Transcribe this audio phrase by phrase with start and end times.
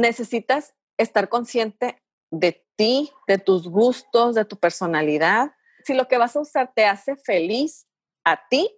[0.00, 5.52] necesitas estar consciente de ti, de tus gustos, de tu personalidad.
[5.84, 7.86] Si lo que vas a usar te hace feliz
[8.24, 8.70] a ti,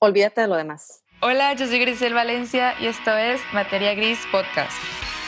[0.00, 1.04] olvídate de lo demás.
[1.22, 4.76] Hola, yo soy Grisel Valencia y esto es Materia Gris Podcast,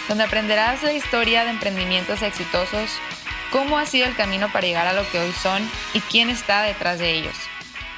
[0.09, 2.90] donde aprenderás la historia de emprendimientos exitosos,
[3.53, 5.62] cómo ha sido el camino para llegar a lo que hoy son
[5.92, 7.34] y quién está detrás de ellos.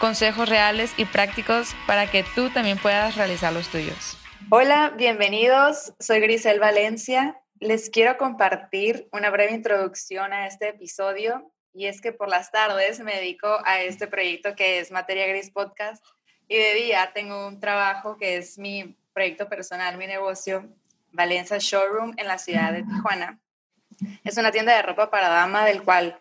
[0.00, 4.16] Consejos reales y prácticos para que tú también puedas realizar los tuyos.
[4.51, 5.95] Hola, bienvenidos.
[5.99, 7.41] Soy Grisel Valencia.
[7.61, 13.01] Les quiero compartir una breve introducción a este episodio y es que por las tardes
[13.01, 16.04] me dedico a este proyecto que es Materia Gris Podcast
[16.46, 20.68] y de día tengo un trabajo que es mi proyecto personal, mi negocio,
[21.11, 23.40] Valencia Showroom en la ciudad de Tijuana.
[24.25, 26.18] Es una tienda de ropa para dama del cual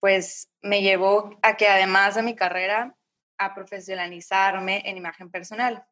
[0.00, 2.96] pues me llevó a que además de mi carrera
[3.36, 5.84] a profesionalizarme en imagen personal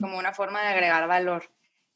[0.00, 1.50] como una forma de agregar valor.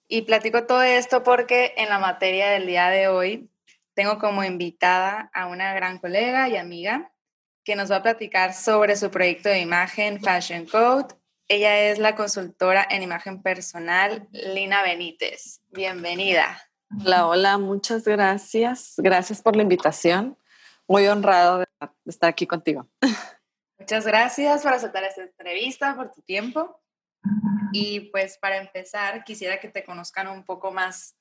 [0.08, 3.48] Y platico todo esto porque en la materia del día de hoy
[3.94, 7.12] tengo como invitada a una gran colega y amiga
[7.64, 11.14] que nos va a platicar sobre su proyecto de imagen Fashion Code.
[11.48, 15.60] Ella es la consultora en imagen personal, Lina Benítez.
[15.70, 16.60] Bienvenida.
[17.00, 18.94] Hola, hola, muchas gracias.
[18.98, 20.36] Gracias por la invitación.
[20.88, 21.66] Muy honrado de
[22.04, 22.88] estar aquí contigo.
[23.78, 26.81] Muchas gracias por aceptar esta entrevista, por tu tiempo.
[27.72, 31.16] Y pues para empezar, quisiera que te conozcan un poco más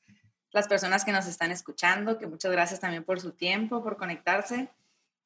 [0.52, 4.70] las personas que nos están escuchando, que muchas gracias también por su tiempo, por conectarse.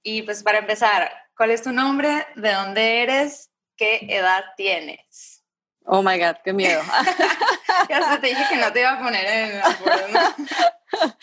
[0.04, 2.28] Y pues para empezar, ¿cuál es tu nombre?
[2.36, 3.50] ¿De dónde eres?
[3.76, 5.44] ¿Qué edad tienes?
[5.86, 6.82] Oh my God, qué miedo.
[7.90, 9.62] ya se te dije que no te iba a poner en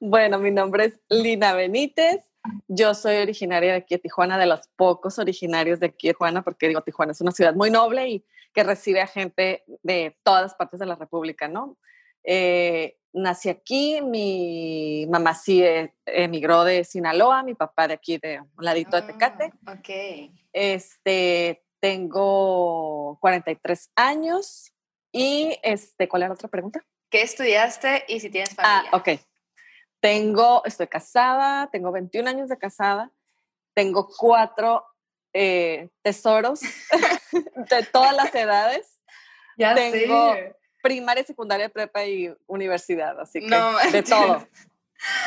[0.00, 2.22] Bueno, mi nombre es Lina Benítez.
[2.68, 6.42] Yo soy originaria de aquí de Tijuana, de los pocos originarios de aquí de Tijuana,
[6.42, 10.54] porque digo, Tijuana es una ciudad muy noble y que recibe a gente de todas
[10.54, 11.78] partes de la República, ¿no?
[12.24, 18.40] Eh, nací aquí, mi mamá sí eh, emigró de Sinaloa, mi papá de aquí, de
[18.40, 19.52] un ladito de Tecate.
[19.66, 19.88] Ah, ok.
[20.52, 24.72] Este, tengo 43 años
[25.12, 26.84] y, este, ¿cuál era la otra pregunta?
[27.10, 28.90] ¿Qué estudiaste y si tienes ah, familia?
[28.92, 29.08] Ah, ok.
[30.00, 33.10] Tengo, estoy casada, tengo 21 años de casada,
[33.74, 34.84] tengo cuatro
[35.32, 36.60] eh, tesoros
[37.70, 38.96] de todas las edades.
[39.56, 40.56] Ya Tengo sé.
[40.82, 43.54] primaria, secundaria, prepa y universidad, así que
[43.92, 44.48] de todo.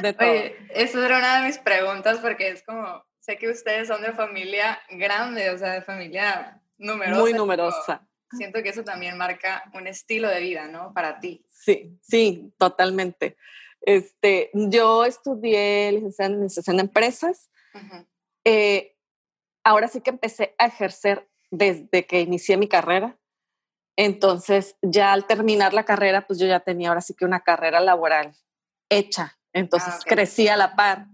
[0.01, 0.27] De todo.
[0.27, 4.11] Oye, eso era una de mis preguntas porque es como, sé que ustedes son de
[4.13, 7.21] familia grande, o sea, de familia numerosa.
[7.21, 8.07] Muy numerosa.
[8.31, 10.91] Siento que eso también marca un estilo de vida, ¿no?
[10.93, 11.45] Para ti.
[11.51, 13.37] Sí, sí, totalmente.
[13.81, 17.49] Este, yo estudié licenciada en Administración de Empresas.
[18.45, 18.92] eh,
[19.63, 23.17] ahora sí que empecé a ejercer desde que inicié mi carrera.
[23.95, 27.79] Entonces, ya al terminar la carrera, pues yo ya tenía ahora sí que una carrera
[27.79, 28.35] laboral
[28.89, 29.37] hecha.
[29.53, 31.07] Entonces, Ah, crecí a la par.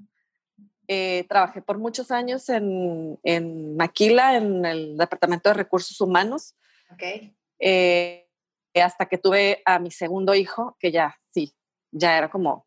[0.87, 6.55] Eh, trabajé por muchos años en, en Maquila, en el Departamento de Recursos Humanos,
[6.91, 7.31] Ok.
[7.59, 8.27] eh,
[8.73, 11.53] hasta que tuve a mi segundo hijo, que ya, sí,
[11.91, 12.65] ya era como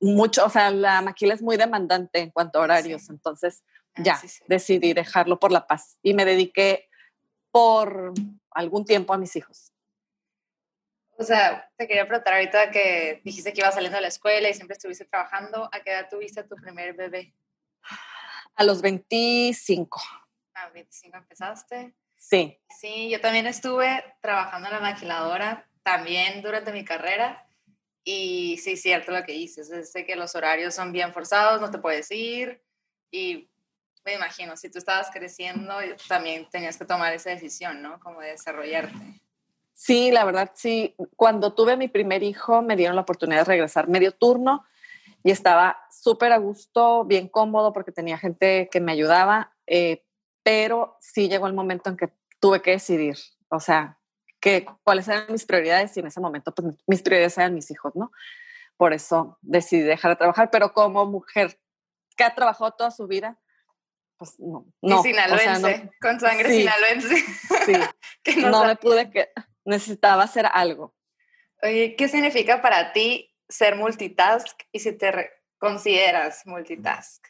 [0.00, 3.08] mucho, o sea, la Maquila es muy demandante en cuanto a horarios, Sí.
[3.12, 4.42] entonces Ah, ya sí, sí.
[4.48, 6.88] decidí dejarlo por la paz y me dediqué
[7.50, 8.12] por
[8.50, 9.72] algún tiempo a mis hijos.
[11.16, 14.54] O sea, te quería preguntar ahorita que dijiste que ibas saliendo de la escuela y
[14.54, 15.68] siempre estuviste trabajando.
[15.72, 17.32] ¿A qué edad tuviste tu primer bebé?
[18.56, 20.00] A los 25,
[20.54, 21.94] A 25 empezaste.
[22.16, 22.58] sí.
[22.80, 27.46] Sí, yo también estuve trabajando en la maquiladora, también durante mi carrera.
[28.02, 29.70] Y sí, cierto lo que dices.
[29.70, 32.60] es- Sé que los horarios son bien forzados, no te puedes ir.
[33.12, 33.48] Y
[34.04, 35.74] me imagino, si tú estabas creciendo,
[36.08, 37.98] también tenías que tomar esa decisión, ¿no?
[38.00, 39.20] Como de desarrollarte.
[39.72, 40.94] Sí, la verdad, sí.
[41.16, 44.64] Cuando tuve mi primer hijo, me dieron la oportunidad de regresar medio turno
[45.22, 50.04] y estaba súper a gusto, bien cómodo porque tenía gente que me ayudaba, eh,
[50.42, 53.16] pero sí llegó el momento en que tuve que decidir,
[53.48, 53.98] o sea,
[54.38, 57.96] que, cuáles eran mis prioridades y en ese momento pues, mis prioridades eran mis hijos,
[57.96, 58.12] ¿no?
[58.76, 61.58] Por eso decidí dejar de trabajar, pero como mujer
[62.16, 63.38] que ha trabajado toda su vida,
[64.16, 64.66] pues no.
[64.82, 66.56] no y o sinaloense, sea, no- con sangre Sí.
[66.58, 67.16] sinaloense.
[67.66, 67.72] sí,
[68.22, 69.30] que no no me pude que
[69.64, 70.94] necesitaba hacer algo.
[71.62, 77.24] Oye, ¿qué significa para ti ser multitask y si te consideras multitask?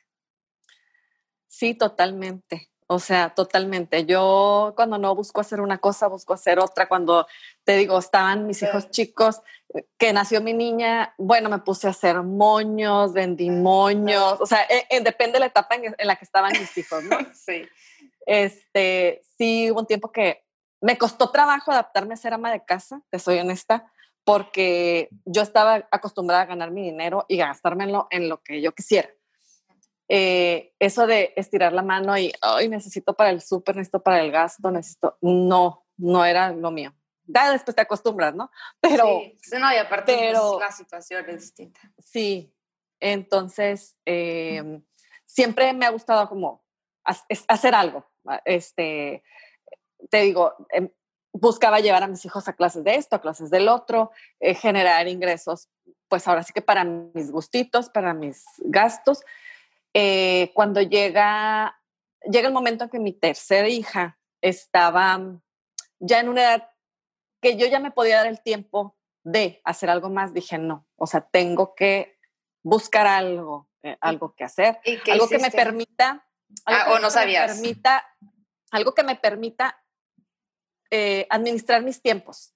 [1.47, 2.69] Sí, totalmente.
[2.87, 4.05] O sea, totalmente.
[4.05, 6.87] Yo cuando no busco hacer una cosa, busco hacer otra.
[6.87, 7.27] Cuando
[7.65, 9.41] te digo, estaban mis hijos chicos,
[9.75, 14.39] eh, que nació mi niña, bueno, me puse a hacer moños, vendí moños.
[14.41, 17.03] O sea, eh, eh, depende de la etapa en, en la que estaban mis hijos,
[17.05, 17.17] ¿no?
[17.35, 17.67] Sí.
[18.27, 20.45] Este, sí, hubo un tiempo que
[20.81, 23.91] me costó trabajo adaptarme a ser ama de casa, te soy honesta,
[24.25, 29.11] porque yo estaba acostumbrada a ganar mi dinero y gastármelo en lo que yo quisiera.
[30.09, 34.31] Eh, eso de estirar la mano y, hoy necesito para el súper, necesito para el
[34.31, 36.95] gasto, necesito, no, no era lo mío.
[37.27, 38.51] Ya después te acostumbras, ¿no?
[38.81, 39.23] Pero...
[39.41, 41.81] Sí, no, y aparte pero, la situación es distinta.
[41.99, 42.55] Sí,
[43.01, 44.85] entonces em,
[45.25, 46.65] siempre me ha gustado como
[47.49, 48.07] hacer algo.
[48.45, 49.23] Este,
[50.11, 50.91] te digo, em,
[51.33, 54.11] buscaba llevar a mis hijos a clases de esto, a clases del otro,
[54.41, 55.69] eh, generar ingresos,
[56.09, 59.23] pues ahora sí que para mis gustitos, para mis gastos
[59.95, 61.81] eh, cuando llega,
[62.23, 65.41] llega el momento en que mi tercera hija estaba
[66.01, 66.69] ya en una edad
[67.41, 71.07] que yo ya me podía dar el tiempo de hacer algo más, dije no, o
[71.07, 72.19] sea, tengo que
[72.63, 74.81] buscar algo, eh, algo que hacer,
[75.11, 76.27] algo que me permita,
[76.67, 77.53] ah, o no sabías.
[77.53, 78.05] permita,
[78.71, 79.83] algo que me permita
[80.91, 82.55] eh, administrar mis tiempos.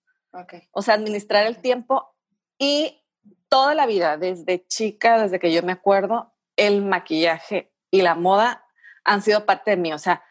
[0.73, 2.15] O sea, administrar el tiempo
[2.59, 3.03] y
[3.49, 8.67] toda la vida, desde chica, desde que yo me acuerdo, el maquillaje y la moda
[9.05, 9.93] han sido parte de mí.
[9.93, 10.23] O sea,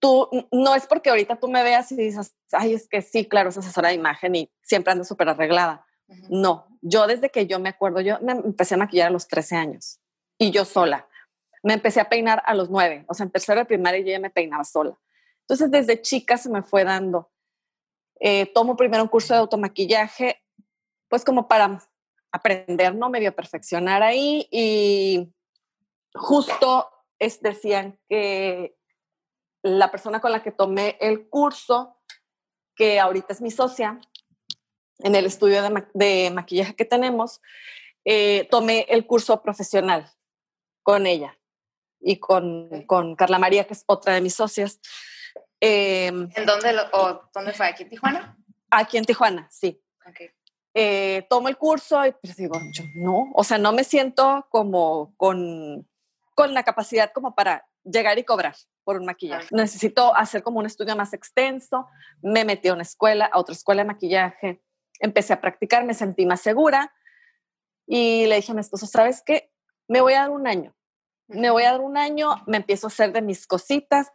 [0.00, 3.50] tú, no es porque ahorita tú me veas y dices, ay, es que sí, claro,
[3.50, 5.86] es asesora de imagen y siempre ando súper arreglada.
[6.28, 9.56] No, yo desde que yo me acuerdo, yo me empecé a maquillar a los 13
[9.56, 10.00] años
[10.38, 11.08] y yo sola.
[11.62, 14.20] Me empecé a peinar a los 9, o sea, en tercero de primaria yo ya
[14.20, 14.98] me peinaba sola.
[15.40, 17.30] Entonces, desde chica se me fue dando.
[18.20, 20.42] Eh, tomo primero un curso de automaquillaje,
[21.08, 21.80] pues como para
[22.34, 23.10] aprender, ¿no?
[23.10, 25.32] Medio perfeccionar ahí y
[26.14, 26.90] justo
[27.20, 28.76] es, decían que
[29.62, 31.96] la persona con la que tomé el curso,
[32.74, 34.00] que ahorita es mi socia,
[34.98, 35.62] en el estudio
[35.94, 37.40] de, maquillaje que tenemos,
[38.04, 40.10] eh, tomé el curso profesional
[40.82, 41.38] con ella
[42.00, 44.80] y con, con, Carla María, que es otra de mis socias.
[45.60, 47.66] Em, ¿En dónde, o, dónde fue?
[47.66, 48.36] ¿Aquí en Tijuana?
[48.70, 49.80] Aquí en Tijuana, sí.
[50.10, 50.30] Okay.
[50.74, 55.14] Eh, tomo el curso y pues digo, yo no, o sea, no me siento como
[55.16, 55.88] con,
[56.34, 59.46] con la capacidad como para llegar y cobrar por un maquillaje.
[59.52, 61.86] Necesito hacer como un estudio más extenso.
[62.22, 64.62] Me metí a una escuela, a otra escuela de maquillaje.
[64.98, 66.92] Empecé a practicar, me sentí más segura
[67.86, 69.52] y le dije a mi esposo, ¿sabes qué?
[69.88, 70.74] Me voy a dar un año.
[71.26, 74.12] Me voy a dar un año, me empiezo a hacer de mis cositas,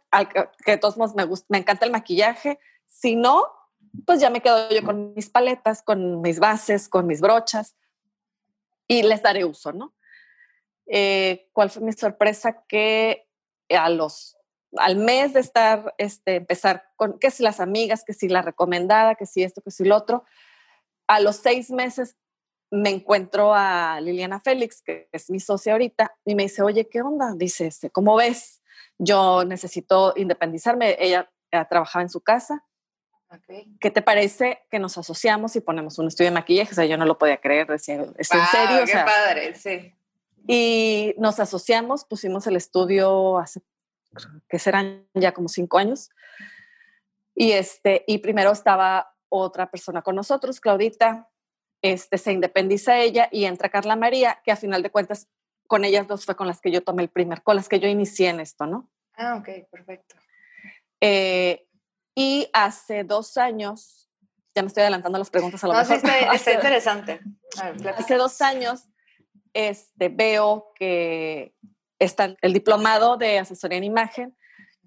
[0.64, 2.58] que de todos modos me, gusta, me encanta el maquillaje.
[2.86, 3.46] Si no,
[4.06, 7.76] pues ya me quedo yo con mis paletas, con mis bases, con mis brochas
[8.86, 9.94] y les daré uso, ¿no?
[10.86, 12.64] Eh, ¿Cuál fue mi sorpresa?
[12.66, 13.28] Que
[13.68, 14.36] a los,
[14.76, 19.14] al mes de estar, este, empezar con, que si las amigas, que si la recomendada,
[19.14, 20.24] que si esto, que si lo otro,
[21.06, 22.16] a los seis meses
[22.72, 27.02] me encuentro a Liliana Félix, que es mi socia ahorita, y me dice, oye, ¿qué
[27.02, 27.34] onda?
[27.36, 28.62] Dice, este, ¿cómo ves?
[28.98, 30.96] Yo necesito independizarme.
[31.00, 32.64] Ella, ella trabajaba en su casa
[33.80, 36.72] ¿Qué te parece que nos asociamos y ponemos un estudio de maquillaje?
[36.72, 38.84] O sea, yo no lo podía creer, decía, ¿es en serio?
[38.84, 39.94] Qué padre, sí.
[40.48, 43.60] Y nos asociamos, pusimos el estudio hace,
[44.48, 46.10] que serán ya como cinco años.
[47.34, 51.28] Y, este, y primero estaba otra persona con nosotros, Claudita,
[51.82, 55.28] este, se independiza ella y entra Carla María, que a final de cuentas
[55.66, 57.88] con ellas dos fue con las que yo tomé el primer, con las que yo
[57.88, 58.90] inicié en esto, ¿no?
[59.14, 60.16] Ah, ok, perfecto.
[61.00, 61.66] Eh,
[62.14, 64.08] y hace dos años,
[64.54, 65.96] ya me estoy adelantando las preguntas a lo mejor.
[65.96, 67.20] está, interesante.
[67.96, 68.84] hace dos años
[69.52, 71.54] este, veo que
[71.98, 74.36] está el diplomado de asesoría en imagen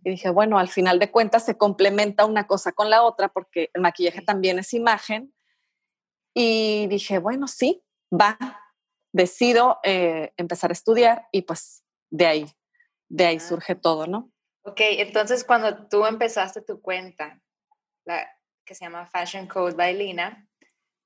[0.04, 3.70] y dije, bueno, al final de cuentas se complementa una cosa con la otra porque
[3.74, 5.34] el maquillaje también es imagen.
[6.34, 8.38] Y dije, bueno, sí, va,
[9.14, 12.46] decido eh, empezar a estudiar y pues de ahí,
[13.08, 13.40] de ahí ah.
[13.40, 14.33] surge todo, ¿no?
[14.64, 17.40] Ok, entonces cuando tú empezaste tu cuenta,
[18.06, 18.28] la
[18.66, 20.48] que se llama Fashion Code by Lina,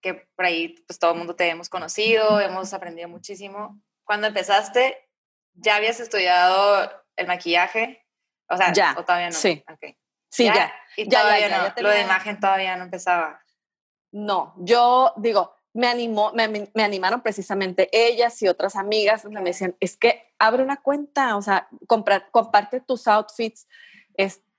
[0.02, 3.82] que por ahí pues todo el mundo te hemos conocido, hemos aprendido muchísimo.
[4.04, 5.10] Cuando empezaste,
[5.54, 8.06] ¿ya habías estudiado el maquillaje?
[8.50, 9.36] O sea, ya, ¿o todavía no?
[9.36, 9.64] Sí.
[9.74, 9.98] Okay.
[10.30, 10.72] Sí, ya.
[10.96, 11.82] Y todavía no.
[11.82, 13.42] Lo de imagen todavía no empezaba.
[14.12, 19.76] No, yo digo, me animó, me, me, animaron precisamente ellas y otras amigas, me decían,
[19.80, 21.68] es que abre una cuenta, o sea,
[22.32, 23.68] comparte tus outfits.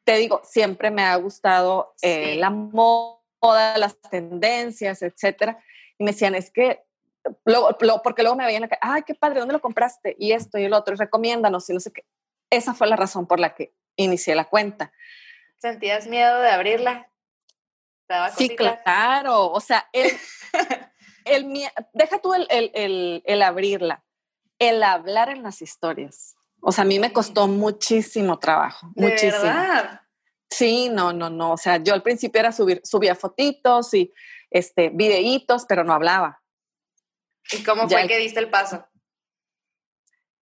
[0.04, 5.58] te digo, siempre me ha gustado eh, la moda, las tendencias, etcétera.
[5.98, 6.84] Y me decían, es que,
[7.44, 10.16] luego, porque luego me veían, acá, ay, qué padre, ¿dónde lo compraste?
[10.18, 12.04] Y esto y el otro, y recomiéndanos, y no sé qué.
[12.50, 14.92] Esa fue la razón por la que inicié la cuenta.
[15.58, 17.10] ¿Sentías miedo de abrirla?
[18.36, 19.50] Sí, claro.
[19.50, 20.10] O sea, el,
[21.24, 24.04] el, deja tú el, el, el, abrirla,
[24.58, 26.36] el hablar en las historias.
[26.60, 29.52] O sea, a mí me costó muchísimo trabajo, muchísimo.
[30.50, 31.52] Sí, no, no, no.
[31.52, 34.12] O sea, yo al principio era subir, subía fotitos y
[34.50, 36.42] este, videitos, pero no hablaba.
[37.52, 38.86] ¿Y cómo fue que diste el paso?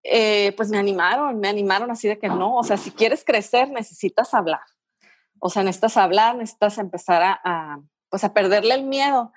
[0.04, 3.70] Eh, pues me animaron, me animaron así de que no, o sea, si quieres crecer
[3.70, 4.62] necesitas hablar.
[5.40, 7.80] O sea, necesitas hablar, necesitas empezar a,
[8.10, 9.34] pues a perderle el miedo.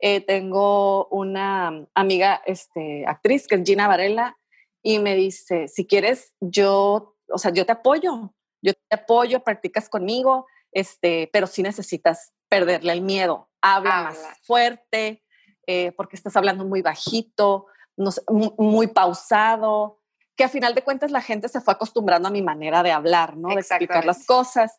[0.00, 4.38] Eh, tengo una amiga, este, actriz, que es Gina Varela,
[4.82, 9.88] y me dice, si quieres, yo, o sea, yo te apoyo, yo te apoyo, practicas
[9.88, 15.24] conmigo, este, pero sí necesitas perderle el miedo, habla más fuerte,
[15.66, 20.00] eh, porque estás hablando muy bajito, no muy, pausado,
[20.36, 23.36] que a final de cuentas la gente se fue acostumbrando a mi manera de hablar,
[23.36, 23.48] ¿no?
[23.48, 24.78] De explicar las cosas.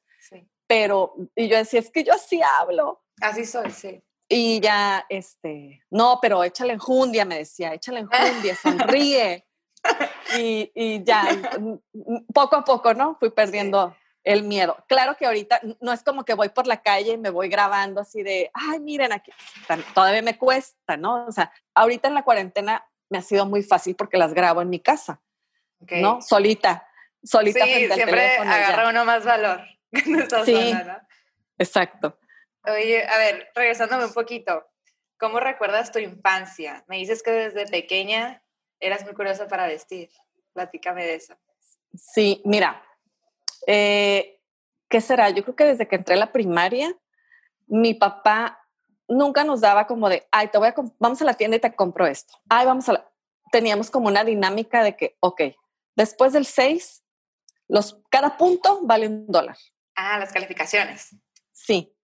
[0.67, 3.03] Pero, y yo decía, es que yo así hablo.
[3.19, 4.01] Así soy, sí.
[4.31, 9.45] Y ya, este, no, pero échale enjundia, me decía, échale enjundia, sonríe.
[10.37, 11.23] y, y, ya,
[12.33, 13.15] poco a poco, ¿no?
[13.19, 14.77] Fui perdiendo el miedo.
[14.87, 18.01] Claro que ahorita no es como que voy por la calle y me voy grabando
[18.01, 19.31] así de, ay, miren, aquí
[19.95, 21.25] todavía me cuesta, ¿no?
[21.25, 24.69] O sea, ahorita en la cuarentena me ha sido muy fácil porque las grabo en
[24.69, 25.21] mi casa,
[25.89, 26.21] ¿no?
[26.21, 26.87] Solita,
[27.23, 29.61] solita sí, siempre agarra uno más valor
[30.45, 30.73] sí,
[31.57, 32.19] exacto.
[32.71, 34.65] Oye, a ver, regresándome un poquito,
[35.17, 36.83] ¿cómo recuerdas tu infancia?
[36.87, 38.43] Me dices que desde pequeña
[38.79, 40.09] eras muy curiosa para vestir.
[40.53, 41.35] Platícame de eso.
[41.95, 42.83] Sí, mira,
[43.67, 44.41] eh,
[44.89, 45.29] ¿qué será?
[45.29, 46.95] Yo creo que desde que entré a la primaria,
[47.67, 48.65] mi papá
[49.07, 51.75] nunca nos daba como de, ay, te voy a, vamos a la tienda y te
[51.75, 52.33] compro esto.
[52.49, 53.11] Ay, vamos a la...
[53.51, 55.41] Teníamos como una dinámica de que, ok,
[55.95, 57.03] después del 6,
[57.67, 59.57] los, cada punto vale un dólar.
[59.95, 61.15] Ah, las calificaciones.
[61.51, 61.95] Sí.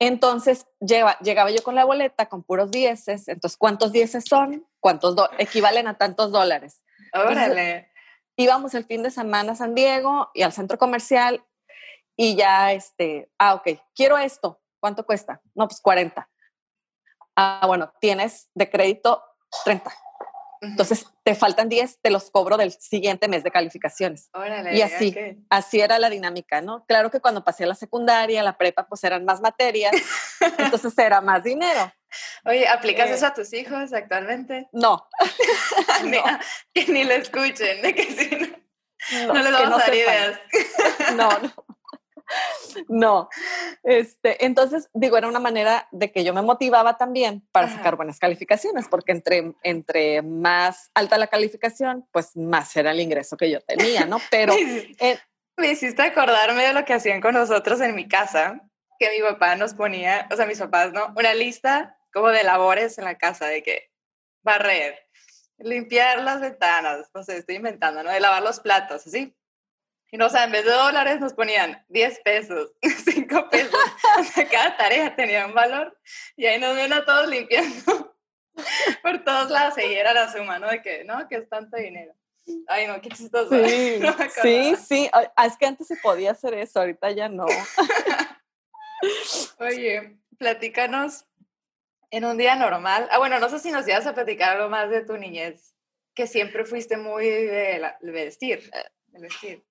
[0.00, 3.28] Entonces lleva, llegaba yo con la boleta con puros dieces.
[3.28, 4.66] Entonces, ¿cuántos dieces son?
[4.80, 6.82] ¿Cuántos equivalen a tantos dólares?
[7.14, 7.90] Órale
[8.40, 11.44] íbamos el fin de semana a San Diego y al centro comercial
[12.16, 15.42] y ya, este, ah, ok, quiero esto, ¿cuánto cuesta?
[15.54, 16.28] No, pues 40.
[17.36, 19.22] Ah, bueno, tienes de crédito
[19.64, 19.92] 30.
[20.60, 24.28] Entonces, te faltan 10, te los cobro del siguiente mes de calificaciones.
[24.34, 25.16] Órale, y así,
[25.48, 26.84] así era la dinámica, ¿no?
[26.86, 29.92] Claro que cuando pasé a la secundaria, la prepa, pues eran más materias,
[30.58, 31.92] entonces era más dinero.
[32.44, 34.68] Oye, ¿aplicas eh, eso a tus hijos actualmente?
[34.72, 35.08] No.
[36.74, 38.36] Que ni lo escuchen, de que si
[39.26, 40.40] no, no, les vamos a dar ideas.
[41.14, 41.69] no, no.
[42.88, 43.28] No,
[43.82, 48.18] este, entonces digo, era una manera de que yo me motivaba también para sacar buenas
[48.18, 53.60] calificaciones, porque entre, entre más alta la calificación, pues más era el ingreso que yo
[53.60, 54.18] tenía, ¿no?
[54.30, 54.54] Pero...
[55.56, 58.60] me hiciste acordarme de lo que hacían con nosotros en mi casa,
[58.98, 61.12] que mi papá nos ponía, o sea, mis papás, ¿no?
[61.16, 63.90] Una lista como de labores en la casa, de que
[64.42, 64.98] barrer,
[65.58, 68.10] limpiar las ventanas, no sé, estoy inventando, ¿no?
[68.10, 69.36] De lavar los platos, así.
[70.12, 73.80] Y no, o sea, en vez de dólares nos ponían 10 pesos, 5 pesos.
[74.18, 75.96] O sea, cada tarea tenía un valor.
[76.36, 78.16] Y ahí nos ven a todos limpiando
[79.02, 79.78] por todos lados.
[79.78, 80.68] Y era la suma, ¿no?
[80.68, 81.28] De que, ¿no?
[81.28, 82.14] Que es tanto dinero.
[82.66, 83.50] Ay, no, qué chistoso.
[83.64, 84.00] Sí,
[84.42, 85.10] sí, sí.
[85.12, 87.46] Ah, es que antes se podía hacer eso, ahorita ya no.
[89.58, 91.26] Oye, platícanos
[92.10, 93.08] en un día normal.
[93.10, 95.74] Ah, bueno, no sé si nos ibas a platicar algo más de tu niñez,
[96.14, 98.70] que siempre fuiste muy de, vestir,
[99.06, 99.64] de vestir.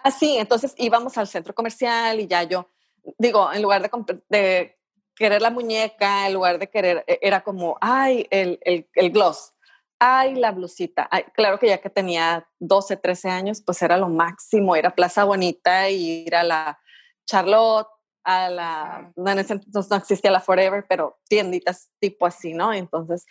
[0.00, 2.70] Así, entonces íbamos al centro comercial y ya yo,
[3.18, 3.90] digo, en lugar
[4.28, 4.76] de,
[5.14, 9.54] querer la muñeca, en lugar de querer, e, era como, ay, el, el, gloss,
[9.98, 11.08] ay, la blusita.
[11.34, 15.90] claro que ya que tenía 12, 13 años, pues era lo máximo, era Plaza Bonita
[15.90, 16.78] y ir a la
[17.26, 17.88] Charlotte,
[18.24, 22.72] a la, no, en ese entonces no existía la Forever, pero tienditas tipo así, ¿no?
[22.72, 23.24] Entonces,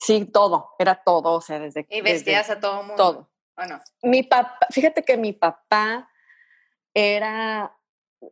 [0.00, 1.86] sí, todo, era todo, o sea, desde...
[1.90, 2.96] Y vestías a todo mundo.
[2.96, 3.33] Todo.
[4.02, 6.08] Mi papá, fíjate que mi papá
[6.92, 7.76] era,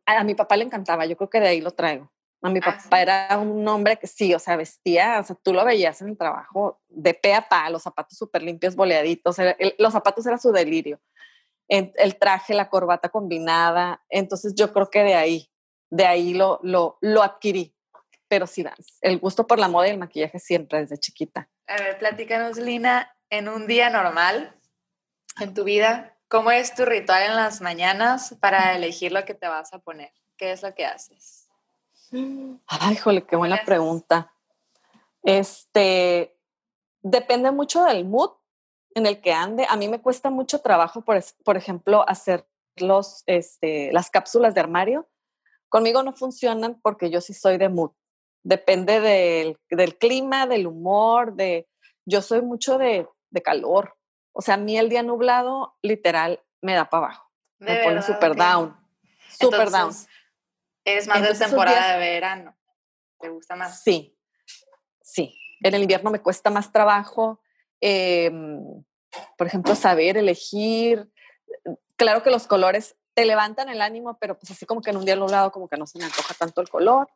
[0.07, 2.13] a mi papá le encantaba, yo creo que de ahí lo traigo.
[2.45, 5.53] A mi ah, papá era un hombre que sí, o sea, vestía, o sea, tú
[5.53, 9.37] lo veías en el trabajo de pe a pa, los zapatos súper limpios, boleaditos,
[9.79, 11.01] los zapatos era su delirio.
[11.69, 15.51] El, traje, la corbata combinada, entonces yo creo que de ahí,
[15.89, 17.75] de ahí lo, lo, lo adquirí.
[18.29, 18.65] Pero sí,
[19.01, 21.49] el gusto por la moda y el maquillaje siempre desde chiquita.
[21.67, 24.55] A ver, platícanos, Lina, en un día normal,
[25.41, 29.49] en tu vida, ¿cómo es tu ritual en las mañanas para elegir lo que te
[29.49, 30.13] vas a poner?
[30.37, 31.49] ¿Qué es lo que haces?
[32.67, 34.35] Ay, jole, qué buena pregunta.
[35.23, 36.37] Este,
[37.01, 38.33] depende mucho del mood
[38.95, 39.67] en el que ande.
[39.69, 42.47] A mí me cuesta mucho trabajo, por, por ejemplo, hacer
[42.77, 45.09] los, este, las cápsulas de armario.
[45.69, 47.93] Conmigo no funcionan porque yo sí soy de mood.
[48.43, 51.69] Depende del, del clima, del humor, de...
[52.05, 53.95] Yo soy mucho de, de calor.
[54.33, 57.31] O sea, a mí el día nublado, literal, me da para abajo.
[57.59, 58.77] me pone súper down.
[59.29, 59.93] Súper down.
[60.85, 62.57] Es más de temporada de verano.
[63.21, 63.83] ¿Te gusta más?
[63.83, 64.19] Sí,
[65.01, 65.39] sí.
[65.61, 67.41] En el invierno me cuesta más trabajo,
[67.81, 68.85] em,
[69.39, 71.09] por ejemplo, saber elegir.
[71.97, 75.05] Claro que los colores te levantan el ánimo, pero pues así como que en un
[75.05, 77.09] día lado como que no se me antoja tanto el color.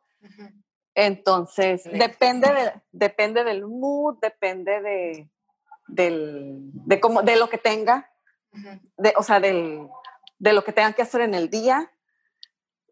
[0.93, 5.29] Entonces, depende, de, depende del mood, depende de,
[5.87, 8.11] del, de, cómo, de lo que tenga,
[8.97, 9.87] de, o sea, del,
[10.39, 11.91] de lo que tenga que hacer en el día.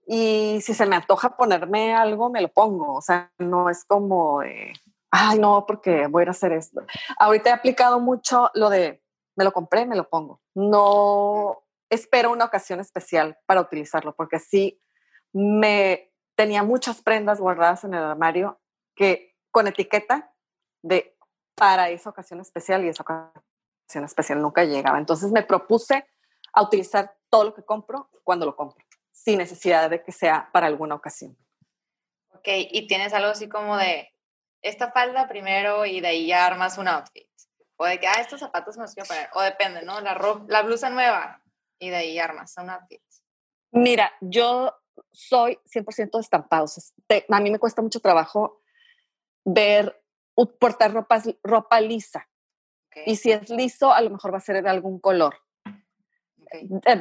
[0.07, 2.93] Y si se me antoja ponerme algo, me lo pongo.
[2.93, 4.41] O sea, no es como,
[5.11, 6.81] ay, no, porque voy a ir a hacer esto.
[7.17, 9.01] Ahorita he aplicado mucho lo de,
[9.35, 10.41] me lo compré, me lo pongo.
[10.53, 14.81] No espero una ocasión especial para utilizarlo, porque sí
[15.33, 18.59] me tenía muchas prendas guardadas en el armario
[18.95, 20.33] que con etiqueta
[20.81, 21.14] de
[21.55, 24.97] para esa ocasión especial y esa ocasión especial nunca llegaba.
[24.97, 26.05] Entonces me propuse
[26.53, 30.67] a utilizar todo lo que compro cuando lo compro, sin necesidad de que sea para
[30.67, 31.37] alguna ocasión.
[32.33, 34.13] Ok, y tienes algo así como de
[34.61, 37.29] esta falda primero y de ahí ya armas un outfit.
[37.77, 39.29] O de que, ah, estos zapatos me los quiero poner.
[39.33, 39.99] O depende, ¿no?
[39.99, 41.41] La, la blusa nueva
[41.77, 43.01] y de ahí armas un outfit.
[43.71, 44.73] Mira, yo
[45.11, 46.93] soy 100% de estampados.
[47.29, 48.61] a mí me cuesta mucho trabajo
[49.43, 50.01] ver,
[50.59, 52.29] portar ropa, ropa lisa.
[53.05, 55.35] Y si es liso, a lo mejor va a ser de algún color.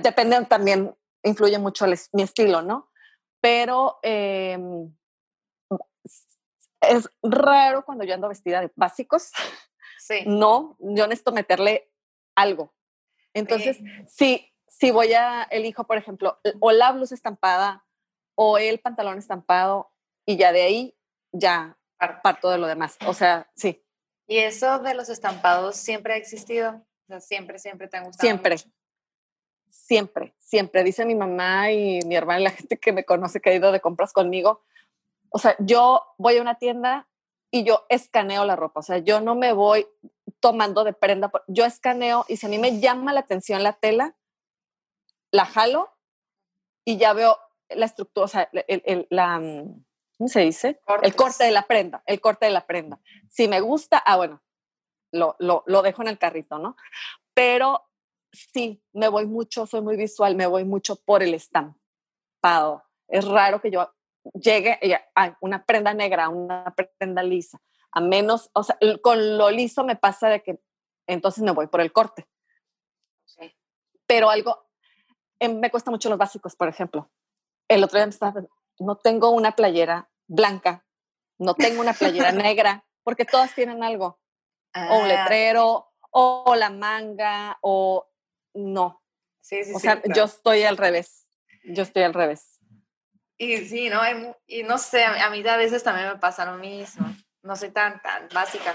[0.02, 2.90] Depende también, influye mucho mi estilo, ¿no?
[3.40, 4.92] Pero em,
[6.80, 9.30] es raro cuando yo ando vestida de básicos.
[9.98, 10.24] Sí.
[10.26, 11.90] No, yo necesito meterle
[12.34, 12.74] algo.
[13.32, 17.86] Entonces, si, si voy a, elijo, por ejemplo, o la blusa estampada
[18.34, 19.92] o el pantalón estampado
[20.26, 20.98] y ya de ahí
[21.32, 21.78] ya
[22.22, 22.96] parto de lo demás.
[23.06, 23.82] O sea, sí.
[24.26, 26.70] ¿Y eso de los estampados siempre ha existido?
[26.70, 28.26] O sea, siempre, siempre te han gustado.
[28.26, 28.56] Siempre.
[29.68, 30.84] Siempre, siempre.
[30.84, 33.72] Dice mi mamá y mi hermana y la gente que me conoce que ha ido
[33.72, 34.62] de compras conmigo.
[35.30, 37.08] O sea, yo voy a una tienda
[37.50, 38.80] y yo escaneo la ropa.
[38.80, 39.86] O sea, yo no me voy
[40.40, 41.30] tomando de prenda.
[41.48, 44.16] Yo escaneo y si a mí me llama la atención la tela,
[45.30, 45.90] la jalo
[46.84, 47.38] y ya veo
[47.70, 49.84] la estructura, o sea, el, la, mm,
[50.16, 50.80] ¿cómo se dice?
[51.02, 53.00] El corte de la prenda, el corte de la prenda.
[53.28, 54.42] Si me gusta, ah, bueno,
[55.12, 56.76] lo, lo, lo dejo en el carrito, ¿no?
[57.34, 57.88] Pero
[58.32, 62.84] sí, me voy mucho, soy muy visual, me voy mucho por el estampado.
[63.08, 63.92] Es raro que yo
[64.34, 64.78] llegue
[65.14, 67.60] a una prenda negra, una prenda lisa,
[67.92, 70.60] a menos, o sea, con lo liso me pasa de que
[71.06, 72.26] entonces me voy por el corte.
[74.06, 74.66] Pero algo,
[75.38, 77.10] em, me cuesta mucho los básicos, por ejemplo
[77.68, 78.42] el otro día me estaba,
[78.78, 80.84] no tengo una playera blanca,
[81.38, 84.20] no tengo una playera negra, porque todas tienen algo.
[84.74, 88.08] o un ah, letrero, o la manga, o
[88.54, 89.02] no.
[89.40, 91.26] Sí, sí, o sea, yo estoy al revés.
[91.64, 92.60] Yo estoy al revés.
[93.36, 94.00] Y sí, ¿no?
[94.46, 97.06] y no sé, a mí a veces también me pasa lo mismo.
[97.42, 98.74] No soy tan, tan básica.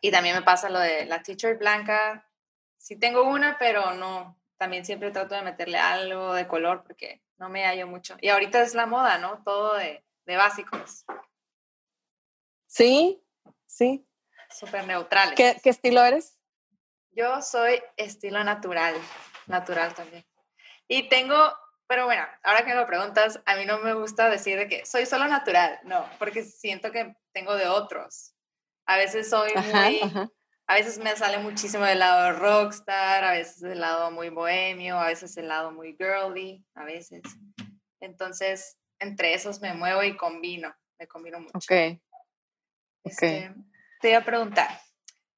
[0.00, 2.28] Y también me pasa lo de la t-shirt blanca.
[2.76, 4.38] Sí tengo una, pero no.
[4.62, 8.16] También siempre trato de meterle algo de color porque no me hallo mucho.
[8.20, 9.42] Y ahorita es la moda, ¿no?
[9.42, 11.04] Todo de, básicos.
[12.68, 13.20] Sí,
[13.66, 14.06] sí.
[14.50, 15.34] Súper neutrales.
[15.34, 16.38] ¿Qué, estilo eres?
[17.10, 18.94] Yo soy estilo natural,
[19.48, 20.24] natural también.
[20.86, 21.34] Y tengo,
[21.88, 24.86] pero bueno, ahora que me lo preguntas, a mí no me gusta decir de que
[24.86, 28.36] soy solo natural, no, porque siento que tengo de otros.
[28.86, 30.00] A veces soy muy,
[30.66, 35.06] a veces me sale muchísimo del lado rockstar, a veces del lado muy bohemio, a
[35.06, 37.22] veces del lado muy girly, a veces.
[38.00, 41.58] Entonces, entre esos me muevo y combino, me combino mucho.
[41.58, 42.00] Ok.
[43.04, 43.52] Este,
[44.00, 44.80] te voy a preguntar,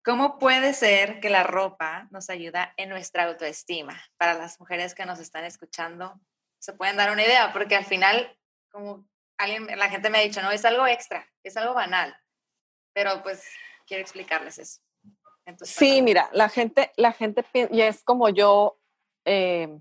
[0.05, 4.01] ¿cómo puede ser que la ropa nos ayuda en nuestra autoestima?
[4.19, 6.21] Para las mujeres que nos están escuchando,
[6.59, 8.39] se pueden dar una idea, porque al final,
[8.71, 9.09] como
[9.39, 12.15] alguien, la gente me ha dicho, no, es algo extra, es algo banal,
[12.93, 13.43] pero pues
[13.87, 14.84] quiero explicarles eso.
[15.63, 18.79] Sí, mira, la gente, la gente, y es como yo
[19.25, 19.79] eh,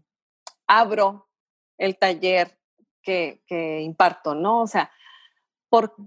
[0.67, 1.29] abro
[1.77, 2.59] el taller
[3.01, 4.61] que, que, imparto, ¿no?
[4.61, 4.91] O sea,
[5.69, 6.03] porque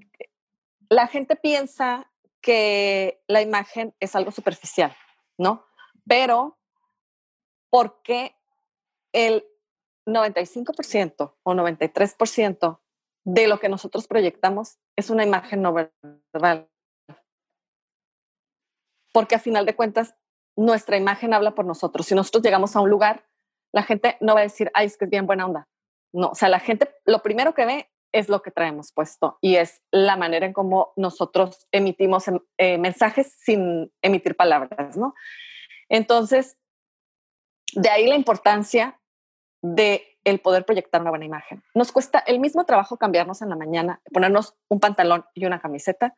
[0.89, 4.95] la gente piensa que la imagen es algo superficial,
[5.39, 5.67] ¿no?
[6.07, 6.59] Pero,
[7.71, 8.37] ¿por qué
[9.13, 9.45] el
[10.07, 12.81] 95% o 93%
[13.25, 15.75] de lo que nosotros proyectamos es una imagen no
[16.33, 16.71] verbal?
[19.17, 20.15] Porque a final de cuentas
[20.59, 22.05] nuestra imagen habla por nosotros.
[22.05, 23.25] Si nosotros llegamos a un lugar,
[23.73, 25.71] la gente no va a decir, ay, es que es bien buena onda.
[26.13, 29.57] No, o sea, la gente lo primero que ve es lo que traemos puesto y
[29.57, 35.15] es la manera en cómo nosotros emitimos em, eh, mensajes sin emitir palabras, ¿no?
[35.89, 36.59] Entonces,
[37.73, 39.01] de ahí la importancia
[39.63, 41.65] de el poder proyectar una buena imagen.
[41.75, 46.15] Nos cuesta el mismo trabajo cambiarnos en la mañana, ponernos un pantalón y una camiseta,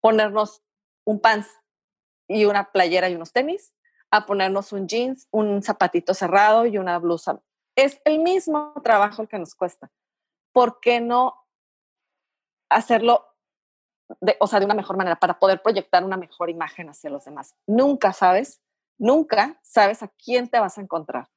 [0.00, 0.64] ponernos
[1.04, 1.46] un pants
[2.28, 3.74] y una playera y unos tenis,
[4.10, 7.40] a ponernos un jeans, un zapatito cerrado y una blusa.
[7.76, 9.90] Es el mismo trabajo el que nos cuesta.
[10.52, 11.34] ¿Por qué no
[12.68, 13.26] hacerlo
[14.20, 17.24] de, o sea, de una mejor manera para poder proyectar una mejor imagen hacia los
[17.24, 17.54] demás?
[17.66, 18.60] Nunca sabes,
[18.98, 21.28] nunca sabes a quién te vas a encontrar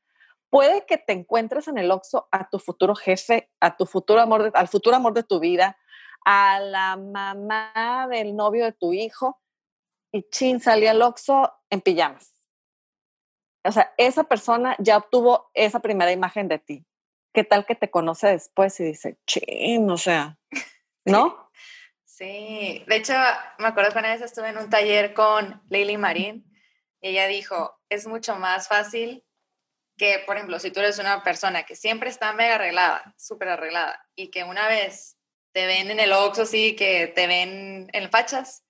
[0.50, 4.52] puede que te encuentres en el Oxxo a tu futuro jefe, a tu futuro amor,
[4.54, 5.78] al futuro amor de tu vida,
[6.26, 9.40] a la mamá del novio de tu hijo
[10.18, 12.34] y chin, salía al Oxxo en pijamas.
[13.64, 16.86] O sea, esa persona ya obtuvo esa primera imagen de ti.
[17.34, 20.40] ¿Qué tal que te conoce después y dice, chin, o sea,
[21.06, 21.52] ¿no?
[22.04, 23.14] Sí, de hecho,
[23.60, 26.52] me acuerdo que una vez estuve en un taller con Lily Marín
[27.00, 29.24] y ella dijo, es mucho más fácil
[29.98, 34.04] que, por ejemplo, si tú eres una persona que siempre está mega arreglada, súper arreglada,
[34.16, 35.18] y que una vez
[35.54, 38.64] te ven en el Oxxo, sí, que te ven en fachas,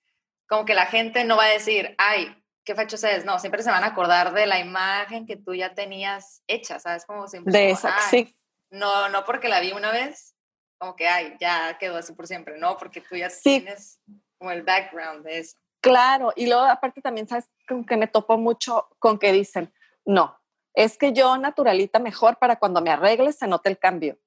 [0.47, 3.69] como que la gente no va a decir, ay, qué fachos es, no, siempre se
[3.69, 7.05] van a acordar de la imagen que tú ya tenías hecha, ¿sabes?
[7.05, 7.53] Como siempre.
[7.53, 8.35] De esa, sí.
[8.69, 10.35] No, no porque la vi una vez,
[10.77, 13.99] como que, ay, ya quedó así por siempre, no, porque tú ya tienes
[14.37, 15.57] como el background de eso.
[15.79, 17.49] Claro, y luego aparte también, ¿sabes?
[17.67, 19.73] Como que me topo mucho con que dicen,
[20.05, 20.37] no,
[20.73, 24.17] es que yo naturalita mejor para cuando me arregles se note el cambio.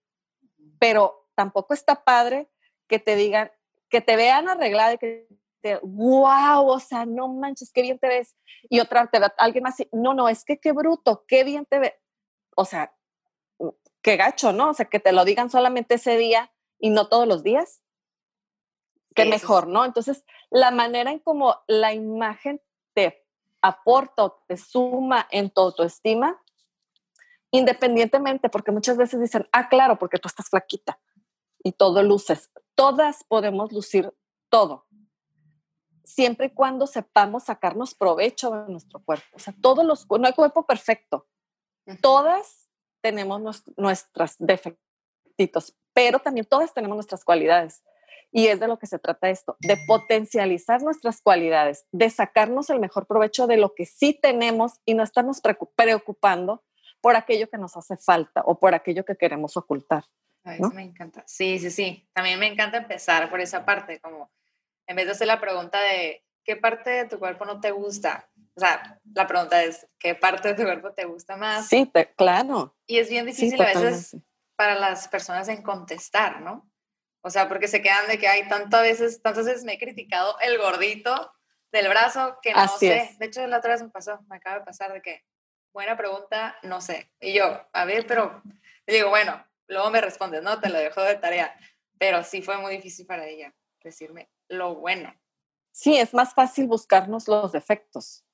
[0.78, 2.48] Pero tampoco está padre
[2.88, 3.52] que te digan,
[3.88, 5.28] que te vean arreglada y que
[5.82, 8.36] wow, o sea, no manches, qué bien te ves.
[8.68, 11.78] Y otra te ve alguien más, no, no, es que qué bruto, qué bien te
[11.78, 12.00] ve.
[12.56, 12.94] O sea,
[14.02, 14.70] qué gacho, ¿no?
[14.70, 17.82] O sea, que te lo digan solamente ese día y no todos los días.
[19.14, 19.84] Qué mejor, ¿no?
[19.84, 22.60] Entonces, la manera en cómo la imagen
[22.94, 23.26] te
[23.60, 26.40] aporta o te suma en tu autoestima,
[27.50, 30.98] independientemente, porque muchas veces dicen, ah, claro, porque tú estás flaquita
[31.62, 32.50] y todo luces.
[32.74, 34.14] Todas podemos lucir
[34.48, 34.86] todo,
[36.10, 39.26] siempre y cuando sepamos sacarnos provecho de nuestro cuerpo.
[39.32, 41.26] O sea, todos los, no hay cuerpo perfecto.
[42.00, 42.68] Todas
[43.00, 47.82] tenemos nuestras defectitos, pero también todas tenemos nuestras cualidades.
[48.32, 52.78] Y es de lo que se trata esto, de potencializar nuestras cualidades, de sacarnos el
[52.78, 55.40] mejor provecho de lo que sí tenemos y no estarnos
[55.74, 56.62] preocupando
[57.00, 60.04] por aquello que nos hace falta o por aquello que queremos ocultar.
[60.44, 61.24] Eso me encanta.
[61.26, 62.08] Sí, sí, sí.
[62.12, 64.30] También me encanta empezar por esa parte, como
[64.90, 68.28] en vez de hacer la pregunta de qué parte de tu cuerpo no te gusta.
[68.56, 71.68] O sea, la pregunta es, ¿qué parte de tu cuerpo te gusta más?
[71.68, 72.76] Sí, claro.
[72.88, 74.16] Y es bien difícil a veces
[74.56, 76.68] para las personas en contestar, ¿no?
[77.22, 80.36] O sea, porque se quedan de que hay tantas veces, tantas veces me he criticado
[80.40, 81.32] el gordito
[81.70, 83.14] del brazo que no sé.
[83.20, 85.24] De hecho, la otra vez me pasó, me acaba de pasar de que,
[85.72, 87.12] buena pregunta, no sé.
[87.20, 88.42] Y yo, a ver, pero,
[88.88, 91.56] digo, bueno, luego me respondes, no, te lo dejo de tarea.
[91.96, 95.14] Pero sí fue muy difícil para ella decirme lo bueno.
[95.72, 98.24] Sí, es más fácil buscarnos los defectos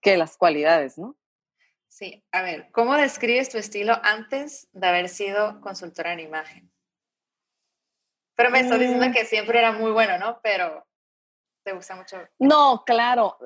[0.00, 1.16] que las cualidades, ¿no?
[1.88, 6.72] Sí, a ver, ¿cómo describes tu estilo antes de haber sido consultora en imagen?
[8.36, 9.12] Pero me estás diciendo mm.
[9.12, 10.40] que siempre era muy bueno, ¿no?
[10.42, 10.86] Pero
[11.64, 12.18] te gusta mucho.
[12.38, 13.38] No, claro,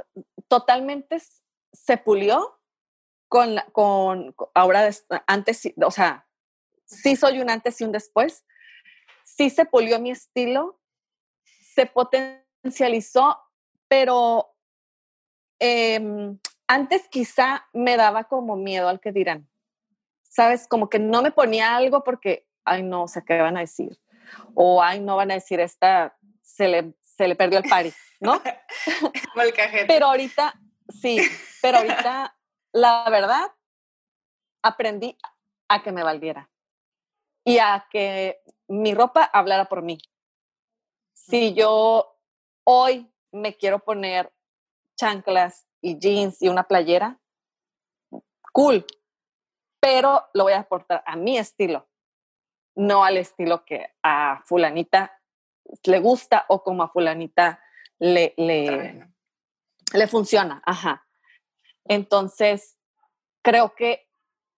[0.49, 1.23] totalmente
[1.73, 2.59] se pulió
[3.29, 4.91] con, con ahora,
[5.27, 6.27] antes, o sea,
[6.87, 8.45] sí soy un antes y un después.
[9.25, 10.81] Sí se pulió mi estilo,
[11.79, 13.38] se potencializó,
[13.87, 14.53] pero
[15.61, 16.37] em,
[16.67, 19.49] antes quizá me daba como miedo al que dirán.
[20.25, 20.67] ¿Sabes?
[20.67, 23.97] Como que no me ponía algo porque, ay, no, o sea, ¿qué van a decir?
[24.55, 28.43] o ay, no van a decir esta, se le, se le perdió el party, ¿no?
[29.87, 30.55] pero ahorita,
[31.01, 31.21] sí,
[31.62, 32.37] pero ahorita,
[32.73, 33.53] la verdad,
[34.62, 35.17] aprendí
[35.69, 36.51] a que me valiera
[37.45, 39.99] y a que mi ropa hablara por mí.
[41.27, 42.17] Si yo
[42.65, 44.33] hoy me quiero poner
[44.97, 47.21] chanclas y jeans y una playera,
[48.53, 48.85] cool,
[49.81, 51.89] pero lo voy a aportar a mi estilo
[52.79, 55.21] no al estilo que a fulanita
[55.83, 57.61] le gusta o como a fulanita
[57.99, 59.09] le, le,
[59.93, 60.63] le funciona.
[60.65, 61.05] Ajá.
[61.85, 62.79] Entonces,
[63.43, 64.09] creo que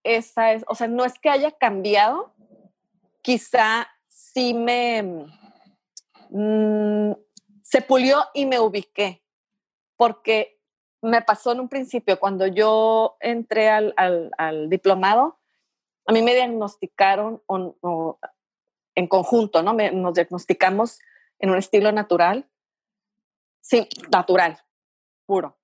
[0.03, 2.35] esa es, o sea, no es que haya cambiado,
[3.23, 5.25] quizá sí me,
[6.31, 7.11] mm,
[7.61, 9.23] se pulió y me ubiqué,
[9.95, 10.59] porque
[11.01, 13.93] me pasó en un principio, cuando yo entré al,
[14.37, 15.39] al diplomado,
[16.05, 17.41] a mí me diagnosticaron
[18.95, 19.73] en conjunto, ¿no?
[19.73, 20.99] nos diagnosticamos
[21.39, 22.49] en un estilo natural.
[23.61, 24.59] Sí, natural,
[25.25, 25.57] puro.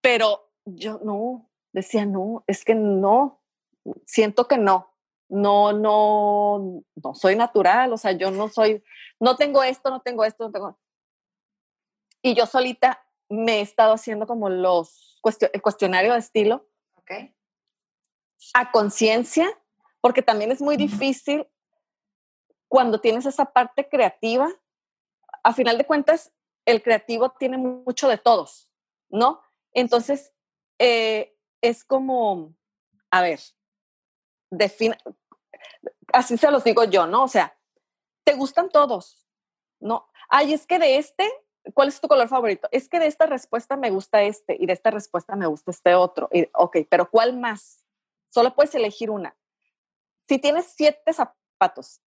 [0.00, 3.40] Pero yo no, decía, no, es que no,
[4.04, 4.92] siento que no.
[5.28, 8.82] No, no, no soy natural, o sea, yo no soy,
[9.20, 10.78] no tengo esto, no tengo esto, no tengo.
[12.22, 15.20] Y yo solita me he estado haciendo como los
[15.52, 16.68] el cuestionario de estilo.
[16.96, 17.34] Okay.
[18.54, 19.48] A conciencia,
[20.00, 21.46] porque también es muy difícil
[22.68, 24.48] cuando tienes esa parte creativa.
[25.42, 26.32] A final de cuentas,
[26.64, 28.70] el creativo tiene mucho de todos,
[29.08, 29.40] ¿no?
[29.72, 30.32] Entonces,
[30.78, 32.54] eh, es como,
[33.10, 33.40] a ver,
[34.50, 34.96] define,
[36.12, 37.24] así se los digo yo, ¿no?
[37.24, 37.58] O sea,
[38.24, 39.26] te gustan todos,
[39.80, 40.08] ¿no?
[40.28, 41.30] Ay, es que de este,
[41.74, 42.68] ¿cuál es tu color favorito?
[42.72, 45.94] Es que de esta respuesta me gusta este y de esta respuesta me gusta este
[45.94, 46.28] otro.
[46.32, 47.84] Y, ok, pero ¿cuál más?
[48.28, 49.36] Solo puedes elegir una.
[50.28, 52.02] Si tienes siete zapatos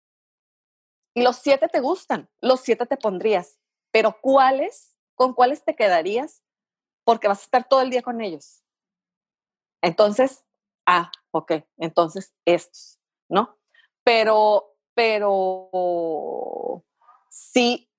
[1.13, 3.57] y los siete te gustan, los siete te pondrías,
[3.91, 4.95] pero ¿cuáles?
[5.15, 6.43] ¿Con cuáles te quedarías?
[7.03, 8.63] Porque vas a estar todo el día con ellos.
[9.81, 10.45] Entonces,
[10.89, 12.99] ah, ok, entonces estos,
[13.29, 13.57] ¿no?
[14.03, 16.83] Pero, pero
[17.29, 17.91] sí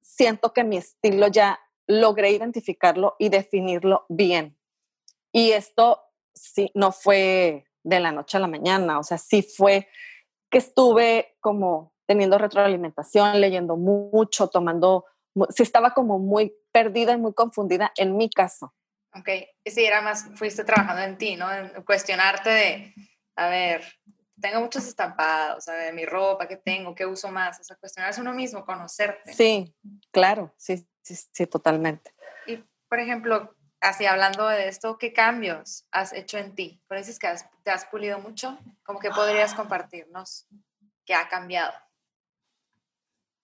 [0.00, 4.56] siento que mi estilo ya logré identificarlo y definirlo bien.
[5.32, 6.00] Y esto
[6.34, 9.88] sí, no fue de la noche a la mañana, o sea, sí fue
[10.50, 15.04] que estuve como teniendo retroalimentación, leyendo mucho, tomando,
[15.50, 18.72] sí estaba como muy perdida y muy confundida en mi caso.
[19.14, 19.28] Ok,
[19.66, 21.52] sí, era más, fuiste trabajando en ti, ¿no?
[21.52, 22.94] En cuestionarte de,
[23.36, 23.84] a ver,
[24.40, 26.94] tengo muchos estampados, a ver, mi ropa, ¿qué tengo?
[26.94, 27.58] ¿Qué uso más?
[27.60, 29.32] O sea, cuestionarse uno mismo, conocerte.
[29.32, 29.74] Sí,
[30.12, 32.14] claro, sí, sí, sí, totalmente.
[32.46, 36.80] Y, por ejemplo, así hablando de esto, ¿qué cambios has hecho en ti?
[36.86, 37.28] Por eso es que
[37.64, 40.46] te has pulido mucho, como que podrías compartirnos
[41.04, 41.72] qué ha cambiado.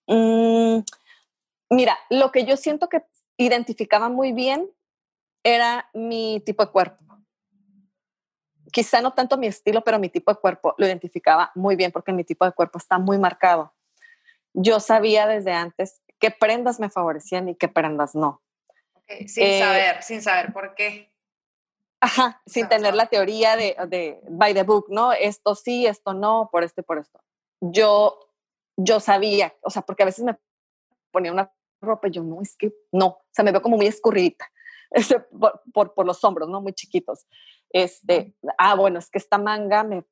[0.06, 0.80] Mm,
[1.70, 3.02] mira, lo que yo siento que
[3.36, 4.70] identificaba muy bien
[5.46, 7.04] era mi tipo de cuerpo.
[8.72, 12.12] Quizá no tanto mi estilo, pero mi tipo de cuerpo lo identificaba muy bien porque
[12.12, 13.72] mi tipo de cuerpo está muy marcado.
[14.54, 18.42] Yo sabía desde antes qué prendas me favorecían y qué prendas no.
[19.28, 21.12] Sin eh, saber, sin saber por qué.
[22.00, 25.12] Ajá, sin tener la teoría de, de, by the book, ¿no?
[25.12, 27.22] Esto sí, esto no, por esto y por esto.
[27.60, 28.32] Yo,
[28.76, 30.36] yo sabía, o sea, porque a veces me
[31.12, 33.86] ponía una ropa y yo, no, es que no, o sea, me veo como muy
[33.86, 34.50] escurridita.
[35.72, 36.60] Por, por, los hombros, ¿no?
[36.60, 37.26] Muy chiquitos.
[37.70, 40.04] Este, ah, bueno, es que esta manga me,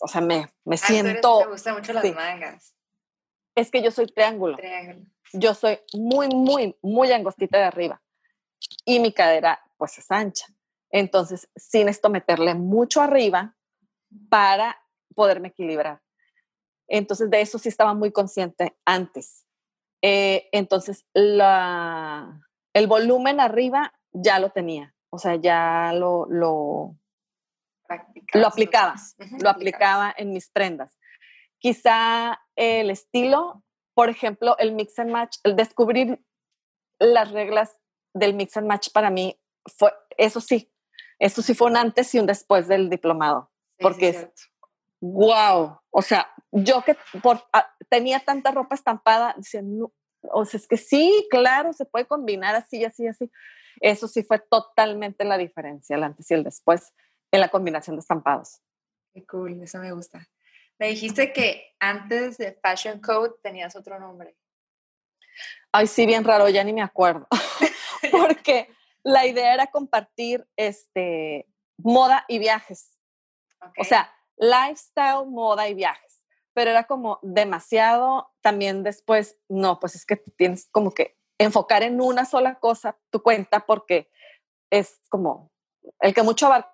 [0.00, 1.40] o sea, me, me ah, siento...
[1.40, 2.74] Me gustan mucho las mangas.
[3.54, 4.56] Es que yo soy triángulo.
[4.56, 5.06] Triángulo.
[5.32, 8.02] Yo soy muy, muy, muy angostita de arriba.
[8.84, 10.46] Y mi cadera, pues, es ancha.
[10.90, 13.56] Entonces, sin esto meterle mucho arriba
[14.30, 14.80] para
[15.14, 16.00] poderme equilibrar.
[16.86, 19.44] Entonces, de eso sí estaba muy consciente antes.
[20.02, 22.40] Eh, entonces, la,
[22.72, 26.96] el volumen arriba ya lo tenía, o sea, ya lo, lo,
[28.34, 28.94] lo aplicaba,
[29.40, 30.98] lo aplicaba en mis prendas.
[31.58, 36.22] Quizá el estilo, por ejemplo, el mix and match, el descubrir
[36.98, 37.76] las reglas
[38.14, 39.38] del mix and match para mí
[39.76, 40.72] fue, eso sí,
[41.18, 44.28] eso sí fue un antes y un después del diplomado, porque es,
[45.00, 49.62] wow, o sea, yo que por, ah, tenía tanta ropa estampada, decía,
[50.22, 53.30] o sea, es que sí, claro, se puede combinar así, así, así.
[53.80, 56.92] Eso sí fue totalmente la diferencia, el antes y el después,
[57.30, 58.60] en la combinación de estampados.
[59.14, 60.28] Qué cool, eso me gusta.
[60.78, 64.36] Me dijiste que antes de Fashion Code tenías otro nombre.
[65.72, 67.26] Ay, sí, bien raro, ya ni me acuerdo.
[68.12, 68.70] Porque
[69.02, 71.46] la idea era compartir este,
[71.78, 72.96] moda y viajes.
[73.76, 76.22] O sea, lifestyle, moda y viajes.
[76.54, 82.00] Pero era como demasiado, también después, no, pues es que tienes como que enfocar en
[82.00, 84.10] una sola cosa tu cuenta porque
[84.70, 85.50] es como
[86.00, 86.72] el que mucho abarca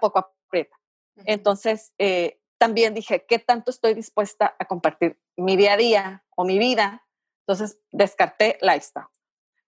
[0.00, 0.76] poco aprieta.
[1.24, 6.44] Entonces, eh, también dije, ¿qué tanto estoy dispuesta a compartir mi día a día o
[6.44, 7.06] mi vida?
[7.46, 9.06] Entonces, descarté lifestyle.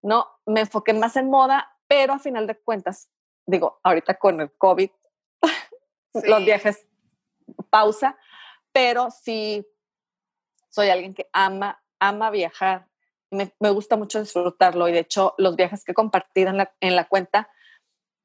[0.02, 3.10] No, me enfoqué más en moda, pero a final de cuentas,
[3.46, 4.90] digo, ahorita con el COVID,
[6.14, 6.86] los viajes,
[7.70, 8.18] pausa,
[8.72, 9.66] pero sí
[10.70, 12.88] soy alguien que ama, ama viajar,
[13.30, 16.74] me, me, gusta mucho disfrutarlo y de hecho los viajes que he compartido en la,
[16.80, 17.50] en la cuenta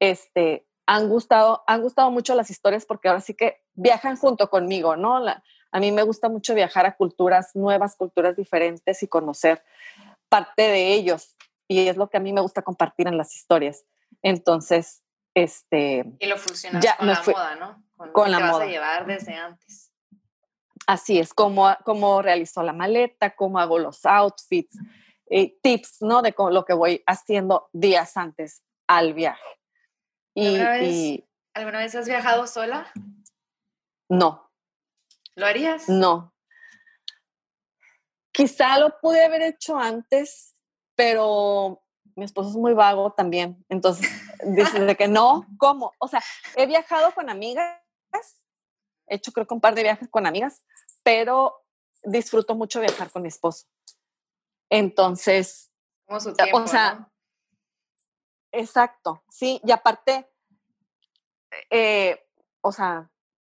[0.00, 4.96] este, han, gustado, han gustado mucho las historias porque ahora sí que viajan junto conmigo,
[4.96, 5.20] ¿no?
[5.20, 9.62] La, a mí me gusta mucho viajar a culturas nuevas, culturas diferentes y conocer
[10.28, 11.36] parte de ellos
[11.68, 13.84] y es lo que a mí me gusta compartir en las historias.
[14.22, 15.02] Entonces,
[15.34, 16.04] este...
[16.18, 17.84] Y lo fusionas ya con la moda, ¿no?
[17.96, 18.52] Con, con la moda.
[18.52, 19.83] Vas a llevar desde antes.
[20.86, 24.76] Así es, cómo, cómo realizo la maleta, cómo hago los outfits,
[25.26, 26.20] eh, tips, ¿no?
[26.20, 29.60] De lo que voy haciendo días antes al viaje.
[30.34, 31.22] Y, ¿Alguna, vez,
[31.54, 32.92] ¿Alguna vez has viajado sola?
[34.08, 34.50] No.
[35.36, 35.88] ¿Lo harías?
[35.88, 36.34] No.
[38.32, 40.54] Quizá lo pude haber hecho antes,
[40.96, 41.82] pero
[42.16, 43.64] mi esposo es muy vago también.
[43.68, 44.08] Entonces,
[44.44, 45.92] dice de que no, ¿cómo?
[45.98, 46.22] O sea,
[46.56, 47.80] he viajado con amigas,
[49.06, 50.62] he hecho creo que un par de viajes con amigas,
[51.02, 51.64] pero
[52.02, 53.66] disfruto mucho viajar con mi esposo.
[54.70, 55.70] Entonces,
[56.06, 57.12] Como su tiempo, o sea, ¿no?
[58.52, 60.30] exacto, sí, y aparte,
[61.70, 62.24] eh,
[62.60, 63.10] o sea,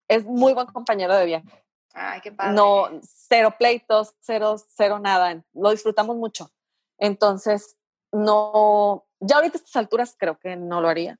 [0.07, 1.65] es muy buen compañero de viaje.
[1.93, 2.53] Ay, qué padre.
[2.53, 5.43] No, cero pleitos, cero, cero nada.
[5.53, 6.51] Lo disfrutamos mucho.
[6.97, 7.75] Entonces,
[8.11, 11.19] no, ya ahorita a estas alturas creo que no lo haría.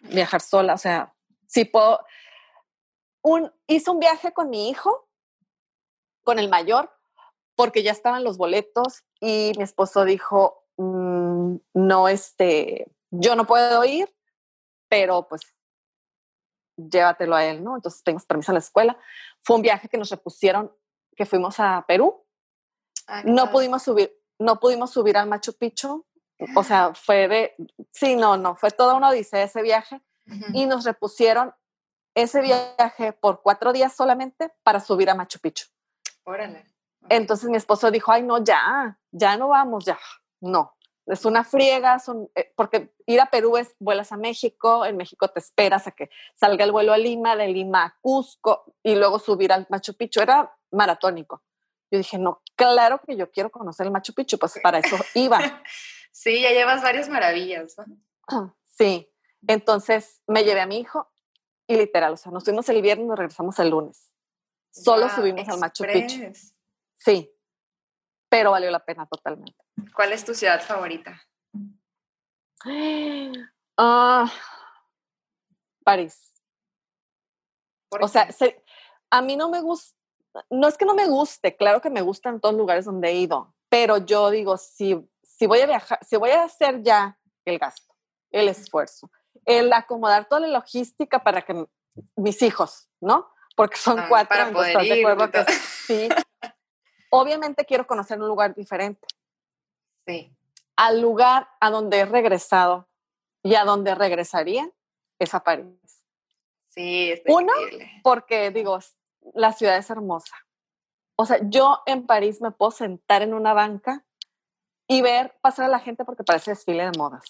[0.00, 1.14] Viajar sola, o sea,
[1.46, 2.00] sí puedo.
[3.22, 5.08] Un, hice un viaje con mi hijo,
[6.22, 6.90] con el mayor,
[7.54, 13.84] porque ya estaban los boletos y mi esposo dijo, "Mm, no, este, yo no puedo
[13.84, 14.14] ir,
[14.88, 15.42] pero pues
[16.76, 17.76] llévatelo a él, ¿no?
[17.76, 18.98] Entonces pedimos permiso a la escuela.
[19.40, 20.72] Fue un viaje que nos repusieron,
[21.16, 22.24] que fuimos a Perú.
[23.06, 26.06] Ay, qué No pudimos subir, no pudimos subir al Machu Picchu.
[26.54, 27.56] O sea, fue de,
[27.92, 30.00] sí, no, no, fue toda una odisea ese viaje
[30.52, 31.54] y nos repusieron
[32.22, 35.66] ese viaje por cuatro días solamente para subir a Machu Picchu.
[36.24, 36.66] Órale.
[37.08, 39.98] Entonces mi esposo dijo, ay, no, ya, ya no vamos, ya,
[40.40, 40.76] no.
[41.06, 45.28] Es una friega, son, eh, porque ir a Perú es vuelas a México, en México
[45.28, 49.18] te esperas a que salga el vuelo a Lima, de Lima a Cusco y luego
[49.18, 50.20] subir al Machu Picchu.
[50.20, 51.42] Era maratónico.
[51.90, 55.62] Yo dije, no, claro que yo quiero conocer el Machu Picchu, pues para eso iba.
[56.12, 57.76] Sí, ya llevas varias maravillas.
[58.28, 58.54] ¿no?
[58.64, 59.10] Sí,
[59.46, 61.08] entonces me llevé a mi hijo
[61.68, 64.10] y literal, o sea, nos fuimos el viernes nos regresamos el lunes.
[64.70, 66.32] Solo subimos al Machu Picchu.
[66.96, 67.30] Sí,
[68.28, 69.62] pero valió la pena totalmente.
[69.94, 71.20] ¿Cuál es tu ciudad favorita?
[73.80, 74.28] Ah,
[75.84, 76.32] París.
[77.88, 78.64] ¿Por O sea, se-
[79.10, 79.94] a mí no me gusta,
[80.50, 83.14] no es que no me guste, claro que me gustan todos los lugares donde he
[83.14, 87.58] ido, pero yo digo, si, si voy a viajar, si voy a hacer ya el
[87.60, 87.94] gasto,
[88.32, 89.10] el esfuerzo,
[89.44, 91.66] el acomodar toda la logística para que
[92.16, 93.28] mis hijos, ¿no?
[93.56, 96.08] Porque son Ah, cuatro, entonces estás de acuerdo que sí.
[97.10, 99.06] Obviamente quiero conocer un lugar diferente.
[100.06, 100.34] sí.
[100.80, 102.88] Al lugar a donde he regresado
[103.42, 104.70] y a donde regresaría
[105.18, 105.66] es a París.
[106.68, 108.00] Sí, está Uno, increíble.
[108.04, 108.78] porque digo,
[109.34, 110.36] la ciudad es hermosa.
[111.16, 114.04] O sea, yo en París me puedo sentar en una banca
[114.86, 117.24] y ver pasar a la gente porque parece desfile de modas.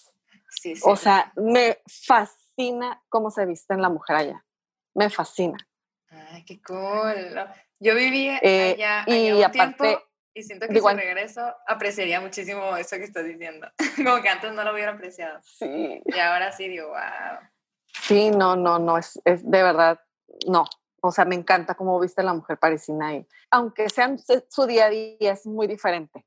[0.49, 0.81] Sí, sí.
[0.85, 4.45] O sea, me fascina cómo se viste en la mujer allá.
[4.95, 5.57] Me fascina.
[6.09, 7.39] Ay, qué cool.
[7.79, 10.99] Yo viví Eh, allá, y allá un aparte, tiempo y siento que digo, si al-
[10.99, 13.67] regreso apreciaría muchísimo eso que estás diciendo.
[14.17, 15.39] Como que antes no lo hubiera apreciado.
[15.43, 16.01] Sí.
[16.05, 17.39] Y ahora sí digo, wow.
[17.93, 19.99] Sí, no, no, no, es, es de verdad,
[20.47, 20.65] no.
[21.01, 23.25] O sea, me encanta cómo viste la mujer parisina ahí.
[23.51, 26.25] Aunque sean se- su día a día, es muy diferente.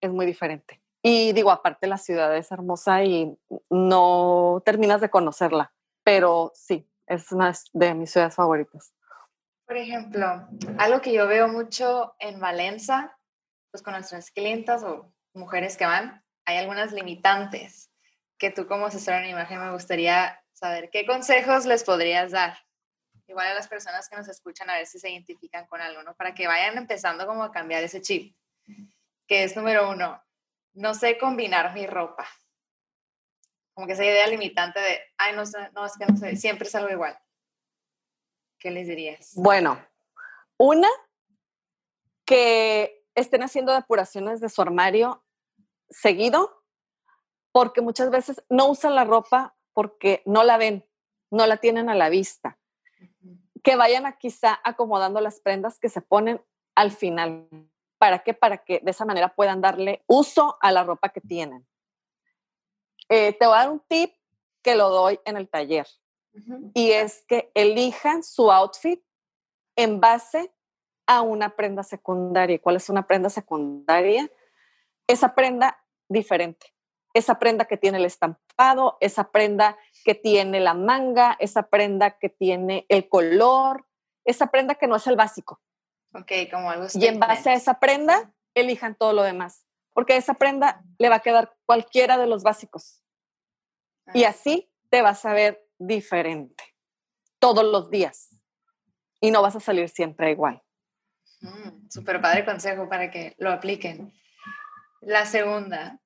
[0.00, 0.80] Es muy diferente.
[1.06, 3.36] Y digo, aparte la ciudad es hermosa y
[3.68, 5.70] no terminas de conocerla,
[6.02, 8.94] pero sí, es una de mis ciudades favoritas.
[9.66, 13.14] Por ejemplo, algo que yo veo mucho en Valencia,
[13.70, 17.90] pues con nuestras clientas o mujeres que van, hay algunas limitantes
[18.38, 22.56] que tú como asesora en imagen me gustaría saber qué consejos les podrías dar.
[23.26, 26.14] Igual a las personas que nos escuchan a ver si se identifican con algo, ¿no?
[26.14, 28.34] Para que vayan empezando como a cambiar ese chip.
[29.26, 30.24] Que es número uno,
[30.74, 32.26] no sé combinar mi ropa.
[33.74, 36.68] Como que esa idea limitante de, ay, no sé, no, es que no sé, siempre
[36.68, 37.18] es algo igual.
[38.58, 39.32] ¿Qué les dirías?
[39.34, 39.84] Bueno,
[40.56, 40.88] una,
[42.24, 45.24] que estén haciendo depuraciones de su armario
[45.90, 46.62] seguido,
[47.52, 50.88] porque muchas veces no usan la ropa porque no la ven,
[51.30, 52.58] no la tienen a la vista.
[53.62, 57.48] Que vayan a quizá acomodando las prendas que se ponen al final.
[58.04, 58.34] ¿Para qué?
[58.34, 61.66] Para que de esa manera puedan darle uso a la ropa que tienen.
[63.08, 64.12] Eh, te voy a dar un tip
[64.60, 65.86] que lo doy en el taller
[66.74, 69.02] y es que elijan su outfit
[69.74, 70.52] en base
[71.06, 72.60] a una prenda secundaria.
[72.60, 74.30] ¿Cuál es una prenda secundaria?
[75.06, 76.74] Esa prenda diferente.
[77.14, 82.28] Esa prenda que tiene el estampado, esa prenda que tiene la manga, esa prenda que
[82.28, 83.86] tiene el color,
[84.26, 85.62] esa prenda que no es el básico.
[86.14, 89.64] Ok, como algo Y en base a esa prenda, elijan todo lo demás.
[89.92, 93.02] Porque a esa prenda le va a quedar cualquiera de los básicos.
[94.12, 96.62] Y Ah, así te vas a ver diferente
[97.38, 98.30] todos los días.
[99.20, 100.62] Y no vas a salir siempre igual.
[101.40, 104.12] mm, Súper padre consejo para que lo apliquen.
[105.00, 106.00] La segunda,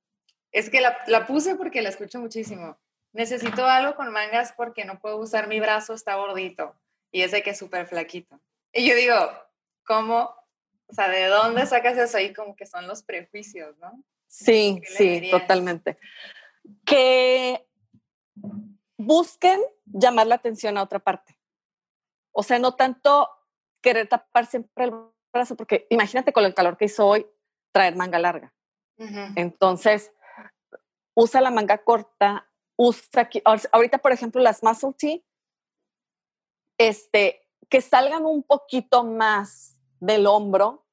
[0.52, 2.78] es que la, la puse porque la escucho muchísimo.
[3.12, 6.74] Necesito algo con mangas porque no puedo usar mi brazo, está gordito.
[7.10, 8.40] Y ese que es súper flaquito.
[8.72, 9.14] Y yo digo,
[9.88, 10.34] cómo,
[10.86, 14.04] o sea, de dónde sacas eso ahí como que son los prejuicios, ¿no?
[14.26, 15.98] Sí, sí, totalmente.
[16.84, 17.66] Que
[18.98, 21.38] busquen llamar la atención a otra parte.
[22.32, 23.30] O sea, no tanto
[23.80, 24.92] querer tapar siempre el
[25.32, 27.26] brazo, porque imagínate con el calor que hizo hoy,
[27.72, 28.54] traer manga larga.
[29.36, 30.12] Entonces,
[31.14, 35.24] usa la manga corta, usa aquí, ahorita por ejemplo las muscle tee,
[36.78, 40.86] este, que salgan un poquito más del hombro,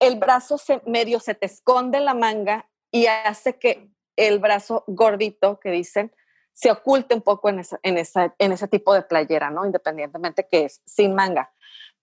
[0.00, 4.84] el brazo se, medio se te esconde en la manga y hace que el brazo
[4.86, 6.12] gordito que dicen
[6.52, 9.64] se oculte un poco en, esa, en, esa, en ese tipo de playera, ¿no?
[9.64, 11.52] Independientemente que es sin manga.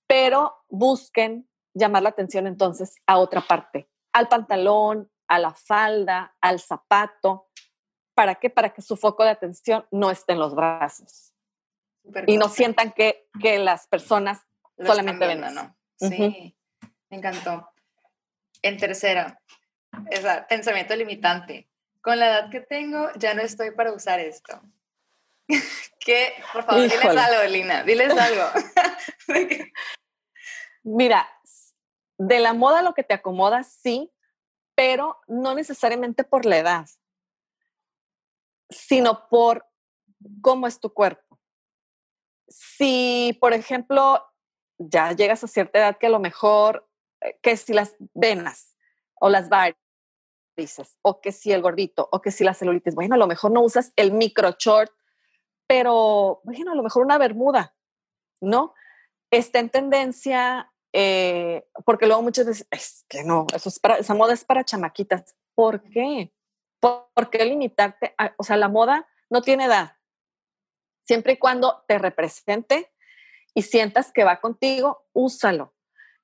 [0.08, 6.60] Pero busquen llamar la atención entonces a otra parte, al pantalón, a la falda, al
[6.60, 7.50] zapato.
[8.16, 8.50] ¿Para qué?
[8.50, 11.34] Para que su foco de atención no esté en los brazos.
[12.26, 14.42] y no sientan que, que las personas
[14.78, 15.77] solamente ven ¿no?
[15.98, 16.56] Sí,
[17.10, 17.70] me encantó.
[18.62, 19.40] En tercera,
[20.10, 21.70] es pensamiento limitante.
[22.02, 24.62] Con la edad que tengo, ya no estoy para usar esto.
[26.00, 26.34] ¿Qué?
[26.54, 28.44] Por favor, diles algo, Lina, diles algo.
[30.84, 31.28] Mira,
[32.18, 34.12] de la moda lo que te acomoda, sí,
[34.76, 36.88] pero no necesariamente por la edad,
[38.70, 39.66] sino por
[40.42, 41.40] cómo es tu cuerpo.
[42.48, 44.24] Si, por ejemplo,
[44.78, 46.88] ya llegas a cierta edad que a lo mejor,
[47.22, 48.76] eh, que si las venas
[49.16, 53.18] o las varices, o que si el gordito, o que si la celulitis, bueno, a
[53.18, 54.92] lo mejor no usas el micro short,
[55.68, 57.76] pero bueno, a lo mejor una bermuda,
[58.40, 58.74] ¿no?
[59.30, 64.34] Está en tendencia eh, porque luego muchas veces, es que no, es para, esa moda
[64.34, 65.36] es para chamaquitas.
[65.54, 66.34] ¿Por qué?
[66.80, 68.16] ¿Por, qué limitarte?
[68.38, 69.98] o sea, la moda no tiene edad.
[71.06, 72.92] Siempre y cuando te represente
[73.58, 75.74] y sientas que va contigo, úsalo.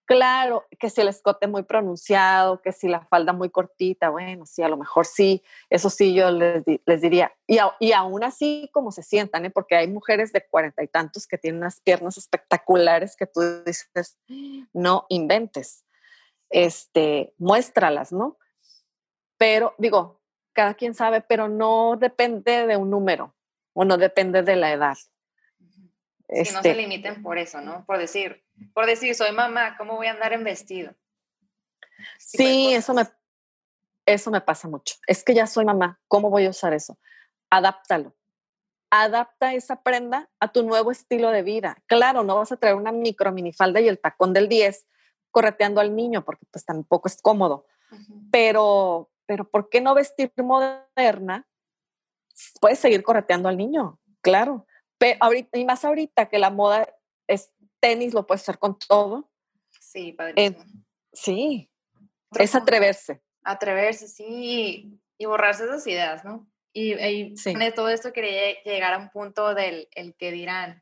[0.06, 4.62] Claro, que si el escote muy pronunciado, que si la falda muy cortita, bueno, sí,
[4.62, 6.64] a lo mejor sí, eso sí yo les,
[7.02, 7.34] diría.
[7.48, 9.50] Y, y, aún así, como se sientan, ¿eh?
[9.50, 14.16] porque hay mujeres de cuarenta y tantos que tienen unas piernas espectaculares que tú dices,
[14.72, 15.86] no inventes,
[16.52, 18.38] este, muéstralas, ¿no?
[19.40, 20.22] Pero digo,
[20.54, 23.34] cada quien sabe, pero no depende de un número
[23.74, 24.98] o no depende de la edad.
[26.34, 27.86] Que no se este limiten por eso, ¿no?
[27.86, 30.96] Por decir, por decir, soy mamá, ¿cómo voy a andar en vestido?
[32.18, 33.08] Sí, eso me,
[34.06, 34.96] eso me pasa mucho.
[35.08, 36.98] Es que ya soy mamá, ¿cómo voy a usar eso?
[37.50, 38.16] Adáptalo.
[38.90, 41.78] Adapta esa prenda a tu nuevo estilo de vida.
[41.88, 44.86] Claro, no vas a traer una micro minifalda y el tacón del 10
[45.32, 47.66] correteando al niño porque pues tampoco es cómodo.
[48.32, 51.48] Pero, pero ¿por qué no vestir moderna?
[52.60, 54.66] Puedes seguir correteando al niño, claro.
[55.04, 56.88] Pero ahorita, y más ahorita que la moda
[57.28, 57.52] es
[57.82, 59.30] tenis, lo puedes hacer con todo.
[59.82, 60.56] Sí, padre.
[61.12, 61.70] sí,
[62.40, 63.22] es atreverse.
[63.44, 66.50] Atreverse, sí, y borrarse esas ideas, ¿no?
[66.72, 70.82] Y, de todo esto quería llegar a un punto del el que dirán,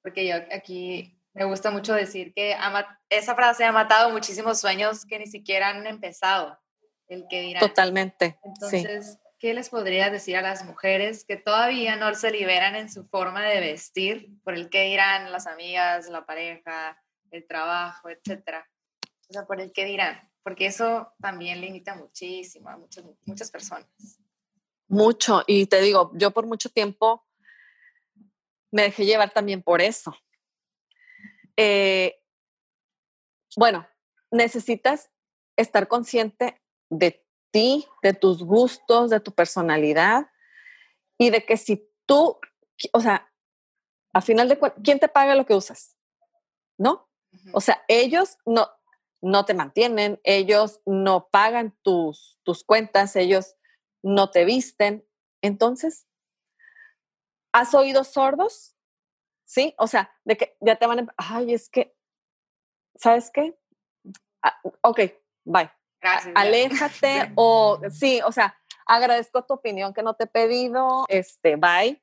[0.00, 2.56] porque yo aquí me gusta mucho decir que
[3.10, 6.58] esa frase ha matado muchísimos sueños que ni siquiera han empezado,
[7.08, 7.60] el que dirán.
[7.60, 8.38] Totalmente.
[8.42, 13.04] Entonces, ¿qué les podría decir a las mujeres que todavía no se liberan en su
[13.04, 16.98] forma de vestir por el que dirán las amigas, la pareja,
[17.30, 18.66] el trabajo, etcétera?
[19.28, 23.86] O sea, por el que dirán, porque eso también limita muchísimo a muchas, muchas personas.
[24.88, 27.26] Mucho, y te digo, yo por mucho tiempo
[28.70, 30.16] me dejé llevar también por eso.
[31.58, 32.18] Eh,
[33.58, 33.86] bueno,
[34.30, 35.10] necesitas
[35.54, 37.23] estar consciente de
[37.54, 40.28] ti, de tus gustos, de tu personalidad
[41.16, 42.40] y de que si tú,
[42.92, 43.32] o sea,
[44.12, 45.96] a final de cuentas, ¿quién te paga lo que usas?
[46.76, 47.08] ¿No?
[47.52, 48.68] O sea, ellos no,
[49.22, 53.54] no te mantienen, ellos no pagan tus, tus cuentas, ellos
[54.02, 55.06] no te visten.
[55.40, 56.08] Entonces,
[57.52, 58.74] ¿has oído sordos?
[59.44, 59.76] ¿Sí?
[59.78, 61.14] O sea, de que ya te van a...
[61.18, 61.96] Ay, es que,
[62.96, 63.56] ¿sabes qué?
[64.42, 65.00] Ah, ok,
[65.44, 65.70] bye.
[66.34, 72.02] Aléjate o sí, o sea, agradezco tu opinión que no te he pedido, este, bye.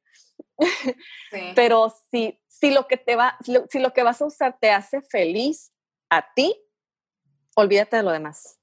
[1.55, 5.01] Pero si, si lo que te va, si lo, que vas a usar te hace
[5.01, 5.71] feliz
[6.09, 6.55] a ti,
[7.55, 8.59] olvídate de lo demás.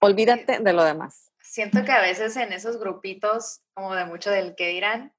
[0.00, 1.30] Olvídate de lo demás.
[1.42, 5.14] Siento que a veces en esos grupitos, como de mucho del que dirán,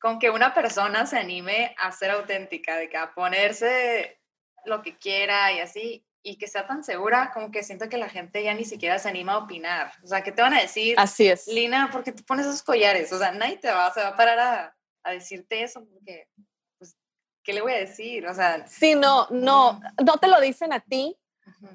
[0.00, 4.20] con que una persona se anime a ser auténtica, de que a ponerse
[4.64, 8.08] lo que quiera y así, y que sea tan segura, como que siento que la
[8.08, 9.92] gente ya ni siquiera se anima a opinar.
[10.02, 10.94] O sea, ¿qué te van a decir?
[10.98, 11.46] Así es.
[11.46, 13.12] Lina, ¿por qué tú pones esos collares?
[13.12, 16.28] O sea, nadie te va, se va a parar a, a decirte eso, porque,
[16.78, 16.96] pues,
[17.42, 18.26] ¿qué le voy a decir?
[18.26, 21.16] O sea, sí, no, no, no te lo dicen a ti,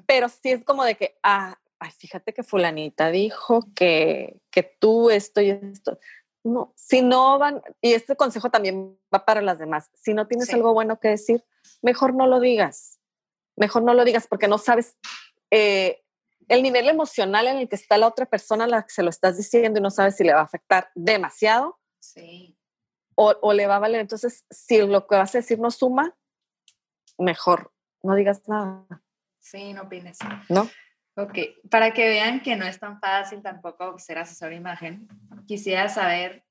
[0.06, 5.10] pero sí es como de que, ah, ay, fíjate que fulanita dijo que, que tú
[5.10, 5.98] esto y esto.
[6.44, 10.52] No, si no van, y este consejo también va para las demás, si no tienes
[10.52, 11.42] algo bueno que decir,
[11.80, 13.00] mejor no lo digas,
[13.56, 14.96] mejor no lo digas porque no sabes
[15.50, 16.02] eh,
[16.48, 19.10] el nivel emocional en el que está la otra persona a la que se lo
[19.10, 21.78] estás diciendo y no sabes si le va a afectar demasiado.
[22.00, 22.58] Sí.
[23.14, 24.00] O, o, le va a valer.
[24.00, 26.16] Entonces, si lo que vas a decir no suma,
[27.18, 28.86] mejor no digas nada.
[29.40, 30.18] Sí, no opines.
[30.48, 30.68] ¿No?
[31.16, 31.38] Ok,
[31.70, 35.06] para que vean que no es tan fácil tampoco ser asesor de imagen,
[35.46, 36.44] quisiera saber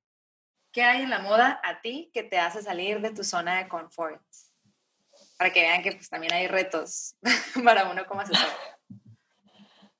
[0.71, 3.67] qué hay en la moda a ti que te hace salir de tu zona de
[3.67, 4.21] confort.
[5.43, 7.17] Para que vean que pues también hay retos
[7.65, 8.47] para uno como asesor.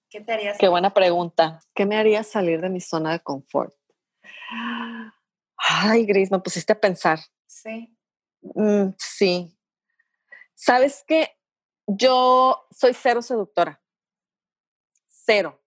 [0.10, 1.60] ¿Qué te haría Qué buena pregunta.
[1.76, 3.76] ¿Qué me haría salir de mi zona de confort?
[5.58, 7.20] Ay, Gris, me pusiste a pensar.
[7.46, 7.94] Sí.
[8.42, 9.54] Mm, sí.
[10.56, 11.38] ¿Sabes qué?
[11.88, 13.82] Yo soy cero seductora
[15.10, 15.60] cero.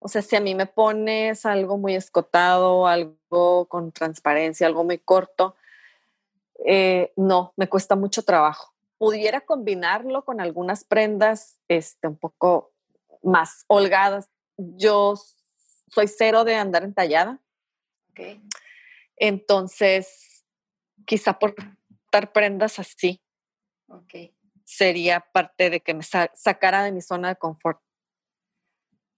[0.00, 4.98] O sea, si a mí me pones algo muy escotado, algo con transparencia, algo muy
[4.98, 5.56] corto,
[6.66, 8.73] eh, no, me cuesta mucho trabajo.
[8.98, 12.72] Pudiera combinarlo con algunas prendas este, un poco
[13.22, 14.30] más holgadas.
[14.56, 15.14] Yo
[15.88, 17.40] soy cero de andar entallada.
[18.10, 18.42] Okay.
[19.16, 20.44] Entonces,
[21.04, 21.54] quizá por
[22.12, 23.20] dar prendas así
[23.88, 24.36] okay.
[24.64, 27.80] sería parte de que me sacara de mi zona de confort.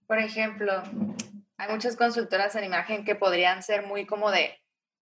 [0.07, 0.73] Por ejemplo,
[1.57, 4.59] hay muchas consultoras en imagen que podrían ser muy como de,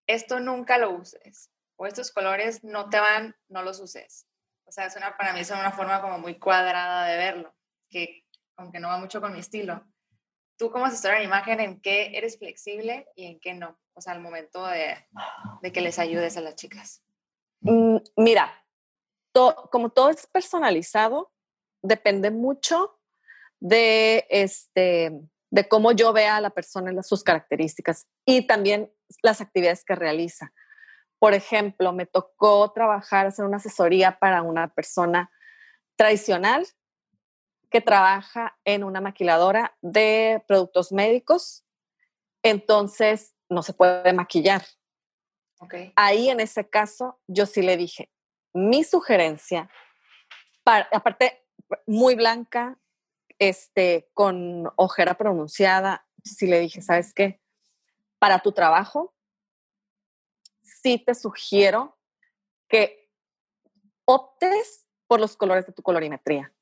[0.07, 4.27] esto nunca lo uses, o estos colores no te van, no los uses.
[4.73, 7.55] O sea, es para mí es una forma como muy cuadrada de verlo,
[7.91, 8.25] que
[8.57, 9.85] aunque no va mucho con mi estilo.
[10.57, 13.79] Tú como asesora en imagen, ¿en qué eres flexible y en qué no?
[13.93, 14.97] O sea, al momento de,
[15.61, 17.03] de que les ayudes a las chicas.
[17.61, 18.65] Mm, mira,
[19.71, 21.31] como todo es personalizado,
[21.83, 22.99] depende mucho
[23.61, 25.13] de, este,
[25.51, 28.91] de cómo yo vea a la persona sus características y también
[29.23, 30.51] las actividades que realiza.
[31.23, 35.31] Por ejemplo, me tocó trabajar, hacer una asesoría para una persona
[35.95, 36.67] tradicional
[37.71, 41.65] que trabaja en una maquiladora de productos médicos.
[42.43, 44.65] Entonces, no se puede maquillar.
[45.61, 45.93] Okay.
[45.95, 48.11] Ahí, en ese caso, yo sí le dije,
[48.53, 49.71] mi sugerencia,
[50.65, 51.47] para, aparte,
[51.87, 52.81] muy blanca,
[53.39, 57.41] este, con ojera pronunciada, si le dije, ¿sabes qué?
[58.19, 59.15] Para tu trabajo,
[60.83, 61.97] sí te sugiero
[62.69, 63.11] que
[64.05, 66.53] optes por los colores de tu colorimetría,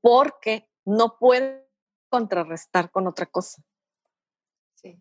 [0.00, 1.62] porque no puedes
[2.08, 3.62] contrarrestar con otra cosa.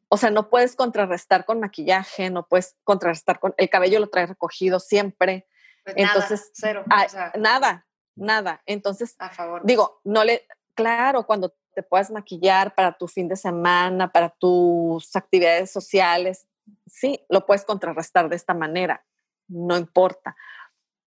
[0.08, 4.30] O sea, no puedes contrarrestar con maquillaje, no puedes contrarrestar con el cabello lo traes
[4.30, 5.46] recogido siempre.
[5.84, 6.84] Pues Entonces, nada, cero.
[6.90, 8.62] Ah, nada, nada.
[8.66, 9.62] Entonces, a favor.
[9.66, 15.14] digo, no le, claro, cuando te puedas maquillar para tu fin de semana, para tus
[15.16, 16.48] actividades sociales,
[16.86, 19.06] sí, lo puedes contrarrestar de esta manera,
[19.48, 20.36] no importa.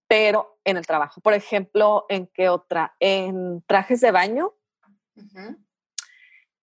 [0.09, 2.95] Pero en el trabajo, por ejemplo, ¿en qué otra?
[3.01, 4.55] En trajes de baño.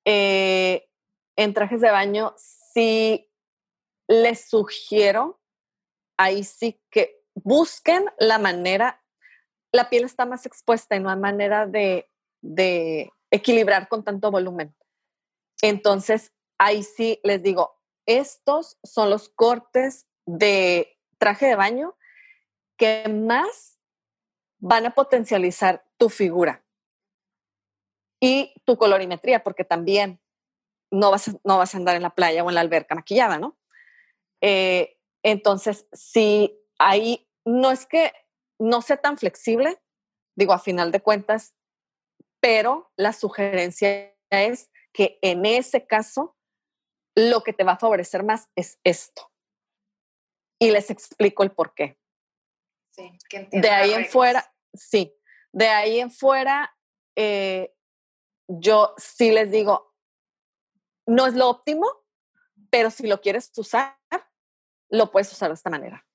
[0.05, 0.87] Eh,
[1.35, 3.29] en trajes de baño, sí
[4.07, 5.41] les sugiero,
[6.17, 9.03] ahí sí que busquen la manera,
[9.71, 12.09] la piel está más expuesta y no hay manera de
[12.43, 14.75] de equilibrar con tanto volumen.
[15.61, 21.95] Entonces, ahí sí les digo, estos son los cortes de traje de baño
[22.77, 23.79] que más
[24.59, 26.63] van a potencializar tu figura
[28.19, 30.21] y tu colorimetría, porque también
[30.91, 33.57] no vas no vas a andar en la playa o en la alberca maquillada, ¿no?
[34.41, 38.13] Eh, entonces, si ahí no es que
[38.59, 39.81] no sea tan flexible,
[40.35, 41.55] digo, a final de cuentas,
[42.39, 46.35] pero la sugerencia es que en ese caso
[47.15, 49.31] lo que te va a favorecer más es esto.
[50.59, 51.97] Y les explico el por qué.
[52.91, 53.11] Sí,
[53.51, 55.15] de ahí en fuera, sí,
[55.51, 56.77] de ahí en fuera,
[57.15, 57.73] eh,
[58.47, 59.93] yo sí les digo,
[61.07, 61.87] no es lo óptimo,
[62.69, 63.97] pero si lo quieres usar,
[64.89, 66.05] lo puedes usar de esta manera.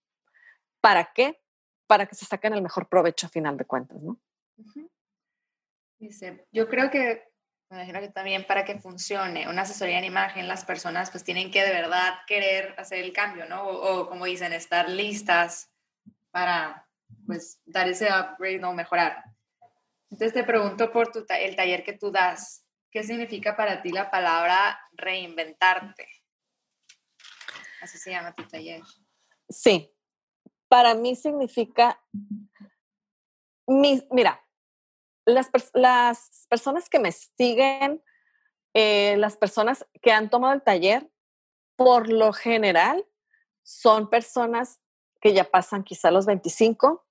[0.80, 1.42] ¿Para qué?
[1.86, 4.20] Para que se saquen el mejor provecho a final de cuentas, ¿no?
[5.98, 7.28] Dice, yo creo que,
[7.70, 11.50] me imagino que también para que funcione una asesoría en imagen, las personas pues tienen
[11.50, 13.66] que de verdad querer hacer el cambio, ¿no?
[13.66, 15.70] O, como dicen, estar listas
[16.30, 16.88] para
[17.26, 19.22] pues dar ese upgrade o mejorar.
[20.10, 24.10] Entonces te pregunto por tu el taller que tú das, ¿qué significa para ti la
[24.10, 26.08] palabra reinventarte?
[27.82, 28.80] Así se llama tu taller.
[29.50, 29.92] Sí,
[30.68, 32.02] para mí significa
[33.68, 34.42] mira,
[35.28, 38.02] las, las, personas que me siguen,
[38.74, 41.10] eh, las personas que han tomado el taller,
[41.76, 43.06] por lo general,
[43.62, 44.80] son personas
[45.20, 46.88] que ya pasan quizá los 25.
[46.88, 47.04] O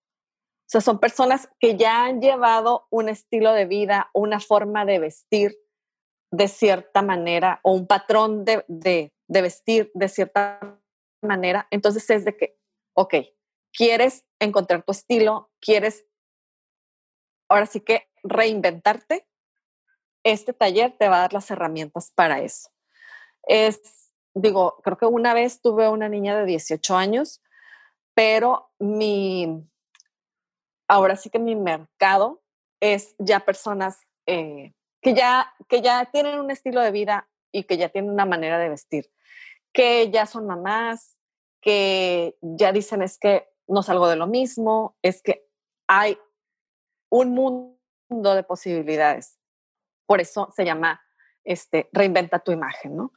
[0.70, 5.58] sea, son personas que ya han llevado un estilo de vida, una forma de vestir
[6.32, 10.80] de cierta manera o un patrón de, de, de vestir de cierta
[11.22, 11.68] manera.
[11.72, 12.58] Entonces es de que,
[12.94, 13.16] ok,
[13.72, 16.06] quieres encontrar tu estilo, quieres
[17.50, 19.28] ahora sí que reinventarte,
[20.24, 22.70] este taller te va a dar las herramientas para eso.
[23.44, 27.42] Es, digo, creo que una vez tuve una niña de 18 años,
[28.14, 29.64] pero mi,
[30.88, 32.42] ahora sí que mi mercado
[32.80, 37.78] es ya personas eh, que, ya, que ya tienen un estilo de vida y que
[37.78, 39.12] ya tienen una manera de vestir,
[39.72, 41.18] que ya son mamás,
[41.62, 45.48] que ya dicen es que no salgo de lo mismo, es que
[45.88, 46.18] hay
[47.10, 47.77] un mundo
[48.10, 49.38] de posibilidades.
[50.06, 51.02] Por eso se llama
[51.44, 53.14] este, reinventa tu imagen, ¿no?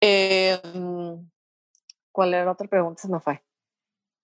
[0.00, 1.30] Em,
[2.12, 3.02] ¿Cuál era otra pregunta?
[3.02, 3.42] Se me fue.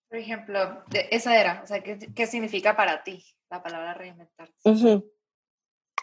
[0.09, 4.53] Por ejemplo, esa era, o sea, ¿qué, significa para ti la palabra reinventarse?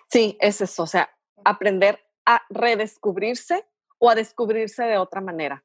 [0.08, 3.64] Sí, es eso, o sea, aprender a redescubrirse
[3.98, 5.64] o a descubrirse de otra manera,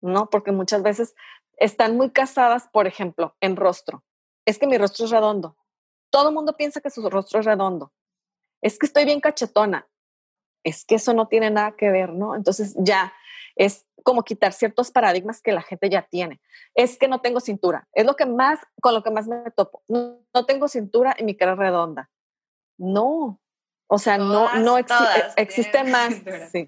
[0.00, 0.28] ¿no?
[0.28, 1.14] Porque muchas veces
[1.56, 4.04] están muy casadas, por ejemplo, en rostro.
[4.44, 5.56] Es que mi rostro es redondo.
[6.10, 7.92] Todo el mundo piensa que su rostro es redondo.
[8.62, 9.88] Es que estoy bien cachetona.
[10.64, 12.34] Es que eso no tiene nada que ver, ¿no?
[12.34, 13.12] Entonces ya
[13.56, 16.40] es como quitar ciertos paradigmas que la gente ya tiene.
[16.74, 17.88] Es que no tengo cintura.
[17.92, 19.82] Es lo que más, con lo que más me topo.
[19.88, 22.10] No, tengo cintura y mi cara es redonda.
[22.78, 23.40] No.
[23.88, 26.14] O sea, no, no existe más.
[26.52, 26.66] Sí.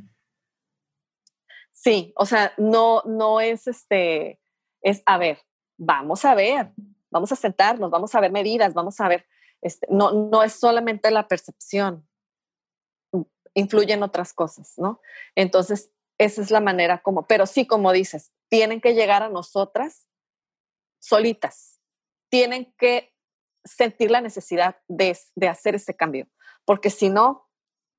[1.73, 4.41] sí, o sea, no, no es este,
[4.83, 5.39] es, a ver,
[5.77, 6.73] vamos a ver,
[7.11, 9.27] vamos a sentarnos, vamos a ver medidas, vamos a ver,
[9.63, 12.09] este, no, no es solamente la percepción,
[13.55, 15.01] influyen otras cosas, ¿no?
[15.35, 20.07] Entonces, esa es la manera como, pero sí, como dices, tienen que llegar a nosotras
[21.01, 21.81] solitas,
[22.31, 23.15] tienen que
[23.65, 26.29] sentir la necesidad de, de hacer ese cambio,
[26.65, 27.49] porque si no,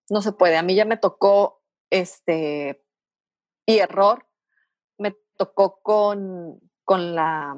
[0.10, 0.58] no se puede.
[0.58, 2.84] A mí ya me tocó este,
[3.66, 4.28] y error,
[4.98, 7.56] me tocó con, con la,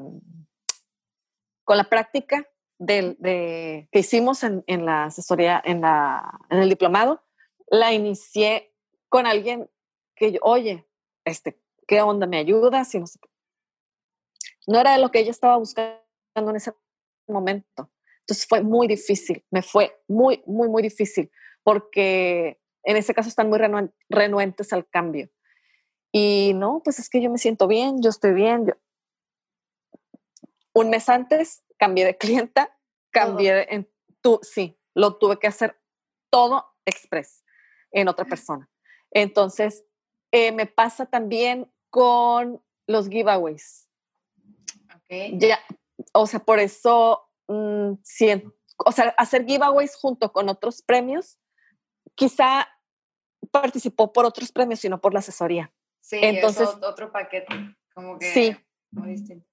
[1.63, 2.47] con la práctica
[2.79, 7.23] de, que hicimos en, la asesoría, en, la, en el diplomado,
[7.67, 8.73] la inicié
[9.09, 9.69] con alguien
[10.15, 10.87] que yo, oye,
[11.25, 12.27] este, ¿qué onda?
[12.27, 12.93] ¿Me ayudas?
[12.93, 13.19] Y no, sé
[14.67, 15.99] no era lo que ella estaba buscando
[16.35, 16.73] en ese
[17.27, 17.91] momento.
[18.21, 21.29] Entonces fue muy difícil, me fue muy, muy, muy difícil,
[21.63, 23.59] porque en ese caso están muy
[24.09, 25.29] renuentes al cambio.
[26.11, 28.73] Y no, pues es que yo me siento bien, yo estoy bien, yo,
[30.73, 32.77] un mes antes cambié de clienta,
[33.11, 33.89] cambié de, en
[34.21, 35.79] tu, sí, lo tuve que hacer
[36.29, 37.43] todo express
[37.91, 38.69] en otra persona.
[39.11, 39.85] Entonces,
[40.31, 43.87] eh, me pasa también con los giveaways.
[45.03, 45.37] Okay.
[45.37, 45.59] Ya,
[46.13, 47.93] o sea, por eso, mm,
[48.77, 51.37] o sea, hacer giveaways junto con otros premios,
[52.15, 52.67] quizá
[53.51, 55.71] participó por otros premios, sino por la asesoría.
[56.01, 57.53] Sí, entonces otro paquete,
[57.93, 58.57] como que sí.
[58.91, 59.52] muy distinto.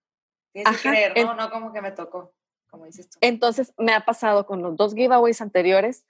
[0.52, 1.34] Tienes que creer, ¿no?
[1.34, 2.34] no como que me tocó,
[2.68, 3.18] como dices tú.
[3.20, 6.04] Entonces, me ha pasado con los dos giveaways anteriores,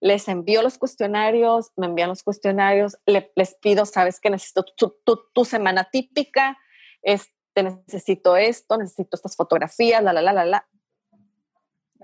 [0.00, 4.94] les envío los cuestionarios, me envían los cuestionarios, les pido, sabes que necesito tu,
[5.32, 6.58] tu, semana típica,
[7.02, 10.68] este, necesito esto, necesito estas fotografías, la, la, la, la, la.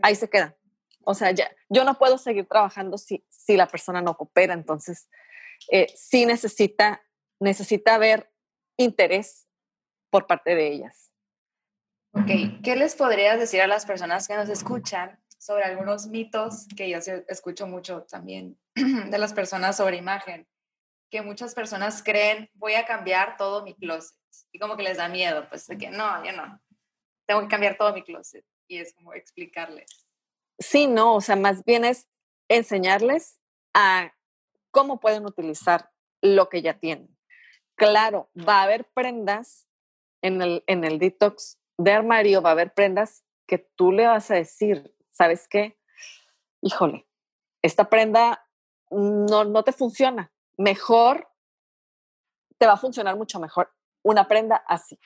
[0.00, 0.56] Ahí se queda.
[1.04, 5.08] O sea, ya, yo no puedo seguir trabajando si, si la persona no coopera, entonces
[5.70, 7.02] eh, sí necesita,
[7.40, 8.32] necesita haber
[8.76, 9.46] interés
[10.10, 11.11] por parte de ellas.
[12.14, 16.90] Ok, ¿qué les podrías decir a las personas que nos escuchan sobre algunos mitos que
[16.90, 20.46] yo escucho mucho también de las personas sobre imagen?
[21.10, 24.14] Que muchas personas creen, voy a cambiar todo mi closet.
[24.52, 26.60] Y como que les da miedo, pues de que no, yo no.
[27.26, 28.44] Tengo que cambiar todo mi closet.
[28.68, 29.86] Y es como explicarles.
[30.58, 32.08] Sí, no, o sea, más bien es
[32.48, 33.40] enseñarles
[33.72, 34.12] a
[34.70, 35.90] cómo pueden utilizar
[36.20, 37.16] lo que ya tienen.
[37.74, 39.66] Claro, va a haber prendas
[40.20, 44.30] en el, en el detox de armario va a haber prendas que tú le vas
[44.30, 45.78] a decir, ¿sabes qué?
[46.60, 47.06] Híjole,
[47.62, 48.46] esta prenda
[48.90, 50.32] no, no te funciona.
[50.56, 51.28] Mejor,
[52.58, 54.98] te va a funcionar mucho mejor una prenda así.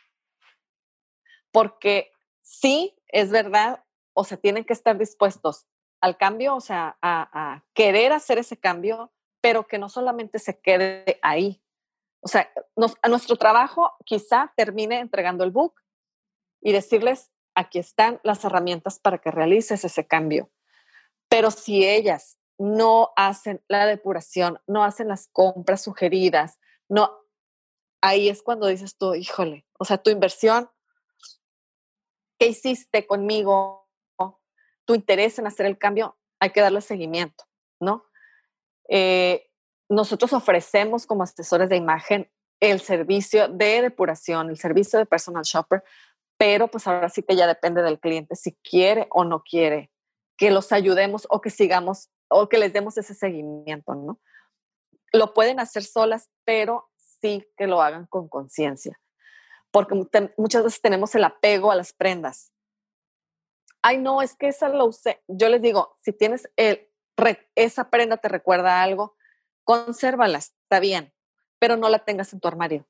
[1.53, 2.13] Porque
[2.43, 5.67] sí, es verdad, o sea, tienen que estar dispuestos
[6.01, 11.19] al cambio, o sea, a, querer hacer ese cambio, pero que no solamente se quede
[11.23, 11.63] ahí.
[12.21, 12.51] O sea,
[13.03, 15.81] a nuestro trabajo quizá termine entregando el book,
[16.67, 20.51] y decirles aquí están las herramientas para que realices ese cambio.
[21.29, 26.59] Pero si ellas no hacen la depuración, no hacen las compras sugeridas,
[26.89, 27.17] no,
[28.01, 30.69] ahí es cuando dices tú, híjole, o sea, tu inversión,
[32.37, 33.89] ¿qué hiciste conmigo?
[34.85, 37.45] Tu interés en hacer el cambio, hay que darle seguimiento,
[37.79, 38.07] ¿no?
[38.89, 39.49] Eh,
[39.89, 45.85] nosotros ofrecemos como asesores de imagen el servicio de depuración, el servicio de personal shopper,
[46.39, 49.91] pero pues ahora sí que ya depende del cliente si quiere o no quiere
[50.37, 54.21] que los ayudemos o que sigamos o que les demos ese seguimiento, ¿no?
[55.13, 59.01] Lo pueden hacer solas, pero sí que lo hagan con conciencia,
[59.71, 59.95] porque
[60.37, 62.53] muchas veces tenemos el apego a las prendas.
[63.81, 65.23] Ay, no, es que esa lo usé.
[65.29, 66.51] Yo les digo, si tienes
[67.55, 69.17] esa prenda te recuerda algo,
[69.65, 71.15] consérvala, está bien,
[71.59, 72.87] pero no la tengas en tu armario.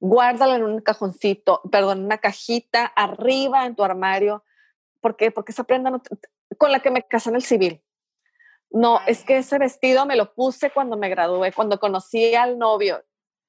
[0.00, 4.44] Guárdala en un cajoncito, perdón, en una cajita arriba en tu armario.
[5.00, 5.30] ¿Por qué?
[5.30, 6.02] Porque esa prenda no
[6.58, 7.82] con la que me casé en el civil.
[8.70, 13.04] No, es que ese vestido me lo puse cuando me gradué, cuando conocí al novio.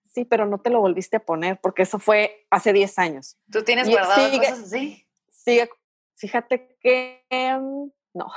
[0.05, 3.37] Sí, pero no te lo volviste a poner porque eso fue hace 10 años.
[3.51, 5.07] ¿Tú tienes guardado cosas así?
[5.29, 5.69] Sigue,
[6.17, 8.31] fíjate que mm, no.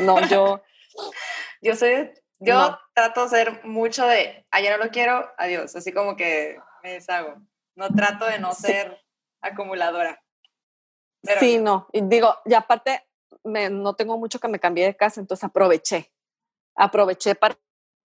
[0.00, 0.62] No, yo.
[1.62, 2.12] yo soy.
[2.40, 5.74] Yo trato de ser mucho de ayer no lo quiero, adiós.
[5.74, 7.40] Así como que me deshago.
[7.74, 8.98] No trato de no ser
[9.40, 10.22] acumuladora.
[11.38, 11.88] sí, no.
[11.92, 13.06] Y digo, y aparte,
[13.44, 16.12] no tengo mucho que me cambié de casa, entonces aproveché.
[16.74, 17.58] Aproveché para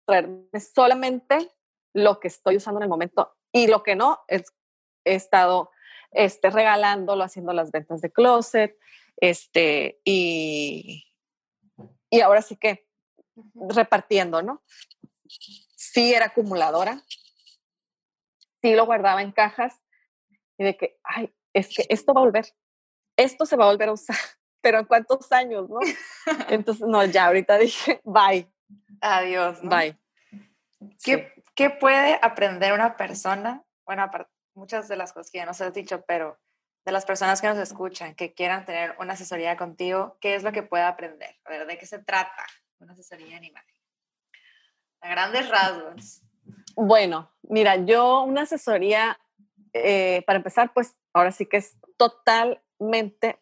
[0.05, 1.51] traerme solamente
[1.93, 4.43] lo que estoy usando en el momento y lo que no, he
[5.03, 5.71] estado
[6.11, 8.77] este, regalándolo, haciendo las ventas de closet,
[9.17, 11.05] este, y,
[12.09, 12.87] y ahora sí que
[13.55, 14.61] repartiendo, ¿no?
[15.75, 17.01] Sí era acumuladora,
[18.61, 19.81] sí lo guardaba en cajas
[20.57, 22.45] y de que, ay, es que esto va a volver,
[23.17, 24.15] esto se va a volver a usar
[24.61, 25.79] pero ¿en cuántos años, no?
[26.49, 28.49] Entonces, no, ya ahorita dije, bye.
[29.01, 29.59] Adiós.
[29.63, 29.97] Bye.
[31.03, 33.63] ¿Qué, ¿Qué, puede aprender una persona?
[33.85, 34.09] Bueno,
[34.53, 36.39] muchas de las cosas que ya nos has dicho, pero
[36.85, 40.51] de las personas que nos escuchan, que quieran tener una asesoría contigo, ¿qué es lo
[40.51, 41.35] que puede aprender?
[41.45, 42.45] A ver, ¿de qué se trata
[42.79, 43.63] una asesoría animal?
[45.01, 46.21] A grandes rasgos.
[46.75, 49.19] Bueno, mira, yo una asesoría,
[49.73, 52.61] eh, para empezar, pues ahora sí que es total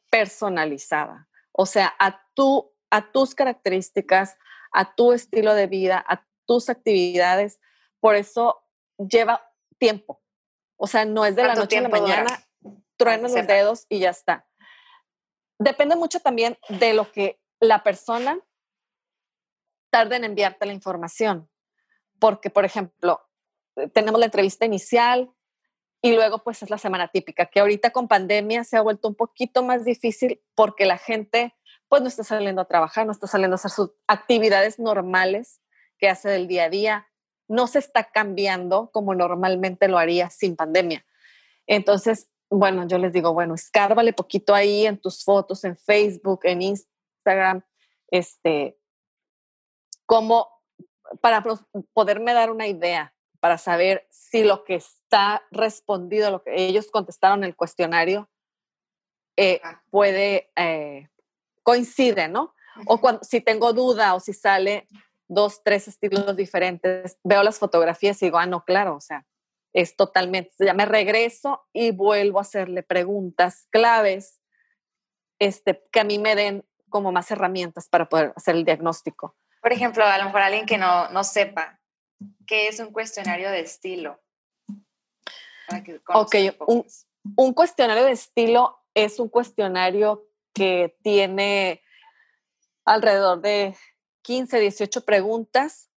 [0.10, 4.38] personalizada, o sea, a, tu, a tus características,
[4.72, 7.60] a tu estilo de vida, a tus actividades.
[8.00, 8.64] Por eso
[8.98, 10.22] lleva tiempo.
[10.78, 12.44] O sea, no es de la noche a la mañana,
[12.98, 14.48] truenas los dedos y ya está.
[15.58, 18.40] Depende mucho también de lo que la persona
[19.92, 21.50] tarde en enviarte la información.
[22.20, 23.22] Porque, por ejemplo,
[23.94, 25.32] tenemos la entrevista inicial,
[26.02, 29.16] y luego pues es la semana típica, que ahorita con pandemia se ha vuelto un
[29.16, 31.56] poquito más difícil porque la gente
[31.90, 35.60] pues no está saliendo a trabajar, no está saliendo a hacer sus actividades normales
[35.98, 37.08] que hace del día a día,
[37.48, 41.06] no se está cambiando como normalmente lo haría sin pandemia.
[41.68, 46.62] Entonces, bueno, yo les digo, bueno, escárvale poquito ahí en tus fotos, en Facebook, en
[46.62, 47.64] Instagram,
[48.08, 48.80] este,
[50.06, 50.48] como
[51.22, 51.44] para
[51.94, 57.40] poderme dar una idea para saber si lo que está respondido, lo que ellos contestaron
[57.40, 58.30] en el cuestionario,
[59.38, 61.08] eh, puede, eh,
[61.64, 62.54] coincide, ¿no?
[62.86, 64.88] O cuando, si tengo duda o si sale
[65.28, 69.26] dos, tres estilos diferentes, veo las fotografías y digo, ah, no, claro, o sea,
[69.74, 74.42] es totalmente, ya me regreso y vuelvo a hacerle preguntas claves
[75.40, 79.38] este, que a mí me den como más herramientas para poder hacer el diagnóstico.
[79.70, 81.80] Por ejemplo, a lo mejor alguien que no, no sepa,
[82.48, 84.20] ¿Qué es un cuestionario de estilo?
[86.08, 86.36] ok,
[87.36, 91.84] un, cuestionario de estilo es un cuestionario que tiene
[92.84, 93.76] alrededor de
[94.24, 95.92] 15, 18 preguntas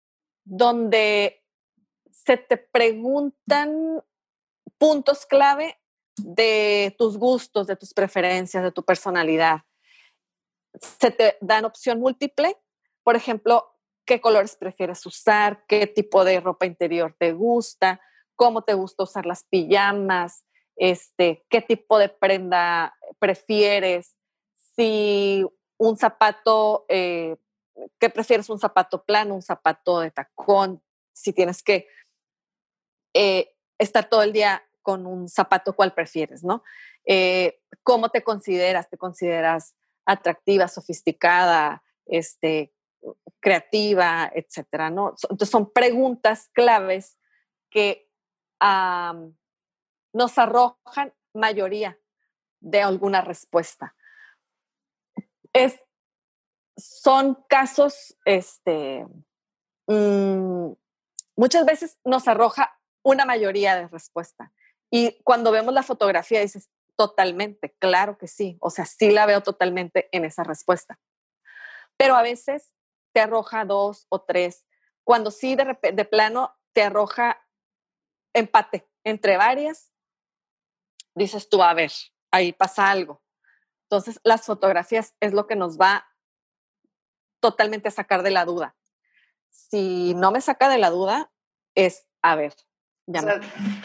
[0.45, 1.43] donde
[2.11, 4.05] se te preguntan
[4.77, 5.81] puntos clave
[6.19, 9.63] de tus gustos, de tus preferencias, de tu personalidad.
[10.79, 12.62] Se te dan opción múltiple.
[13.03, 13.73] Por ejemplo,
[14.05, 18.01] qué colores prefieres usar, qué tipo de ropa interior te gusta,
[18.37, 20.45] cómo te gusta usar las pijamas,
[20.77, 24.17] este, qué tipo de prenda prefieres,
[24.77, 25.47] si
[25.79, 27.37] un zapato, eh,
[27.99, 28.49] ¿qué prefieres?
[28.49, 30.83] ¿Un zapato plano, un zapato de tacón?
[31.13, 31.89] Si tienes que
[33.15, 36.43] eh, estar todo el día con un zapato, ¿cuál prefieres?
[36.43, 36.63] ¿no?
[37.05, 38.89] Eh, ¿Cómo te consideras?
[38.89, 39.75] ¿Te consideras
[40.05, 41.83] atractiva, sofisticada?
[42.07, 42.73] Este,
[43.41, 45.15] creativa, etcétera, ¿no?
[45.23, 47.19] Entonces son preguntas claves
[47.71, 48.09] que
[50.13, 51.99] nos arrojan mayoría
[52.61, 53.95] de alguna respuesta.
[55.53, 55.81] Es,
[56.77, 59.07] son casos, este,
[59.89, 60.73] mm,
[61.37, 64.53] muchas veces nos arroja una mayoría de respuesta.
[64.91, 69.43] Y cuando vemos la fotografía dices, totalmente, claro que sí, o sea, sí la veo
[69.43, 71.01] totalmente en esa respuesta.
[71.97, 72.73] Pero a veces
[73.13, 74.67] te arroja dos o tres,
[75.05, 77.47] cuando sí de, de plano te arroja
[78.33, 79.93] empate entre varias,
[81.15, 81.93] dices tú, a ver,
[82.31, 83.23] ahí pasa algo.
[83.85, 86.09] Entonces, las fotografías es lo que nos va
[87.41, 88.77] totalmente a sacar de la duda.
[89.51, 91.31] Si no me saca de la duda,
[91.75, 92.55] es, a ver,
[93.07, 93.41] ya o sea,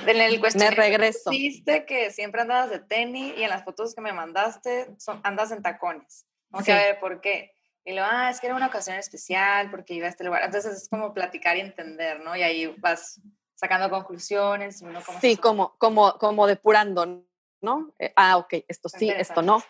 [0.05, 1.31] en el me regreso.
[1.31, 5.51] Dijiste que siempre andabas de tenis y en las fotos que me mandaste son, andas
[5.51, 6.25] en tacones.
[6.49, 7.56] Vamos a ver por qué.
[7.87, 10.43] Y luego, ah, es que era una ocasión especial porque iba a este lugar.
[10.43, 12.35] Entonces es como platicar y entender, ¿no?
[12.35, 13.21] Y ahí vas
[13.55, 14.81] sacando conclusiones.
[14.81, 17.23] Uno sí, como, como, como depurando,
[17.61, 17.93] ¿no?
[17.97, 19.63] Eh, ah, ok, esto sí, esto no.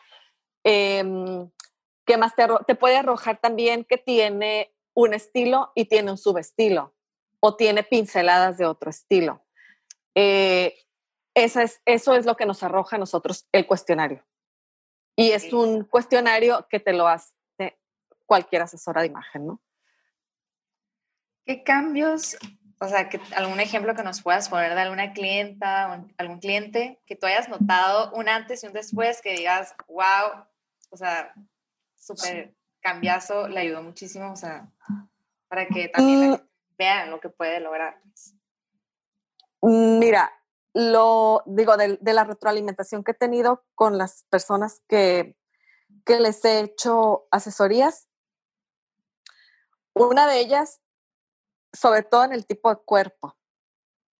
[0.64, 1.50] Em,
[2.06, 6.96] ¿Qué más te, te puede arrojar también que tiene un estilo y tiene un subestilo?
[7.40, 9.46] o tiene pinceladas de otro estilo.
[10.16, 10.76] Eh,
[11.36, 14.26] esa es, eso es lo que nos arroja a nosotros el cuestionario.
[15.16, 17.37] Y es un cuestionario que te lo hace
[18.28, 19.62] cualquier asesora de imagen, ¿no?
[21.44, 22.38] ¿Qué cambios,
[22.80, 27.02] o sea, que, algún ejemplo que nos puedas poner de alguna clienta, o algún cliente
[27.08, 30.46] que tú hayas notado un antes y un después, que digas, wow,
[30.92, 31.34] o sea,
[31.96, 34.70] súper cambiazo, le ayudó muchísimo, o sea,
[35.48, 36.48] para que también mm
[36.78, 38.00] vean lo que puede lograr.
[38.04, 38.36] Pues.
[39.62, 40.32] Mira,
[40.74, 45.36] lo digo, de, la retroalimentación que he tenido con las personas que,
[46.06, 48.07] que les he hecho asesorías,
[49.98, 50.82] una de ellas,
[51.74, 53.38] sobre todo en el tipo de cuerpo,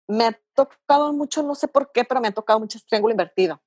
[0.08, 3.62] me ha tocado mucho, no sé por qué, pero me ha tocado mucho triángulo invertido.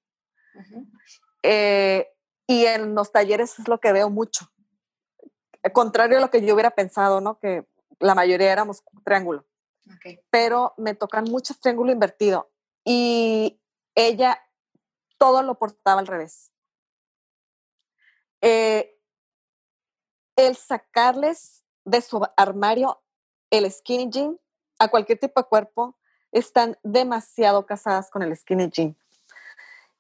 [1.42, 2.08] Eh,
[2.46, 4.50] y en los talleres es lo que veo mucho.
[5.72, 7.38] Contrario a lo que yo hubiera pensado, ¿no?
[7.38, 7.66] Que
[7.98, 9.46] la mayoría éramos triángulo.
[10.30, 12.50] Pero me tocan muchos triángulo invertido
[12.84, 13.61] y
[13.94, 14.40] ella
[15.18, 16.50] todo lo portaba al revés.
[18.40, 18.98] Eh,
[20.36, 23.02] el sacarles de su armario
[23.50, 24.38] el skinny jean
[24.78, 25.96] a cualquier tipo de cuerpo
[26.32, 28.96] están demasiado casadas con el skinny jean.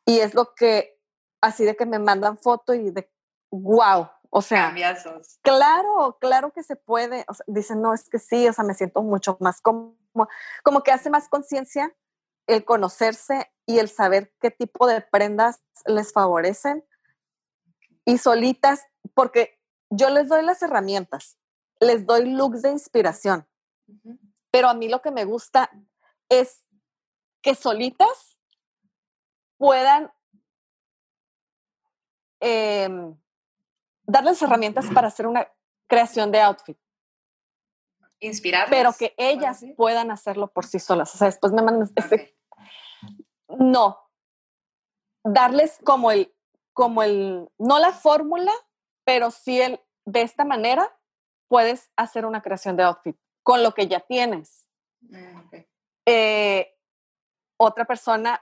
[0.06, 0.98] Y es lo que,
[1.40, 3.10] así de que me mandan foto y de,
[3.50, 4.72] wow, o sea,
[5.42, 7.26] claro, claro que se puede.
[7.48, 9.96] dicen, no, es que sí, o sea, me siento mucho más como,
[10.62, 11.92] como que hace más conciencia
[12.46, 16.84] el conocerse y el saber qué tipo de prendas les favorecen
[18.04, 19.60] y solitas, porque
[19.90, 21.38] yo les doy las herramientas,
[21.80, 23.48] les doy looks de inspiración,
[24.50, 25.70] pero a mí lo que me gusta
[26.28, 26.64] es
[27.42, 28.38] que solitas
[29.56, 30.12] puedan
[32.40, 32.88] eh,
[34.04, 35.48] darles herramientas para hacer una
[35.86, 36.78] creación de outfit.
[38.20, 38.68] Inspirar.
[38.68, 41.14] Pero que ellas puedan hacerlo por sí solas.
[41.14, 42.36] O sea, después me mandan este.
[43.48, 43.98] No.
[45.24, 46.34] Darles como el,
[46.72, 48.52] como el, no la fórmula,
[49.04, 50.94] pero sí el, de esta manera
[51.50, 54.68] puedes hacer una creación de outfit con lo que ya tienes.
[55.00, 55.40] Mm,
[56.06, 56.78] eh,
[57.58, 58.40] otra persona,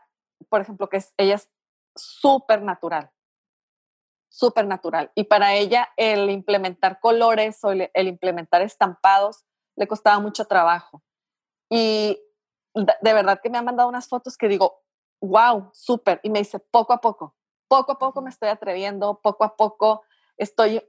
[0.49, 1.51] por ejemplo, que es, ella es
[1.97, 3.11] súper natural
[4.29, 5.11] súper natural.
[5.15, 9.45] Y para ella el implementar colores o el, implementar estampados
[9.77, 11.03] le costaba mucho trabajo.
[11.69, 12.21] Y
[12.75, 14.83] de verdad que me han mandado unas fotos que digo,
[15.21, 16.21] wow, súper.
[16.23, 17.35] Y me dice, poco a poco,
[17.69, 20.03] poco a poco me estoy atreviendo, poco a poco
[20.37, 20.83] estoy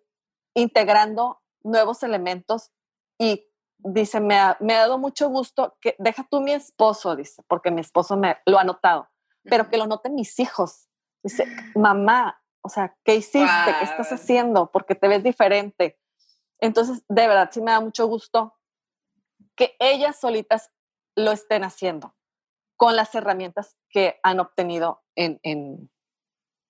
[0.53, 2.71] integrando nuevos elementos
[3.17, 7.43] y dice, me ha, me ha dado mucho gusto que deja tú mi esposo, dice,
[7.47, 9.09] porque mi esposo me lo ha notado,
[9.43, 10.87] pero que lo noten mis hijos.
[11.23, 11.45] Dice,
[11.75, 13.75] mamá, o sea, ¿qué hiciste?
[13.79, 14.71] ¿Qué estás haciendo?
[14.71, 15.99] Porque te ves diferente.
[16.59, 18.57] Entonces, de verdad, sí me da mucho gusto
[19.55, 20.71] que ellas solitas
[21.15, 22.15] lo estén haciendo
[22.75, 25.89] con las herramientas que han obtenido en, en,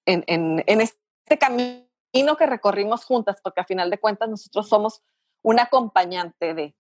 [0.06, 5.04] en, en este camino que recorrimos juntas, porque a final de cuentas nosotros somos
[5.42, 6.76] un acompañante de,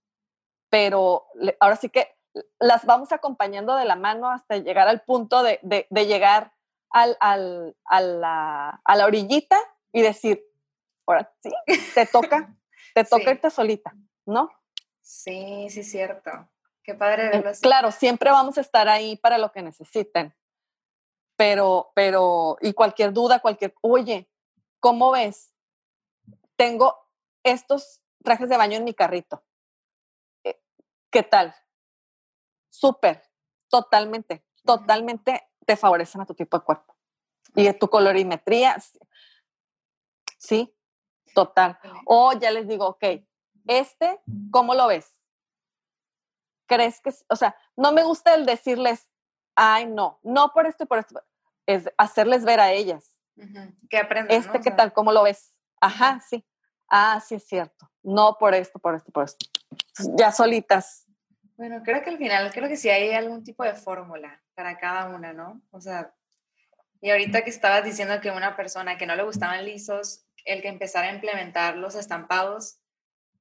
[0.69, 1.27] pero
[1.59, 2.15] ahora sí que
[2.59, 6.53] las vamos acompañando de la mano hasta llegar al punto de, de, de llegar
[6.89, 9.59] al, al, a, la, a, la, orillita
[9.91, 10.43] y decir,
[11.05, 11.51] ahora sí,
[11.93, 12.55] te toca,
[12.93, 13.93] te toca irte solita,
[14.25, 14.49] ¿no?
[15.01, 16.31] Sí, sí, cierto.
[16.83, 17.61] Qué padre verlo así.
[17.61, 20.35] Claro, siempre vamos a estar ahí para lo que necesiten.
[21.35, 24.29] Pero, pero, y cualquier duda, cualquier, oye,
[24.79, 25.53] ¿cómo ves?
[26.55, 26.97] Tengo
[27.43, 29.43] estos trajes de baño en mi carrito.
[30.43, 30.61] Eh,
[31.09, 31.55] ¿Qué tal?
[32.69, 33.23] Súper,
[33.69, 36.95] totalmente, totalmente te favorecen a tu tipo de cuerpo.
[37.55, 38.77] Y tu colorimetría,
[40.37, 40.75] sí,
[41.33, 41.79] total.
[42.05, 43.03] O ya les digo, ok,
[43.67, 44.21] este,
[44.51, 45.21] ¿cómo lo ves?
[46.67, 49.09] ¿Crees que, o sea, no me gusta el decirles,
[49.55, 51.21] ay, no, no por esto y por esto,
[51.65, 53.18] es hacerles ver a ellas.
[53.89, 54.37] Que aprendan.
[54.37, 54.93] Este, ¿qué tal?
[54.93, 55.53] ¿Cómo lo ves?
[55.81, 56.45] Ajá, sí.
[56.89, 57.89] Ah, sí es cierto.
[58.03, 59.45] No por esto, por esto, por esto.
[60.17, 61.05] Ya solitas.
[61.57, 65.09] Bueno, creo que al final, creo que sí hay algún tipo de fórmula para cada
[65.09, 65.61] una, ¿no?
[65.71, 66.13] O sea,
[67.01, 70.67] y ahorita que estabas diciendo que una persona que no le gustaban lisos, el que
[70.67, 72.79] empezara a implementar los estampados,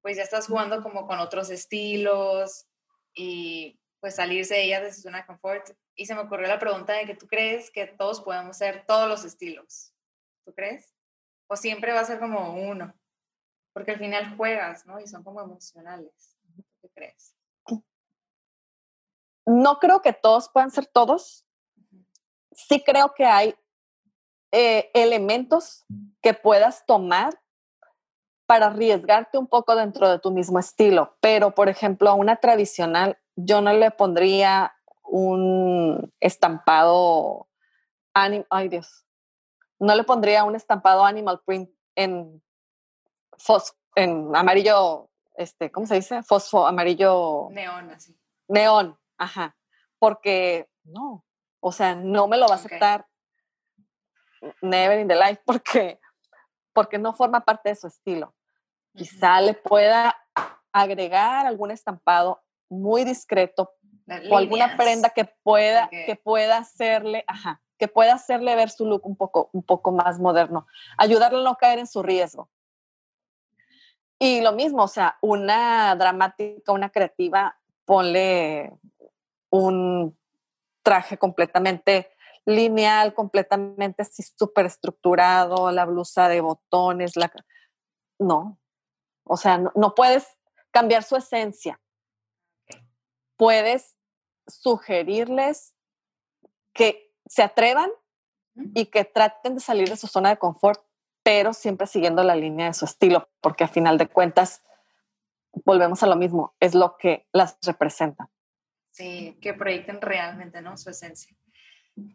[0.03, 2.67] pues ya estás jugando como con otros estilos
[3.15, 5.71] y pues salirse de ella de su zona de confort.
[6.01, 9.09] Y se me ocurrió la pregunta de que tú crees que todos podemos ser todos
[9.09, 9.93] los estilos.
[10.45, 10.95] ¿Tú crees?
[11.49, 12.95] ¿O siempre va a ser como uno?
[13.73, 15.01] Porque al final juegas, ¿no?
[15.01, 16.39] Y son como emocionales.
[16.81, 17.35] ¿Qué crees?
[19.45, 21.45] No creo que todos puedan ser todos.
[22.53, 23.57] Sí creo que hay
[24.53, 25.85] eh, elementos
[26.23, 27.43] que puedas tomar
[28.47, 31.17] para arriesgarte un poco dentro de tu mismo estilo.
[31.21, 34.78] Pero, por ejemplo, a una tradicional, yo no le pondría
[35.09, 37.49] un estampado,
[38.15, 39.07] ay Dios,
[39.79, 42.43] no le pondría un estampado animal print en,
[43.95, 46.23] en amarillo, este, ¿cómo se dice?
[46.23, 47.49] Fosfo, amarillo.
[47.51, 48.17] Neón, así.
[48.49, 49.57] Neón, ajá.
[49.99, 51.25] Porque no,
[51.61, 53.07] o sea, no me lo va a aceptar
[54.63, 56.01] never in the life porque,
[56.73, 58.35] porque no forma parte de su estilo.
[58.95, 60.17] Quizá le pueda
[60.73, 63.75] agregar algún estampado muy discreto
[64.31, 69.07] o alguna prenda que pueda, que pueda hacerle, ajá, que pueda hacerle ver su look
[69.07, 72.51] un poco, un poco más moderno, ayudarle a no caer en su riesgo.
[74.19, 78.73] Y lo mismo, o sea, una dramática, una creativa, ponle
[79.51, 80.19] un
[80.83, 82.11] traje completamente
[82.45, 87.31] lineal, completamente así súper estructurado, la blusa de botones, la...
[88.19, 88.59] No,
[89.29, 90.27] o sea, no, puedes
[90.71, 91.79] cambiar su esencia.
[93.37, 93.98] Puedes
[94.49, 95.75] sugerirles
[96.73, 97.91] que se atrevan
[98.75, 100.83] y que traten de salir de su zona de confort,
[101.23, 104.63] pero siempre siguiendo la línea de su estilo, porque a final de cuentas,
[105.65, 108.31] volvemos a lo mismo, es lo que las representa.
[108.91, 110.77] Sí, que proyecten realmente, ¿no?
[110.77, 111.37] Su esencia.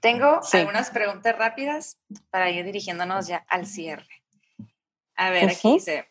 [0.02, 4.24] Tengo algunas preguntas rápidas para ir dirigiéndonos ya al cierre.
[5.16, 6.10] A ver, aquí dice,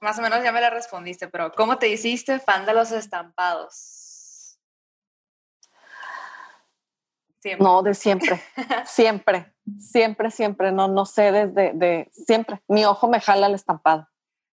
[0.00, 4.07] más o menos ya me la respondiste, pero ¿cómo te hiciste fan de los estampados?
[7.58, 8.40] No, de siempre,
[8.86, 12.60] siempre, siempre, siempre, no, no sé desde, de, siempre.
[12.66, 14.08] Mi ojo me jala el estampado.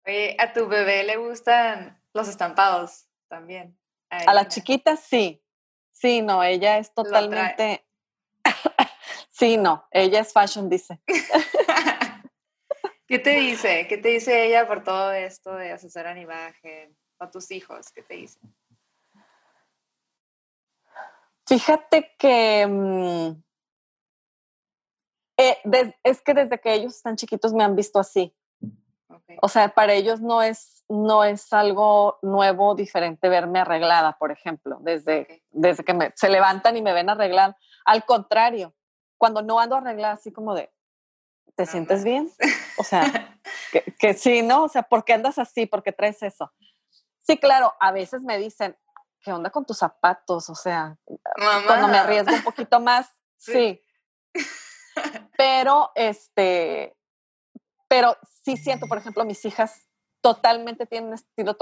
[0.06, 3.78] Oye, ¿a tu bebé le gustan los estampados también?
[4.10, 5.42] A, la chiquita sí,
[5.92, 7.86] sí, no, ella es totalmente...
[9.30, 11.00] sí, no, ella es fashion, dice.
[13.08, 13.88] ¿Qué te dice?
[13.88, 16.98] ¿Qué te dice ella por todo esto de asesorar imagen?
[17.18, 17.92] ¿O tus hijos?
[17.92, 18.54] ¿Qué te dicen?
[21.46, 23.44] Fíjate que mm,
[25.38, 28.36] eh, es que desde que ellos están chiquitos me han visto así.
[29.42, 34.80] O sea, para ellos no es, no es algo nuevo, diferente verme arreglada, por ejemplo,
[34.82, 37.58] desde, desde que me, se levantan y me ven arreglada.
[37.86, 38.74] Al contrario,
[39.18, 40.72] cuando no ando arreglada así como de,
[41.56, 42.32] ¿te sientes bien?
[42.78, 43.40] O sea,
[44.00, 44.64] que, sí, ¿no?
[44.64, 45.66] O sea, ¿por qué andas así?
[45.66, 46.52] ¿Por qué traes eso?
[47.22, 48.78] Sí, claro, a veces me dicen,
[49.24, 50.50] ¿qué onda con tus zapatos?
[50.50, 50.98] O sea,
[51.66, 53.82] cuando me arriesgo un poquito más, sí.
[55.38, 56.96] Pero, este,
[57.88, 59.88] pero sí siento, por ejemplo, mis hijas
[60.22, 61.56] totalmente tienen un estilo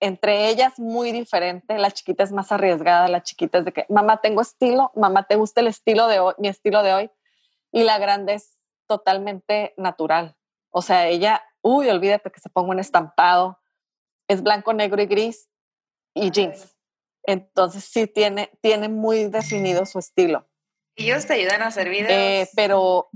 [0.00, 1.78] entre ellas muy diferente.
[1.78, 5.36] La chiquita es más arriesgada, la chiquita es de que, mamá, tengo estilo, mamá, ¿te
[5.36, 7.10] gusta el estilo de hoy, mi estilo de hoy?
[7.72, 10.36] Y la grande es totalmente natural.
[10.70, 13.58] O sea, ella, uy, olvídate que se ponga un estampado,
[14.28, 15.50] es blanco, negro y gris
[16.14, 16.76] y jeans.
[17.22, 20.46] Entonces sí tiene, tiene muy definido su estilo.
[20.96, 22.50] ¿Y ellos te ayudan a hacer eh, videos?
[22.54, 23.10] pero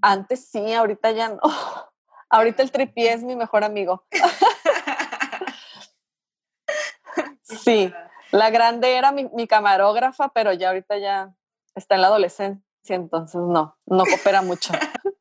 [0.00, 1.40] antes sí, ahorita ya no.
[2.34, 4.06] Ahorita el tripié es mi mejor amigo.
[7.42, 7.92] sí,
[8.30, 11.34] la grande era mi, mi, camarógrafa, pero ya ahorita ya
[11.74, 14.72] está en la adolescencia entonces no, no coopera mucho.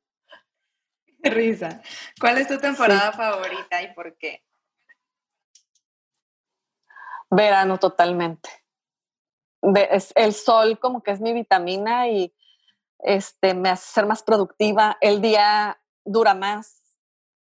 [1.23, 1.81] Risa.
[2.19, 4.43] ¿Cuál es tu temporada favorita y por qué?
[7.31, 8.49] Verano totalmente.
[9.91, 12.35] es, el sol como que es mi vitamina y
[12.99, 14.97] este, me hace ser más productiva.
[14.99, 16.83] El día dura más,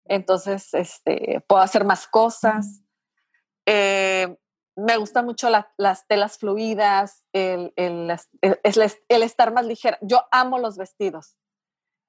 [0.05, 2.83] entonces este, puedo hacer más cosas.
[3.67, 4.37] Eh,
[4.77, 9.99] me gustan mucho las telas fluidas, el, el, el, estar más ligera.
[10.01, 11.37] Yo amo los vestidos.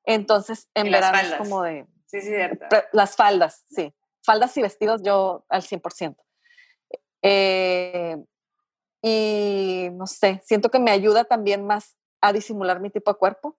[0.05, 1.87] Entonces, en verano es como de...
[2.05, 2.31] Sí, sí.
[2.93, 3.93] Las faldas, sí.
[4.23, 6.15] Faldas y vestidos yo al 100%.
[7.21, 8.17] Eh,
[9.01, 13.57] y no sé, siento que me ayuda también más a disimular mi tipo de cuerpo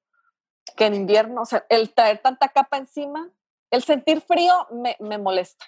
[0.77, 1.43] que en invierno.
[1.43, 3.31] O sea, el traer tanta capa encima,
[3.71, 5.65] el sentir frío me, me molesta.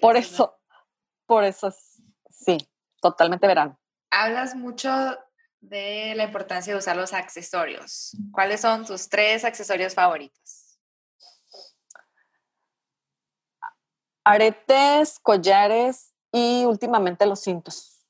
[0.00, 0.56] por eso,
[1.26, 1.72] por eso,
[2.28, 2.58] sí,
[3.00, 3.78] totalmente verano.
[4.10, 4.90] Hablas mucho
[5.60, 8.16] de la importancia de usar los accesorios.
[8.32, 10.78] ¿Cuáles son tus tres accesorios favoritos?
[14.24, 18.04] Aretes, collares y últimamente los cintos.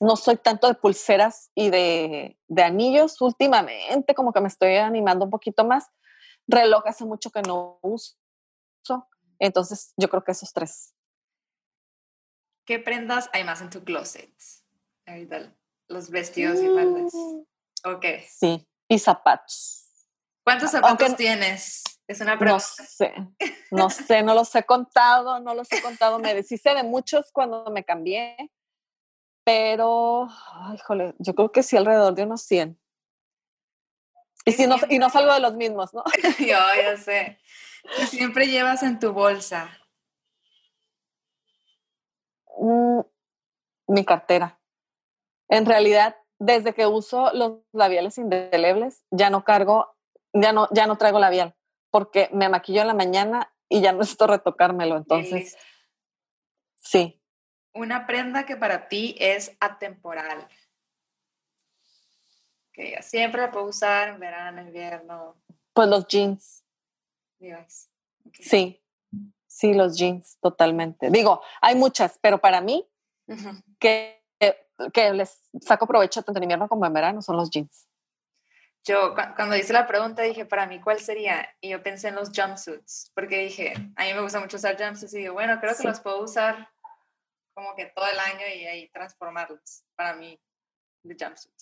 [0.00, 3.20] No soy tanto de pulseras y de, anillos.
[3.20, 5.86] Últimamente como que me estoy animando un poquito más.
[6.48, 8.16] Reloj hace mucho que no uso.
[9.38, 10.92] Entonces yo creo que esos tres.
[12.64, 14.34] ¿Qué prendas hay más en tu closet?
[15.88, 17.12] los vestidos y faldas.
[17.14, 17.40] Mm.
[17.84, 18.04] Ok.
[18.28, 19.86] Sí, y zapatos.
[20.42, 21.84] ¿Cuántos zapatos tienes?
[22.06, 22.64] Es una pregunta.
[22.66, 23.14] No sé,
[23.70, 26.18] no sé, no los he contado, no los he contado.
[26.18, 28.50] Me deshice de muchos cuando me cambié
[29.44, 30.28] pero,
[30.74, 32.80] híjole, yo creo que sí alrededor de unos 100.
[34.46, 36.02] Y, si no, y no salgo de los mismos, ¿no?
[36.38, 37.38] yo, ya sé.
[37.96, 39.70] ¿Qué siempre llevas en tu bolsa?
[42.58, 43.00] Mm,
[43.88, 44.58] mi cartera.
[45.48, 49.94] En realidad, desde que uso los labiales indelebles, ya no cargo,
[50.32, 51.54] ya no, ya no traigo labial,
[51.94, 54.96] porque me maquillo en la mañana y ya no necesito retocármelo.
[54.96, 55.56] Entonces,
[56.74, 57.20] sí,
[57.72, 60.48] una prenda que para ti es atemporal.
[62.72, 65.36] Que siempre la puedo usar en verano, invierno.
[65.72, 66.64] Pues los jeans.
[68.32, 68.82] Sí,
[69.46, 71.10] sí, los jeans, totalmente.
[71.10, 72.88] Digo, hay muchas, pero para mí,
[73.78, 74.20] que,
[74.92, 77.86] que, les saco provecho tanto en invierno como en verano, son los jeans.
[78.84, 81.48] Yo cuando hice la pregunta dije, para mí, ¿cuál sería?
[81.60, 85.14] Y yo pensé en los jumpsuits, porque dije, a mí me gusta mucho usar jumpsuits
[85.14, 86.70] y digo, bueno, creo que los puedo usar
[87.54, 90.38] como que todo el año y ahí transformarlos para mí
[91.02, 91.54] de jumpsuit.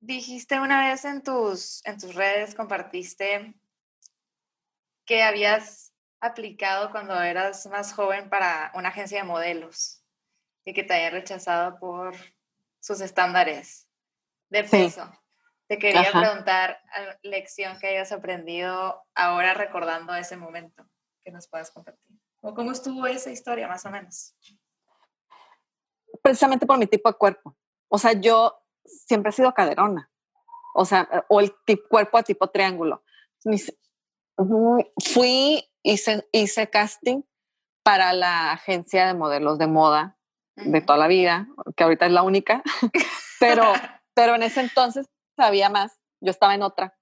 [0.00, 3.54] Dijiste una vez en tus, en tus redes, compartiste
[5.04, 10.04] que habías aplicado cuando eras más joven para una agencia de modelos
[10.64, 12.14] y que te habían rechazado por
[12.80, 13.88] sus estándares
[14.50, 15.10] de peso.
[15.66, 16.78] Te quería preguntar
[17.22, 20.86] lección que hayas aprendido ahora recordando ese momento
[21.24, 22.18] que nos puedas compartir.
[22.40, 24.36] ¿O cómo estuvo esa historia, más o menos?
[26.22, 27.56] Precisamente por mi tipo de cuerpo.
[27.88, 30.10] O sea, yo siempre he sido caderona.
[30.74, 31.54] O sea, o el
[31.88, 33.02] cuerpo a tipo triángulo.
[35.02, 37.22] Fui, hice, hice casting
[37.82, 40.18] para la agencia de modelos de moda
[40.56, 42.62] de toda la vida, que ahorita es la única,
[43.40, 43.72] pero,
[44.14, 46.96] pero en ese entonces sabía más, yo estaba en otra.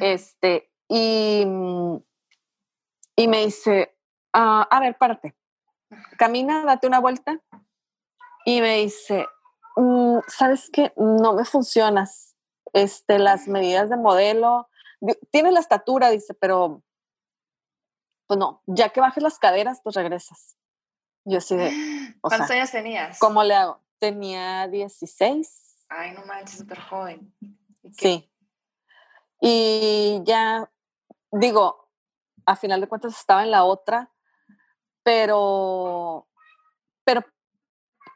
[0.00, 1.44] Este, y,
[3.16, 3.96] y me dice,
[4.38, 5.34] Ah, a ver, párate,
[6.18, 7.40] camina, date una vuelta.
[8.44, 9.26] Y me dice,
[9.76, 10.92] mm, ¿sabes qué?
[10.96, 12.36] No me funcionas.
[12.74, 14.68] Este, las medidas de modelo,
[15.30, 16.82] tienes la estatura, dice, pero
[18.26, 20.58] pues no, ya que bajes las caderas, pues regresas.
[21.24, 21.72] Yo así de...
[22.20, 23.18] ¿Cuántos años tenías?
[23.18, 23.82] ¿Cómo le hago?
[23.98, 25.86] Tenía 16.
[25.88, 27.34] Ay, no manches, súper joven.
[27.92, 28.30] Sí.
[29.40, 30.70] Y ya,
[31.30, 31.90] digo,
[32.44, 34.12] a final de cuentas estaba en la otra
[35.06, 36.26] pero,
[37.04, 37.24] pero,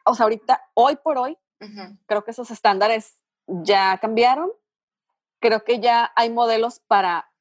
[0.05, 1.37] o sea, ahorita, hoy por hoy,
[2.05, 3.17] creo que esos estándares
[3.47, 4.51] ya cambiaron.
[5.39, 7.31] Creo que ya hay modelos para,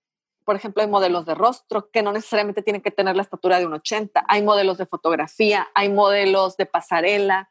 [0.44, 3.66] por ejemplo, hay modelos de rostro que no necesariamente tienen que tener la estatura de
[3.66, 4.24] un 80.
[4.28, 7.50] Hay modelos de fotografía, hay modelos de pasarela,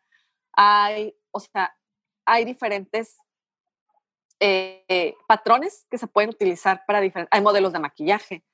[0.53, 1.75] hay, o sea,
[2.23, 3.17] hay diferentes
[4.39, 8.45] eh, patrones que se pueden utilizar para diferentes, hay modelos de maquillaje.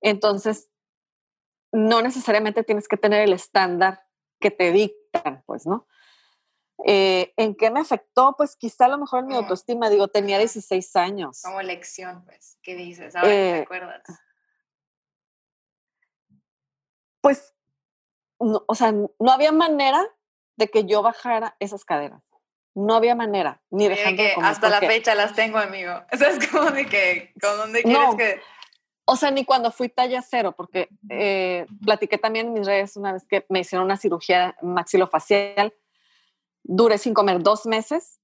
[0.00, 0.70] Entonces,
[1.72, 4.06] no necesariamente tienes que tener el estándar
[4.40, 5.86] que te dictan, pues, ¿no?
[6.84, 8.34] Eh, ¿En qué me afectó?
[8.36, 11.40] Pues quizá a lo mejor en mi autoestima, digo, tenía 16 años.
[11.42, 13.16] Como lección, pues, ¿qué dices?
[13.16, 14.02] Ahora te eh, acuerdas.
[17.20, 17.54] Pues,
[18.38, 20.06] o sea, no había manera
[20.56, 22.22] de que yo bajara esas caderas.
[22.76, 25.92] No había manera, ni dejando que Hasta la fecha las tengo, amigo.
[26.12, 28.40] O sea, es como de que, ¿con dónde quieres que...?
[29.06, 33.12] O sea, ni cuando fui talla cero, porque eh, platiqué también en mis redes una
[33.12, 35.72] vez que me hicieron una cirugía maxilofacial.
[36.64, 38.20] Duré sin comer dos meses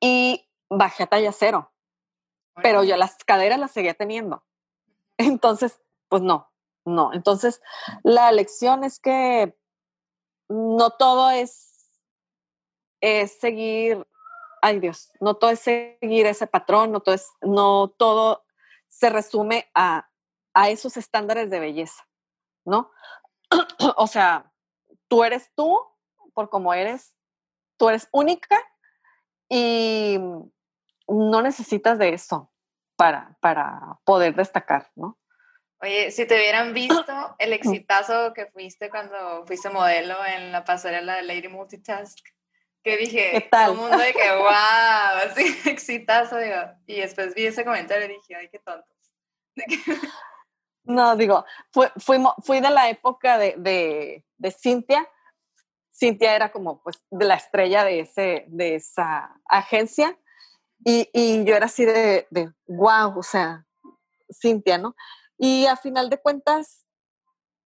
[0.00, 1.72] y bajé a talla cero.
[2.62, 4.44] Pero yo las caderas las seguía teniendo.
[5.18, 6.50] Entonces, pues no,
[6.84, 7.12] no.
[7.12, 7.60] Entonces,
[8.04, 9.54] la lección es que
[10.48, 11.71] no todo es,
[13.02, 14.06] es seguir,
[14.62, 18.46] ay Dios, no todo es seguir ese patrón, no todo, es, no todo
[18.88, 20.08] se resume a,
[20.54, 22.08] a esos estándares de belleza,
[22.64, 22.90] ¿no?
[23.96, 24.50] o sea,
[25.08, 25.78] tú eres tú
[26.32, 27.14] por como eres,
[27.76, 28.56] tú eres única
[29.48, 30.18] y
[31.08, 32.50] no necesitas de eso
[32.96, 35.18] para, para poder destacar, ¿no?
[35.80, 41.16] Oye, si te hubieran visto el exitazo que fuiste cuando fuiste modelo en la pasarela
[41.16, 42.24] de Lady Multitask,
[42.82, 43.66] que dije, ¿Qué tal?
[43.66, 46.56] todo el mundo de que, wow, así, exitazo, digo.
[46.86, 48.88] Y después vi ese comentario y dije, ay, qué tontos.
[50.84, 51.86] No, digo, fui,
[52.42, 55.08] fui, de la época de, de, de, Cintia.
[55.92, 60.18] Cintia era como, pues, de la estrella de, ese, de esa agencia.
[60.84, 63.64] Y, y yo era así de, de, wow, o sea,
[64.28, 64.96] Cintia, ¿no?
[65.38, 66.84] Y a final de cuentas,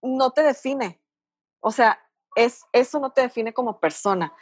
[0.02, 1.00] no te define.
[1.60, 2.05] O sea,
[2.36, 4.32] es, eso no te define como persona.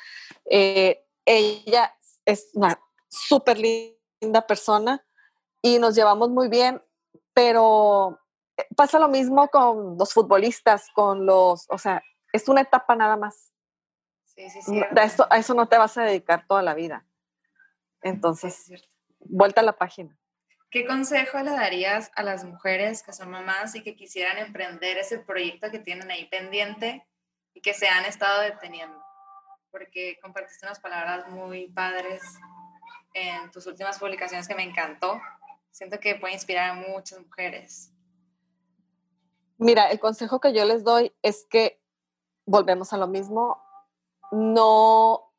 [0.45, 1.97] Eh, ella
[2.27, 5.03] es una súper linda persona
[5.63, 6.83] y nos llevamos muy bien,
[7.33, 8.21] pero
[8.57, 12.03] eh, pasa lo mismo con los futbolistas, con los, o sea,
[12.33, 13.53] es una etapa nada más.
[14.25, 14.83] Sí, sí, sí.
[14.83, 17.07] A eso, a eso no te vas a dedicar toda la vida.
[18.03, 18.71] Entonces,
[19.21, 20.19] vuelta a la página.
[20.71, 25.21] ¿Qué consejo le darías a las mujeres que son mamás y que quisieran emprender ese
[25.21, 27.07] proyecto que tienen ahí pendiente
[27.55, 29.03] y que se han estado deteniendo?
[29.71, 32.23] Porque compartiste unas palabras muy padres
[33.15, 35.21] en tus últimas publicaciones que me encantó.
[35.71, 37.91] Siento que puede inspirar a muchas mujeres.
[39.57, 41.81] Mira, el consejo que yo les doy es que
[42.45, 43.63] volvemos a lo mismo,
[44.33, 45.33] no,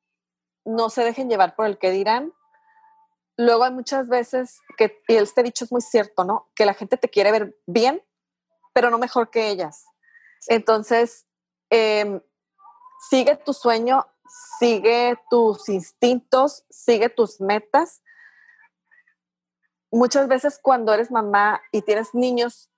[0.64, 2.34] no se dejen llevar por el que dirán,
[3.38, 6.50] luego hay muchas veces que, y este dicho es muy cierto, ¿no?
[6.56, 8.04] Que la gente te quiere ver bien,
[8.74, 9.86] pero no mejor que ellas.
[10.48, 11.25] Entonces,
[11.70, 12.22] em,
[13.10, 14.06] sigue tu sueño,
[14.60, 18.02] sigue tus instintos, sigue tus metas.
[19.92, 22.70] Muchas veces cuando eres mamá y tienes niños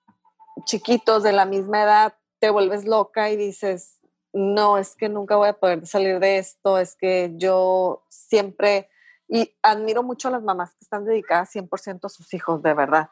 [0.64, 3.98] chiquitos de la misma edad, te vuelves loca y dices,
[4.32, 8.88] no, es que nunca voy a poder salir de esto, es que yo siempre
[9.28, 13.10] y admiro mucho a las mamás que están dedicadas 100% a sus hijos, de verdad.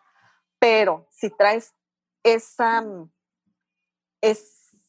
[0.58, 1.74] Pero si traes
[2.22, 3.10] esa, mm,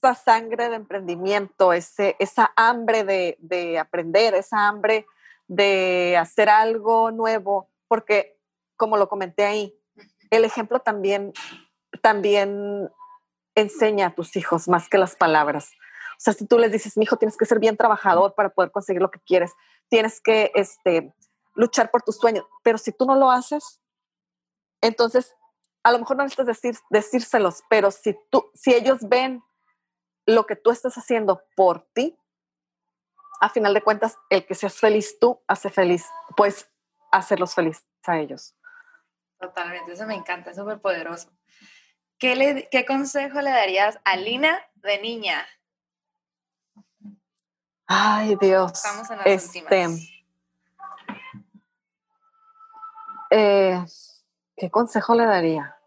[0.08, 5.06] esa sangre de emprendimiento, ese, esa hambre de, de aprender, esa hambre
[5.48, 8.40] de hacer algo nuevo, porque
[8.78, 9.78] como lo comenté ahí,
[10.30, 11.34] el ejemplo también,
[12.02, 12.90] también
[13.56, 15.72] enseña a tus hijos más que las palabras.
[16.12, 18.72] O sea, si tú les dices, mi hijo, tienes que ser bien trabajador para poder
[18.72, 19.54] conseguir lo que quieres,
[19.90, 21.14] tienes que este,
[21.54, 23.82] luchar por tus sueños, pero si tú no lo haces,
[24.82, 25.36] entonces
[25.84, 29.44] a lo mejor no necesitas decir, decírselos, pero si, tú, si ellos ven
[30.28, 32.16] lo que tú estás haciendo por ti,
[33.40, 36.06] a final de cuentas, el que seas feliz tú hace feliz,
[36.36, 36.70] pues
[37.12, 38.54] hacerlos felices a ellos.
[39.40, 41.32] Totalmente, eso me encanta, es súper poderoso.
[42.20, 45.46] ¿Qué, ¿Qué consejo le darías a Lina de niña?
[47.86, 48.74] Ay, Dios.
[48.74, 50.10] Estamos en las este, últimas.
[53.30, 53.86] Eh,
[54.58, 55.78] ¿Qué consejo le daría?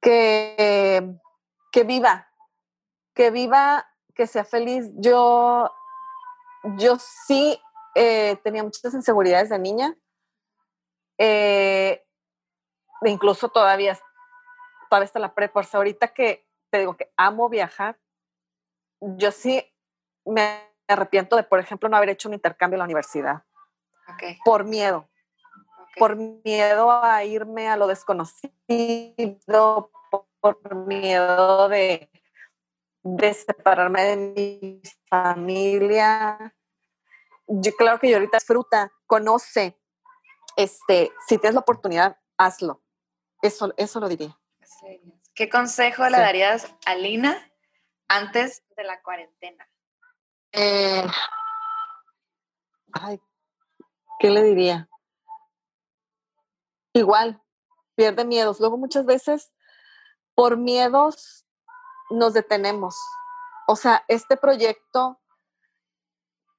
[0.00, 1.18] Que,
[1.74, 2.28] que viva,
[3.16, 3.84] que viva,
[4.14, 4.88] que sea feliz.
[4.94, 5.68] Yo,
[6.76, 7.60] yo sí
[7.96, 9.96] eh, tenía muchas inseguridades de niña.
[11.18, 12.06] Eh,
[13.02, 13.98] incluso todavía,
[14.88, 15.62] todavía está la prepa.
[15.72, 17.98] ahorita que te digo que amo viajar,
[19.00, 19.68] yo sí
[20.24, 23.42] me arrepiento de, por ejemplo, no haber hecho un intercambio en la universidad.
[24.44, 25.08] Por miedo.
[25.98, 29.90] Por miedo a irme a lo desconocido,
[30.52, 32.10] por, miedo de,
[33.02, 36.54] de separarme de mi familia.
[37.46, 39.80] Yo claro que yo ahorita disfruta, conoce,
[40.56, 42.82] este, si tienes la oportunidad, hazlo.
[43.40, 44.38] Eso, eso lo diría.
[45.34, 47.50] ¿Qué consejo le darías a Lina
[48.08, 49.66] antes de la cuarentena?
[50.52, 51.06] Eh,
[52.92, 53.18] ay,
[54.20, 54.88] ¿qué le diría?
[56.92, 57.42] Igual,
[57.94, 58.60] pierde miedos.
[58.60, 59.53] Luego muchas veces
[60.34, 61.46] por miedos
[62.10, 62.96] nos detenemos.
[63.66, 65.20] O sea, este proyecto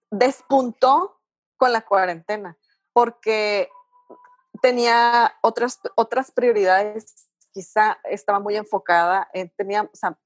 [0.09, 1.21] despuntó
[1.57, 2.57] con la cuarentena
[2.93, 3.69] porque
[4.61, 10.17] tenía otras, otras prioridades, quizá estaba muy enfocada, en, tenía, o sea,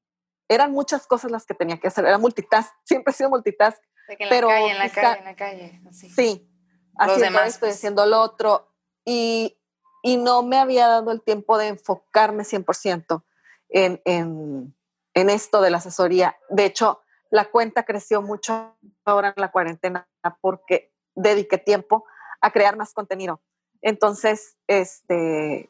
[0.48, 3.82] eran muchas cosas las que tenía que hacer, era multitask, siempre he sido multitask.
[4.08, 5.82] en pero la calle, en la calle, en la calle.
[5.90, 6.10] Así.
[6.10, 6.52] Sí,
[6.98, 7.76] haciendo demás, esto, pues.
[7.76, 8.72] haciendo lo otro.
[9.06, 9.60] Y,
[10.04, 13.24] y no me había dado el tiempo de enfocarme 100%
[13.70, 14.76] en, en,
[15.14, 16.38] en esto de la asesoría.
[16.50, 20.08] De hecho, la cuenta creció mucho ahora en la cuarentena
[20.42, 22.06] porque dediqué tiempo
[22.42, 23.42] a crear más contenido.
[23.82, 25.70] Entonces, este,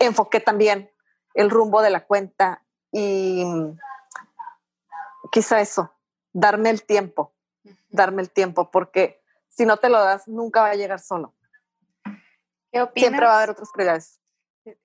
[0.00, 0.90] enfoqué también
[1.34, 3.44] el rumbo de la cuenta y
[5.30, 5.94] quizá eso,
[6.32, 7.32] darme el tiempo,
[7.90, 11.34] darme el tiempo, porque si no te lo das, nunca va a llegar solo.
[12.72, 13.08] ¿Qué opinas?
[13.08, 14.20] Siempre va a haber otras prioridades.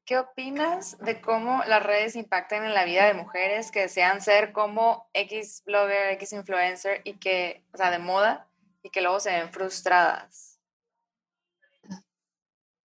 [0.05, 4.53] ¿Qué opinas de cómo las redes impactan en la vida de mujeres que desean ser
[4.53, 8.47] como X blogger, X influencer y que, o sea, de moda
[8.81, 10.59] y que luego se ven frustradas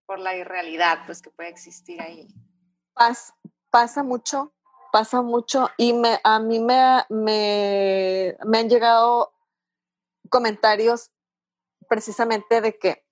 [0.06, 2.28] por la irrealidad pues que puede existir ahí?
[3.70, 4.54] pasa mucho,
[4.92, 9.34] pasa mucho y me, a mí me, me, me han llegado
[10.30, 11.12] comentarios
[11.88, 13.06] precisamente de que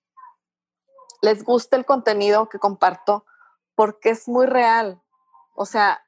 [1.22, 3.24] les gusta el contenido que comparto
[3.76, 5.00] porque es muy real.
[5.54, 6.04] O sea,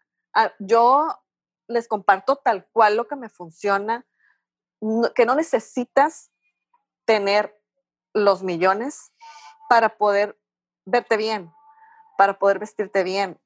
[0.59, 1.07] yo
[1.69, 4.05] les comparto tal cual lo que me funciona,
[5.15, 6.33] que no necesitas
[7.05, 7.57] tener
[8.15, 9.13] los millones
[9.69, 10.39] para poder
[10.85, 11.53] verte bien,
[12.17, 13.39] para poder vestirte bien.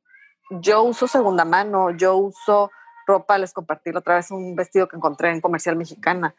[0.51, 2.70] Yo uso segunda mano, yo uso
[3.07, 6.35] ropa, les compartí otra vez un vestido que encontré en comercial mexicana.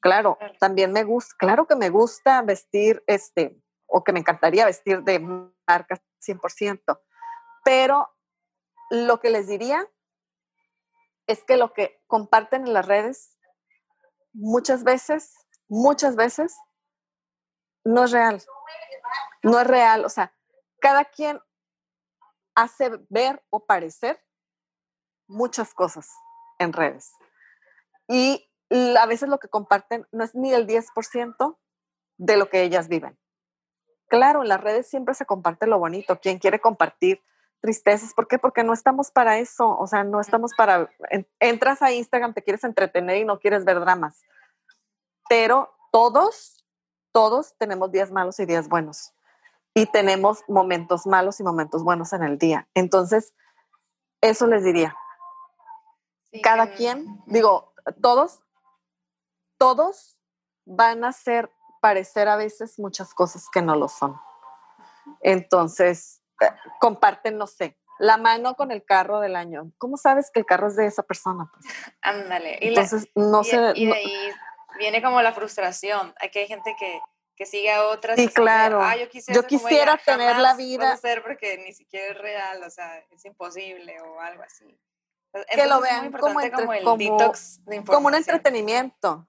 [0.00, 3.56] Claro, también me gusta, claro que me gusta vestir este,
[3.86, 7.00] o que me encantaría vestir de marca 100%,
[7.64, 8.14] pero
[8.90, 9.88] lo que les diría
[11.26, 13.38] es que lo que comparten en las redes
[14.32, 15.34] muchas veces,
[15.68, 16.56] muchas veces,
[17.84, 18.42] no es real.
[19.42, 20.04] No es real.
[20.04, 20.34] O sea,
[20.80, 21.40] cada quien
[22.54, 24.22] hace ver o parecer
[25.26, 26.10] muchas cosas
[26.58, 27.12] en redes.
[28.08, 28.50] Y
[28.98, 31.58] a veces lo que comparten no es ni el 10%
[32.18, 33.18] de lo que ellas viven.
[34.08, 36.20] Claro, en las redes siempre se comparte lo bonito.
[36.20, 37.22] Quien quiere compartir
[37.62, 38.12] tristezas.
[38.12, 38.38] ¿Por qué?
[38.38, 40.90] Porque no estamos para eso, o sea, no estamos para,
[41.40, 44.20] entras a Instagram, te quieres entretener y no quieres ver dramas.
[45.28, 46.66] Pero todos,
[47.12, 49.14] todos tenemos días malos y días buenos.
[49.74, 52.68] Y tenemos momentos malos y momentos buenos en el día.
[52.74, 53.32] Entonces,
[54.20, 54.94] eso les diría.
[56.42, 57.72] Cada quien, digo,
[58.02, 58.42] todos,
[59.56, 60.18] todos
[60.64, 64.20] van a hacer parecer a veces muchas cosas que no lo son.
[65.20, 66.21] Entonces,
[66.80, 69.70] comparten, no sé, la mano con el carro del año.
[69.78, 71.50] ¿Cómo sabes que el carro es de esa persona?
[71.52, 71.66] Pues?
[72.00, 72.58] Ándale.
[72.60, 73.72] Entonces, no sé.
[73.76, 74.32] Y de ahí
[74.78, 76.14] viene como la frustración.
[76.20, 77.00] Aquí hay gente que,
[77.36, 78.18] que sigue a otras.
[78.18, 78.82] Sí, claro.
[79.28, 80.96] yo quisiera, tener la vida.
[80.96, 84.76] ser porque ni siquiera es real, o sea, es imposible o algo así.
[85.52, 86.40] que lo vean como,
[87.86, 89.28] como un entretenimiento.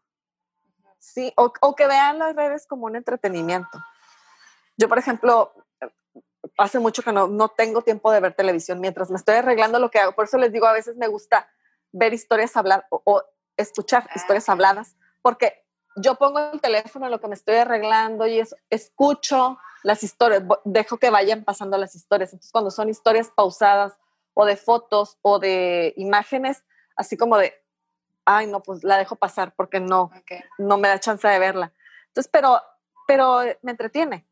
[0.97, 3.77] Sí, o, o, que vean las redes como un entretenimiento.
[4.77, 5.53] Yo, por ejemplo,
[6.57, 9.89] hace mucho que no, no tengo tiempo de ver televisión mientras me estoy arreglando lo
[9.89, 10.13] que hago.
[10.13, 11.49] Por eso les digo, a veces me gusta
[11.91, 13.23] ver historias hablar o,
[13.55, 15.63] escuchar ah, historias habladas, porque
[15.95, 20.97] yo pongo el teléfono en lo que me estoy arreglando y escucho las historias, dejo
[20.97, 22.33] que vayan pasando las historias.
[22.33, 23.93] Entonces, cuando son historias pausadas
[24.33, 26.63] o de fotos o de imágenes,
[26.95, 27.53] así como de,
[28.25, 30.09] ay, no, pues la dejo pasar porque no,
[30.57, 31.73] no me da chance de verla.
[32.07, 32.59] Entonces, pero,
[33.07, 34.25] pero me entretiene.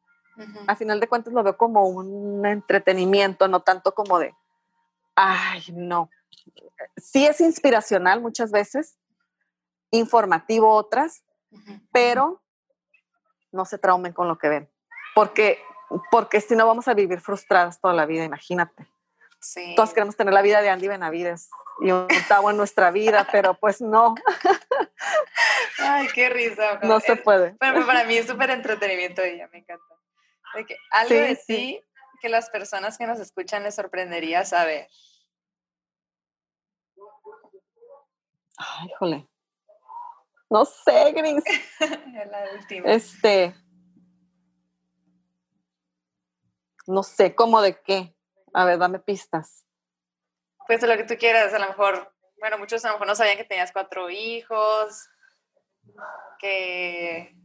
[0.68, 4.34] A final de cuentas lo veo como un entretenimiento, no tanto como de,
[5.16, 6.10] ay, no.
[6.98, 8.98] Sí es inspiracional muchas veces,
[9.92, 11.24] informativo otras,
[11.92, 12.42] pero
[13.52, 14.70] no se traumen con lo que ven,
[15.14, 15.60] porque,
[16.10, 18.88] porque si no vamos a vivir frustradas toda la vida, imagínate.
[19.42, 19.74] Sí.
[19.76, 21.50] Todos queremos tener la vida de Andy Benavides
[21.82, 24.14] y un octavo en nuestra vida, pero pues no.
[25.80, 26.80] Ay, qué risa.
[26.84, 27.56] No se puede.
[27.60, 30.01] Pero para mí es súper entretenimiento ella, me encanta
[30.92, 31.84] algo de sí
[32.22, 34.88] que las personas que nos escuchan les sorprendería saber.
[38.58, 39.28] Ay, híjole.
[40.50, 41.44] No sé, Gris.
[42.30, 42.92] la última.
[42.92, 43.56] Este.
[46.88, 48.16] No sé, ¿cómo de qué?
[48.54, 49.66] A ver, dame pistas.
[50.68, 53.38] Pues lo que tú quieras, a lo mejor, bueno, muchos a lo mejor no sabían
[53.38, 55.10] que tenías cuatro hijos,
[56.40, 57.36] que,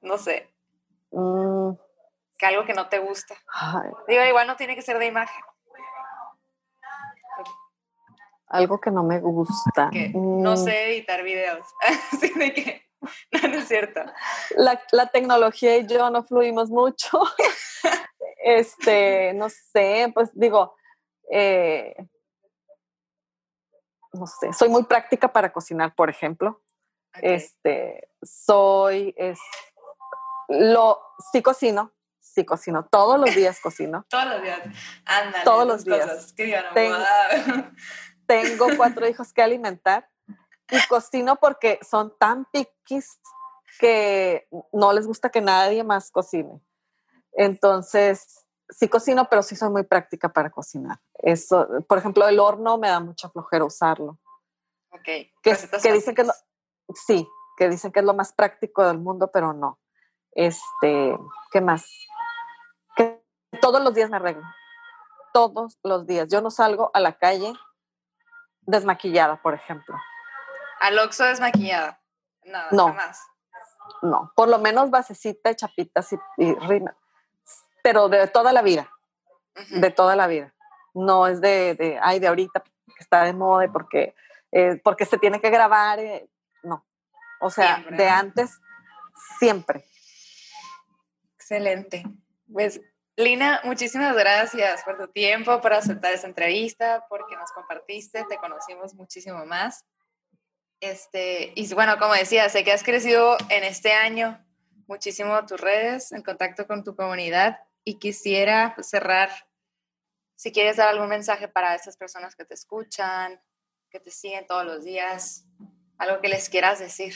[0.00, 0.55] no sé,
[1.10, 1.72] Mm.
[2.38, 3.34] Que algo que no te gusta.
[4.08, 5.42] Digo, igual no tiene que ser de imagen.
[8.48, 9.90] Algo que no me gusta.
[10.14, 10.56] no mm.
[10.56, 11.66] sé editar videos.
[12.12, 12.86] Así de que,
[13.32, 14.00] no, es cierto.
[14.56, 17.20] La, tecnología y yo no fluimos mucho.
[18.44, 20.76] este, no sé, pues digo,
[21.30, 21.96] eh,
[24.12, 26.62] no sé, soy muy práctica para cocinar, por ejemplo.
[27.22, 29.38] Este, soy, es,
[30.48, 31.00] lo,
[31.32, 34.04] sí cocino, sí cocino, todos los días cocino.
[34.10, 34.60] todos los días,
[35.04, 35.44] ándale.
[35.44, 36.34] Todos los días.
[36.74, 36.96] tengo,
[38.26, 40.08] tengo cuatro hijos que alimentar
[40.70, 43.20] y cocino porque son tan piquis
[43.78, 46.60] que no les gusta que nadie más cocine.
[47.32, 50.98] Entonces, sí cocino, pero sí soy muy práctica para cocinar.
[51.14, 54.18] Eso, por ejemplo, el horno me da mucha flojera usarlo.
[54.90, 55.04] Ok.
[55.04, 56.24] Que, que dicen que
[56.94, 59.78] sí, que dicen que es lo más práctico del mundo, pero no.
[60.36, 61.18] Este,
[61.50, 61.88] ¿qué más?
[62.94, 63.20] Que
[63.60, 64.44] todos los días me arreglo.
[65.32, 66.28] Todos los días.
[66.28, 67.52] Yo no salgo a la calle
[68.62, 69.96] desmaquillada, por ejemplo.
[70.80, 72.00] Al Oxxo desmaquillada.
[72.44, 72.92] Nada, No.
[72.92, 73.20] más.
[74.02, 76.94] No, por lo menos basecita, chapitas y, y rima.
[77.82, 78.90] Pero de toda la vida,
[79.70, 80.52] de toda la vida.
[80.92, 84.14] No es de, de ay, de ahorita que está de moda porque,
[84.50, 85.98] eh, porque se tiene que grabar.
[86.00, 86.28] eh,
[86.64, 86.84] no.
[87.40, 88.60] O sea, Siempre, de antes,
[89.38, 89.84] siempre.
[91.48, 92.02] Excelente.
[92.52, 92.80] Pues,
[93.16, 98.94] Lina, muchísimas gracias por tu tiempo, por aceptar esta entrevista, porque nos compartiste, te conocimos
[98.94, 99.84] muchísimo más.
[100.80, 104.44] Este, y bueno, como decía, sé que has crecido en este año
[104.88, 109.30] muchísimo tus redes, en contacto con tu comunidad, y quisiera pues, cerrar,
[110.34, 113.40] si quieres dar algún mensaje para estas personas que te escuchan,
[113.88, 115.46] que te siguen todos los días,
[115.96, 117.14] algo que les quieras decir.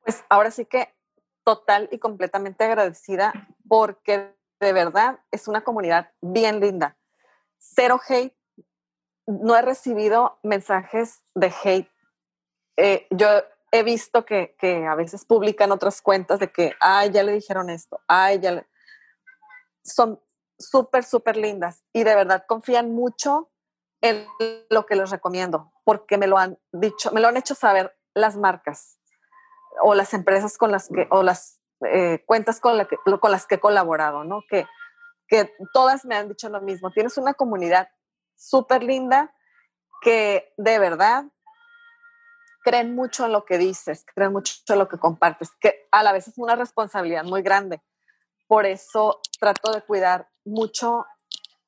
[0.00, 0.92] Pues ahora sí que
[1.44, 3.32] total y completamente agradecida
[3.68, 6.96] porque de verdad es una comunidad bien linda.
[7.58, 8.34] Cero hate.
[9.26, 11.90] No he recibido mensajes de hate.
[12.76, 13.28] Eh, yo
[13.70, 17.70] he visto que, que a veces publican otras cuentas de que, ay, ya le dijeron
[17.70, 18.66] esto, ay, ya le...
[19.82, 20.20] Son
[20.58, 23.50] súper, súper lindas y de verdad confían mucho
[24.00, 24.26] en
[24.70, 28.36] lo que les recomiendo porque me lo han dicho, me lo han hecho saber las
[28.36, 28.98] marcas
[29.82, 34.24] o las empresas con las que, o las eh, cuentas con, las que he colaborado,
[34.24, 34.40] ¿no?
[34.48, 34.66] Que,
[35.28, 36.90] que todas me han dicho lo mismo.
[36.90, 37.88] Tienes una comunidad
[38.36, 39.34] súper linda
[40.02, 41.24] que de verdad
[42.62, 46.12] creen mucho en lo que dices, creen mucho en lo que compartes, que a la
[46.12, 47.82] vez es una responsabilidad muy grande.
[48.46, 51.04] Por eso trato de cuidar mucho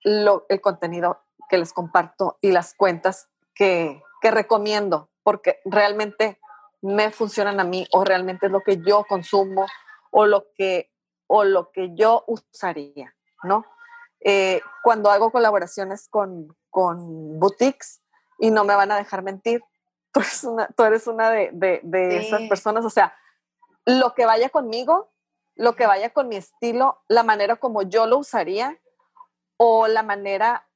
[0.03, 6.39] el contenido que les comparto y las cuentas que, que recomiendo, porque realmente
[6.83, 9.67] me funcionan a mí o realmente es lo que yo consumo
[10.11, 10.91] o lo que,
[11.27, 13.65] o lo que yo usaría, ¿no?
[14.21, 18.03] Eh, cuando hago colaboraciones con, con boutiques
[18.39, 19.63] y no me van a dejar mentir,
[20.13, 22.27] tú eres una, tú eres una de, de, de Sí.
[22.27, 23.15] esas personas, o sea,
[23.85, 25.13] lo que vaya conmigo,
[25.55, 28.79] lo que vaya con mi estilo, la manera como yo lo usaría
[29.59, 30.69] o la manera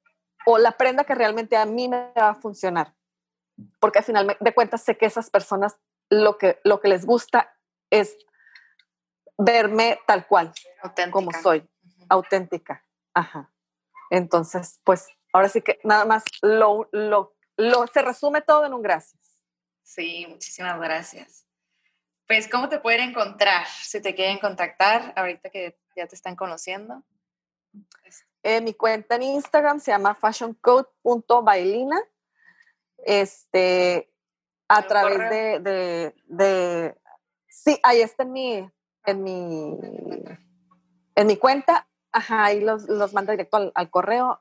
[0.46, 2.94] o la prenda que realmente a mí me va a funcionar.
[3.78, 5.76] Porque al final de cuentas sé que esas personas
[6.10, 7.56] lo que, lo que les gusta
[7.88, 8.16] es
[9.38, 11.10] verme tal cual, Auténtica.
[11.10, 11.68] como soy,
[12.08, 12.84] auténtica.
[13.14, 13.50] Ajá.
[14.10, 18.82] Entonces, pues ahora sí que nada más lo, lo, lo, se resume todo en un
[18.82, 19.40] gracias.
[19.82, 21.46] Sí, muchísimas gracias.
[22.26, 27.02] Pues, ¿cómo te pueden encontrar si te quieren contactar ahorita que ya te están conociendo?
[28.42, 32.00] Eh, mi cuenta en Instagram se llama fashioncode.bailina.
[32.98, 34.09] Este,
[34.70, 36.96] a ¿El través de, de, de-
[37.48, 38.70] sí, ahí está en mi,
[39.04, 39.76] en mi,
[41.16, 41.88] en mi cuenta.
[42.12, 44.40] Ajá, ahí los, los manda directo al, al correo.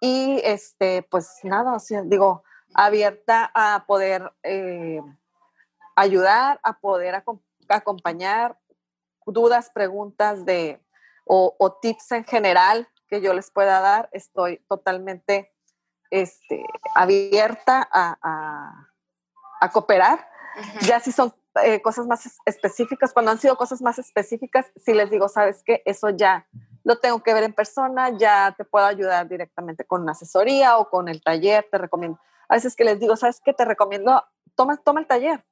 [0.00, 5.00] Y este, pues nada, o sea, digo, abierta a poder eh,
[5.96, 8.58] ayudar, a poder acom- acompañar
[9.26, 10.82] dudas, preguntas de,
[11.24, 14.10] o, o tips en general que yo les pueda dar.
[14.12, 15.54] Estoy totalmente
[16.10, 16.64] este,
[16.94, 18.90] abierta a, a-
[19.60, 20.28] a cooperar.
[20.82, 24.92] Ya si son eh, cosas más es- específicas, cuando han sido cosas más específicas, si
[24.94, 26.46] les digo, sabes que eso ya
[26.84, 30.90] lo tengo que ver en persona, ya te puedo ayudar directamente con una asesoría o
[30.90, 32.18] con el taller, te recomiendo.
[32.48, 34.22] A veces que les digo, sabes que te recomiendo,
[34.54, 35.44] toma, toma el taller.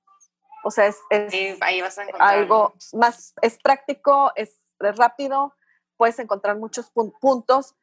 [0.64, 4.60] O sea, es, es Sí, ahí vas a encontrar algo muchos- más, es práctico, es,
[4.80, 5.54] es rápido,
[5.96, 7.74] puedes encontrar muchos pun- puntos,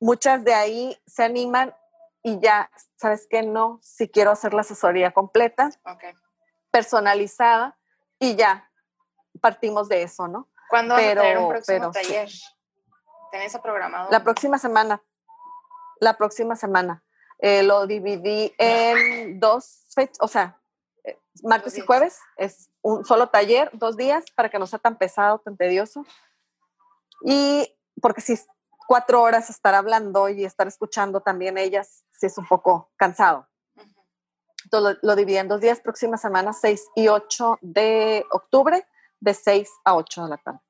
[0.00, 1.74] muchas de ahí se animan
[2.26, 6.04] y ya, sabes que no, si quiero hacer la asesoría completa, Ok.
[6.70, 7.78] personalizada
[8.18, 8.70] y ya
[9.42, 10.48] partimos de eso, ¿no?
[10.70, 12.00] ¿Cuándo vas a tener un Pero- próximo pero sí.
[12.14, 12.28] taller?
[13.30, 14.08] ¿Tenés programado?
[14.10, 15.02] La próxima semana,
[16.00, 17.04] la próxima semana,
[17.40, 20.58] eh, lo dividí en dos fechas, o sea,
[21.04, 24.96] eh, martes y jueves, es un solo taller, dos días, para que no sea tan
[24.96, 26.06] pesado, tan tedioso.
[27.26, 27.70] Y
[28.00, 28.46] porque si es
[28.86, 33.48] cuatro horas estar hablando y estar escuchando también ellas, sí es un poco cansado.
[34.64, 38.86] Entonces lo, lo dividí en dos días, próxima semana, 6 y 8 de octubre,
[39.20, 40.60] de 6 a 8 de la tarde.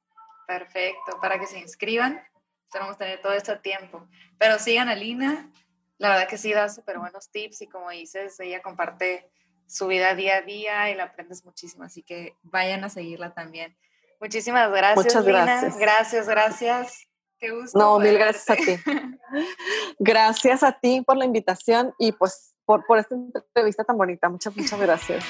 [0.46, 2.22] Perfecto, para que se inscriban.
[2.66, 4.06] Esperamos tener todo esto a tiempo.
[4.38, 5.50] Pero sigan a Lina.
[5.98, 9.30] La verdad que sí da súper buenos tips y como dices, ella comparte
[9.66, 13.76] su vida día a día y la aprendes muchísimo, así que vayan a seguirla también.
[14.20, 15.04] Muchísimas gracias.
[15.04, 15.78] Muchas gracias.
[15.78, 17.13] Gracias, gracias.
[17.40, 17.78] Gusto.
[17.78, 18.76] No, mil gracias a ti.
[19.98, 24.28] gracias a ti por la invitación y pues por, por esta entrevista tan bonita.
[24.28, 25.24] Muchas, muchas gracias.